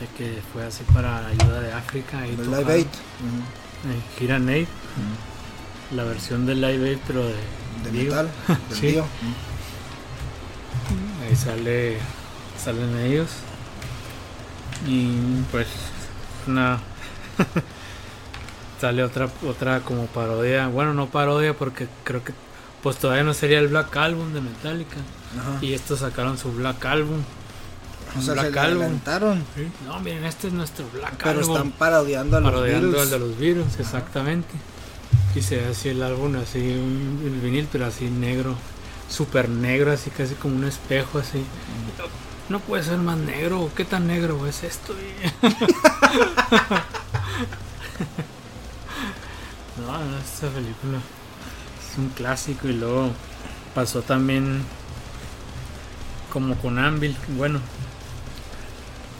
De 0.00 0.06
que 0.16 0.40
fue 0.52 0.64
así 0.64 0.84
para 0.94 1.26
ayuda 1.26 1.60
de 1.60 1.72
África. 1.72 2.24
El 2.24 2.36
tocaron 2.36 2.58
Live 2.58 2.72
Aid. 2.72 2.86
En 3.84 4.24
Hiran 4.24 4.48
Aid. 4.48 4.66
La 5.94 6.04
versión 6.04 6.46
del 6.46 6.60
Live 6.60 6.88
Aid, 6.90 6.98
pero 7.06 7.24
de, 7.26 7.34
De 7.84 7.90
Dio. 7.90 8.10
metal. 8.10 8.30
Del 8.68 8.78
Sí. 8.78 8.86
Dio. 8.88 9.04
Ahí 11.26 11.34
sale. 11.36 11.98
Salen 12.62 12.96
ellos. 12.98 13.28
Y 14.86 15.10
pues. 15.50 15.66
Una. 16.46 16.78
sale 18.80 19.02
otra 19.02 19.28
otra 19.46 19.80
como 19.80 20.06
parodia. 20.06 20.68
Bueno, 20.68 20.94
no 20.94 21.06
parodia 21.06 21.54
porque 21.56 21.88
creo 22.04 22.22
que. 22.22 22.32
Pues 22.82 22.96
todavía 22.96 23.24
no 23.24 23.34
sería 23.34 23.58
el 23.58 23.68
Black 23.68 23.94
Album 23.96 24.32
de 24.32 24.40
Metallica. 24.40 24.96
Ajá. 25.38 25.58
Y 25.60 25.74
estos 25.74 26.00
sacaron 26.00 26.38
su 26.38 26.50
Black 26.52 26.84
Album. 26.86 27.20
O 28.18 28.22
sea, 28.22 28.32
Black 28.34 28.52
se 28.52 28.58
Album. 28.58 28.82
adelantaron. 28.82 29.44
No, 29.86 30.00
miren, 30.00 30.24
este 30.24 30.48
es 30.48 30.52
nuestro 30.52 30.84
Black 30.92 31.14
Pero 31.22 31.40
Album. 31.40 31.56
están 31.56 31.70
parodiando 31.72 32.36
a 32.38 32.40
los 32.40 32.50
parodiando 32.50 32.88
Beatles. 32.88 33.12
al 33.12 33.20
de 33.20 33.26
los 33.28 33.38
Beatles, 33.38 33.78
exactamente. 33.78 34.48
Y 35.34 35.42
se 35.42 35.64
así 35.66 35.90
el 35.90 36.02
álbum, 36.02 36.34
así 36.36 36.58
un- 36.58 37.20
el 37.24 37.38
vinil, 37.40 37.68
pero 37.70 37.86
así 37.86 38.06
negro, 38.10 38.56
súper 39.08 39.48
negro, 39.48 39.92
así 39.92 40.10
casi 40.10 40.34
como 40.34 40.56
un 40.56 40.64
espejo, 40.64 41.18
así. 41.20 41.44
No 42.48 42.58
puede 42.58 42.82
ser 42.82 42.98
más 42.98 43.16
negro, 43.18 43.70
¿qué 43.76 43.84
tan 43.84 44.08
negro 44.08 44.44
es 44.48 44.64
esto? 44.64 44.92
no, 49.78 49.98
no, 50.04 50.18
esta 50.18 50.48
película 50.48 50.98
un 52.00 52.08
clásico 52.10 52.68
y 52.68 52.72
luego 52.72 53.10
pasó 53.74 54.02
también 54.02 54.62
como 56.32 56.56
con 56.56 56.78
Anvil, 56.78 57.16
bueno. 57.36 57.60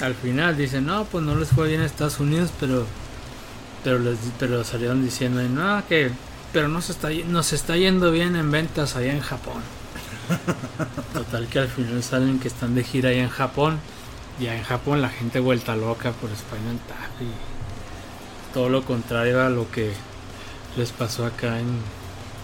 Al 0.01 0.15
final 0.15 0.57
dicen, 0.57 0.87
no, 0.87 1.05
pues 1.05 1.23
no 1.25 1.35
les 1.37 1.51
fue 1.51 1.69
bien 1.69 1.83
a 1.83 1.87
Estados 1.87 2.21
Unidos, 2.21 2.51
pero 2.59 2.87
pero 3.83 3.99
les 3.99 4.19
pero 4.39 4.63
salieron 4.65 5.03
diciendo 5.03 5.43
no 5.43 5.83
que 5.89 6.11
pero 6.53 6.69
nos 6.69 6.91
está 6.91 7.11
nos 7.11 7.53
está 7.53 7.77
yendo 7.77 8.11
bien 8.11 8.37
en 8.37 8.51
ventas 8.51 8.97
allá 8.97 9.13
en 9.13 9.21
Japón 9.21 9.63
total 11.15 11.47
que 11.47 11.61
al 11.61 11.69
final 11.69 12.03
salen 12.03 12.39
que 12.39 12.49
están 12.49 12.75
de 12.75 12.85
gira 12.85 13.11
allá 13.11 13.23
en 13.23 13.31
Japón 13.31 13.79
y 14.39 14.45
allá 14.45 14.59
en 14.59 14.65
Japón 14.65 15.03
la 15.03 15.09
gente 15.09 15.41
vuelta 15.41 15.77
loca 15.77 16.13
por 16.13 16.31
Spinal 16.31 16.79
Tap 16.89 17.23
y 17.23 18.53
todo 18.53 18.69
lo 18.69 18.85
contrario 18.85 19.43
a 19.43 19.49
lo 19.49 19.71
que 19.71 19.93
les 20.77 20.93
pasó 20.93 21.25
acá 21.25 21.59
en 21.59 21.79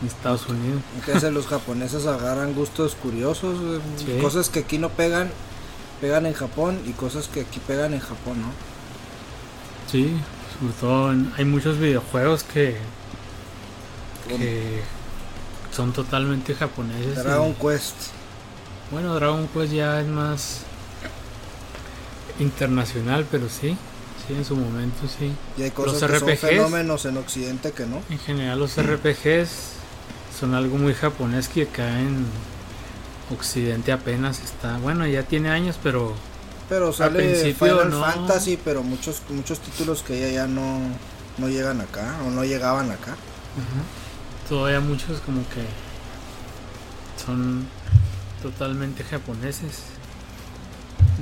Estados 0.04 0.46
Unidos 0.48 0.82
Entonces 0.98 1.32
los 1.32 1.46
japoneses 1.46 2.06
agarran 2.06 2.54
gustos 2.54 2.94
curiosos, 2.94 3.80
Sí. 3.96 4.18
cosas 4.20 4.48
que 4.50 4.60
aquí 4.60 4.78
no 4.78 4.90
pegan, 4.90 5.30
pegan 6.00 6.26
en 6.26 6.34
Japón 6.34 6.78
y 6.86 6.90
cosas 6.92 7.28
que 7.28 7.40
aquí 7.40 7.60
pegan 7.66 7.94
en 7.94 8.00
Japón, 8.00 8.42
¿no? 8.42 8.48
sí 9.90 10.16
sobre 10.60 10.72
todo 10.80 11.12
en- 11.12 11.32
hay 11.36 11.44
muchos 11.44 11.78
videojuegos 11.78 12.42
que 12.42 12.76
que 14.28 14.82
son 15.74 15.92
totalmente 15.92 16.54
japoneses 16.54 17.16
y- 17.18 17.20
Dragon 17.20 17.54
Quest. 17.54 17.94
Bueno, 18.90 19.14
Dragon 19.14 19.46
Quest 19.48 19.72
ya 19.72 20.00
es 20.00 20.06
más 20.08 20.60
internacional, 22.38 23.26
pero 23.30 23.48
sí, 23.48 23.76
sí, 24.26 24.34
en 24.34 24.44
su 24.44 24.56
momento 24.56 25.06
sí. 25.18 25.32
Y 25.56 25.62
hay 25.62 25.70
cosas 25.70 26.00
Los 26.02 26.10
que 26.10 26.18
son 26.18 26.28
RPGs. 26.28 26.40
fenómenos 26.40 27.04
en 27.06 27.16
Occidente 27.16 27.72
que 27.72 27.86
no. 27.86 28.02
En 28.10 28.18
general 28.18 28.58
los 28.58 28.76
RPGs 28.76 29.75
son 30.38 30.54
algo 30.54 30.76
muy 30.76 30.94
japonés 30.94 31.48
que 31.48 31.62
acá 31.62 32.00
en 32.00 32.26
Occidente 33.32 33.92
apenas 33.92 34.40
está, 34.40 34.78
bueno, 34.78 35.06
ya 35.06 35.22
tiene 35.22 35.48
años, 35.50 35.78
pero 35.82 36.14
Pero 36.68 36.92
sale 36.92 37.18
principio 37.18 37.78
Final 37.78 37.90
no. 37.90 38.00
Fantasy, 38.04 38.58
pero 38.62 38.82
muchos 38.82 39.22
muchos 39.30 39.60
títulos 39.60 40.02
que 40.02 40.20
ya, 40.20 40.28
ya 40.28 40.46
no, 40.46 40.78
no 41.38 41.48
llegan 41.48 41.80
acá 41.80 42.16
o 42.26 42.30
no 42.30 42.44
llegaban 42.44 42.90
acá. 42.90 43.16
todavía 44.48 44.80
muchos 44.80 45.20
como 45.20 45.40
que 45.48 45.64
son 47.24 47.66
totalmente 48.42 49.04
japoneses. 49.04 49.82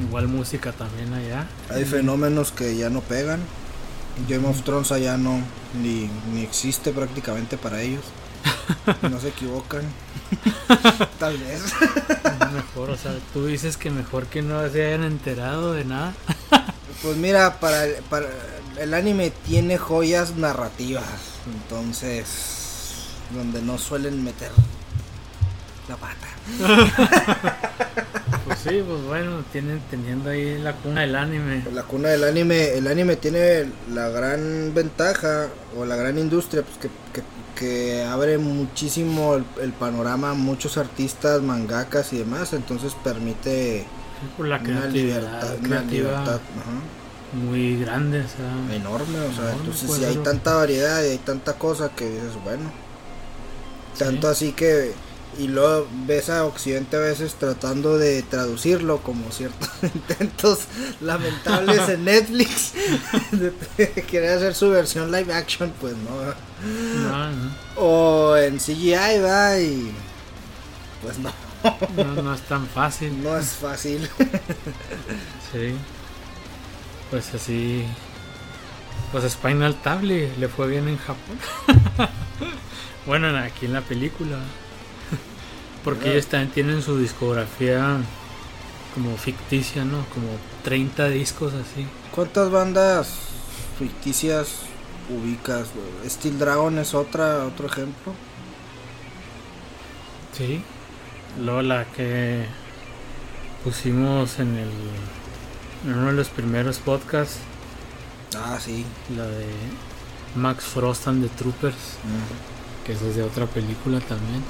Igual 0.08 0.26
música 0.28 0.72
también 0.72 1.14
allá. 1.14 1.46
Hay 1.70 1.84
fenómenos 1.84 2.50
que 2.50 2.76
ya 2.76 2.90
no 2.90 3.00
pegan. 3.00 3.40
Game 4.28 4.46
of 4.46 4.62
Thrones 4.62 4.92
allá 4.92 5.16
no 5.16 5.38
ni, 5.80 6.10
ni 6.32 6.42
existe 6.42 6.90
prácticamente 6.90 7.56
para 7.56 7.80
ellos. 7.80 8.02
No 9.10 9.18
se 9.20 9.28
equivocan. 9.28 9.82
Tal 11.18 11.36
vez. 11.38 11.62
Mejor, 12.52 12.90
o 12.90 12.96
sea, 12.96 13.12
tú 13.32 13.46
dices 13.46 13.76
que 13.76 13.90
mejor 13.90 14.26
que 14.26 14.42
no 14.42 14.68
se 14.68 14.86
hayan 14.86 15.04
enterado 15.04 15.72
de 15.72 15.84
nada. 15.84 16.14
Pues 17.02 17.16
mira, 17.18 17.60
para, 17.60 17.84
para 18.08 18.28
el 18.78 18.94
anime 18.94 19.30
tiene 19.44 19.76
joyas 19.76 20.36
narrativas, 20.36 21.04
entonces 21.52 23.08
donde 23.34 23.60
no 23.60 23.76
suelen 23.76 24.24
meter 24.24 24.50
la 25.88 25.96
pata. 25.96 26.28
Pues 28.46 28.58
sí, 28.60 28.82
pues 28.86 29.02
bueno, 29.02 29.42
tienen 29.52 29.80
teniendo 29.90 30.30
ahí 30.30 30.56
la 30.58 30.72
cuna 30.74 31.02
del 31.02 31.16
anime. 31.16 31.64
La 31.74 31.82
cuna 31.82 32.08
del 32.10 32.24
anime, 32.24 32.72
el 32.74 32.86
anime 32.86 33.16
tiene 33.16 33.66
la 33.92 34.08
gran 34.08 34.72
ventaja 34.74 35.48
o 35.76 35.84
la 35.84 35.96
gran 35.96 36.16
industria 36.18 36.62
pues 36.62 36.78
que, 36.78 36.88
que- 37.12 37.26
que 37.54 38.04
abre 38.04 38.38
muchísimo 38.38 39.34
el, 39.36 39.44
el 39.60 39.72
panorama 39.72 40.30
a 40.30 40.34
muchos 40.34 40.76
artistas, 40.78 41.42
mangakas 41.42 42.12
y 42.12 42.18
demás, 42.18 42.52
entonces 42.52 42.94
permite 42.94 43.92
Sí, 44.20 44.28
por 44.36 44.46
la 44.48 44.58
una 44.58 44.86
libertad, 44.86 45.56
una 45.60 45.60
creativa 45.60 45.88
libertad 45.88 46.40
ajá, 46.56 46.90
muy 47.32 47.78
grande, 47.80 48.20
o 48.22 48.28
sea, 48.28 48.74
enorme, 48.74 49.18
o 49.20 49.32
sea, 49.32 49.52
Enorme, 49.52 49.52
entonces 49.52 49.84
pues, 49.86 50.00
si 50.00 50.04
hay 50.04 50.16
tanta 50.18 50.54
variedad 50.56 51.02
y 51.04 51.08
hay 51.08 51.18
tanta 51.18 51.58
cosa 51.58 51.90
que 51.94 52.08
dices, 52.08 52.34
bueno, 52.42 52.72
Sí. 53.92 53.98
tanto 53.98 54.28
así 54.28 54.52
que 54.52 54.98
y 55.38 55.48
luego 55.48 55.86
ves 56.06 56.30
a 56.30 56.44
Occidente 56.44 56.96
a 56.96 57.00
veces 57.00 57.34
tratando 57.34 57.98
de 57.98 58.22
traducirlo 58.22 58.98
como 58.98 59.30
ciertos 59.32 59.68
intentos 59.82 60.60
lamentables 61.00 61.88
en 61.88 62.04
Netflix 62.04 62.72
de 63.32 63.92
querer 64.06 64.38
hacer 64.38 64.54
su 64.54 64.70
versión 64.70 65.10
live 65.12 65.32
action 65.32 65.72
pues 65.80 65.94
no 65.96 66.10
no, 67.02 67.30
no, 67.30 67.50
o 67.76 68.36
en 68.36 68.58
CGI 68.58 69.20
va 69.22 69.58
y 69.60 69.92
pues 71.02 71.18
no 71.18 71.32
no, 71.96 72.22
no 72.22 72.34
es 72.34 72.42
tan 72.42 72.66
fácil. 72.66 73.22
no 73.22 73.38
es 73.38 73.52
fácil 73.52 74.08
Sí. 75.52 75.74
Pues 77.10 77.32
así. 77.32 77.84
Pues 79.12 79.30
Spinal 79.32 79.74
Tap 79.76 80.02
le, 80.02 80.28
fue 80.48 80.66
bien 80.66 80.88
en 80.88 80.98
Japón. 80.98 81.38
bueno, 83.06 83.28
en- 83.28 83.36
aquí 83.36 83.66
en 83.66 83.72
la 83.72 83.82
película. 83.82 84.38
Porque 85.84 86.12
ellos 86.12 86.26
también 86.26 86.50
tienen 86.50 86.82
su 86.82 86.98
discografía 86.98 87.98
como 88.94 89.16
ficticia, 89.16 89.84
¿no? 89.84 90.06
Como 90.14 90.28
30 90.62 91.08
discos 91.10 91.52
así. 91.52 91.86
¿cuántas 92.14 92.50
bandas 92.50 93.08
ficticias 93.78 94.60
ubicas? 95.10 95.68
güey? 95.74 96.08
Steel 96.08 96.38
Dragon 96.38 96.78
es 96.78 96.94
otra 96.94 97.44
otro 97.44 97.66
ejemplo 97.66 98.14
Sí. 100.36 100.62
Luego 101.40 101.62
la 101.62 101.84
que 101.84 102.44
pusimos 103.62 104.38
en 104.40 104.56
el 104.56 104.70
en 105.84 105.98
uno 105.98 106.06
de 106.06 106.12
los 106.14 106.28
primeros 106.28 106.78
podcasts, 106.78 107.38
ah 108.36 108.58
sí 108.60 108.84
la 109.16 109.26
de 109.26 109.46
Max 110.34 110.64
Frost 110.64 111.06
and 111.08 111.22
the 111.22 111.28
Troopers. 111.36 111.98
Mm. 112.04 112.86
que 112.86 112.92
esa 112.92 113.06
es 113.06 113.16
de 113.16 113.22
otra 113.22 113.46
película 113.46 114.00
también. 114.00 114.42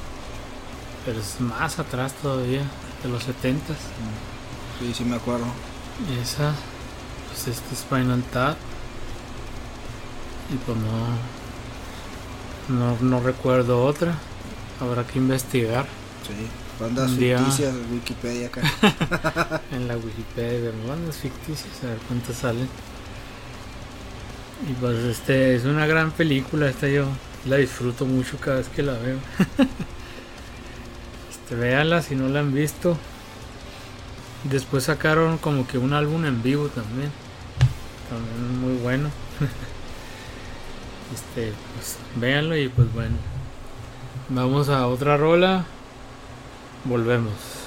Pero 1.05 1.21
es 1.21 1.41
más 1.41 1.79
atrás 1.79 2.13
todavía, 2.23 2.63
de 3.03 3.09
los 3.09 3.23
70s. 3.27 3.77
sí 4.81 4.95
sí 4.95 5.05
me 5.05 5.17
acuerdo 5.17 5.45
Esa, 6.23 6.55
pues 7.29 7.49
este 7.49 7.75
Spinal 7.77 8.23
Tap. 8.33 8.57
Y 10.53 10.57
pues 10.57 10.77
no, 10.79 12.77
no, 12.79 12.97
no 13.01 13.21
recuerdo 13.21 13.85
otra. 13.85 14.15
Habrá 14.81 15.07
que 15.07 15.19
investigar 15.19 15.87
Sí, 16.27 16.33
bandas 16.83 17.17
día- 17.17 17.39
ficticias, 17.39 17.75
Wikipedia 17.93 18.47
acá. 18.49 18.63
en 19.73 19.87
la 19.89 19.97
Wikipedia 19.97 20.61
de 20.61 20.73
bandas 20.89 21.17
ficticias, 21.17 21.71
a 21.85 21.87
ver 21.89 21.99
cuántas 22.09 22.37
salen. 22.37 22.69
Y 24.69 24.73
pues 24.75 24.97
este 25.05 25.55
es 25.57 25.65
una 25.65 25.87
gran 25.87 26.11
película, 26.13 26.69
esta 26.71 26.89
yo 26.89 27.05
la 27.45 27.57
disfruto 27.57 28.07
mucho 28.07 28.39
cada 28.39 28.57
vez 28.57 28.69
que 28.69 28.83
la 28.83 28.95
veo. 28.95 29.19
este, 31.45 31.57
véanla 31.57 32.01
si 32.01 32.15
no 32.17 32.29
la 32.29 32.41
han 32.41 32.55
visto. 32.55 32.97
Después 34.45 34.85
sacaron 34.85 35.37
como 35.37 35.67
que 35.67 35.77
un 35.77 35.93
álbum 35.93 36.25
en 36.25 36.43
vivo 36.43 36.69
también. 36.69 37.11
También 38.09 38.61
muy 38.61 38.83
bueno. 38.83 39.11
este, 41.15 41.53
pues 41.75 41.99
véanlo 42.17 42.57
y 42.57 42.69
pues 42.69 42.91
bueno. 42.95 43.17
Vamos 44.31 44.71
a 44.71 44.87
otra 44.87 45.19
rola. 45.19 45.67
Volvemos. 46.85 47.64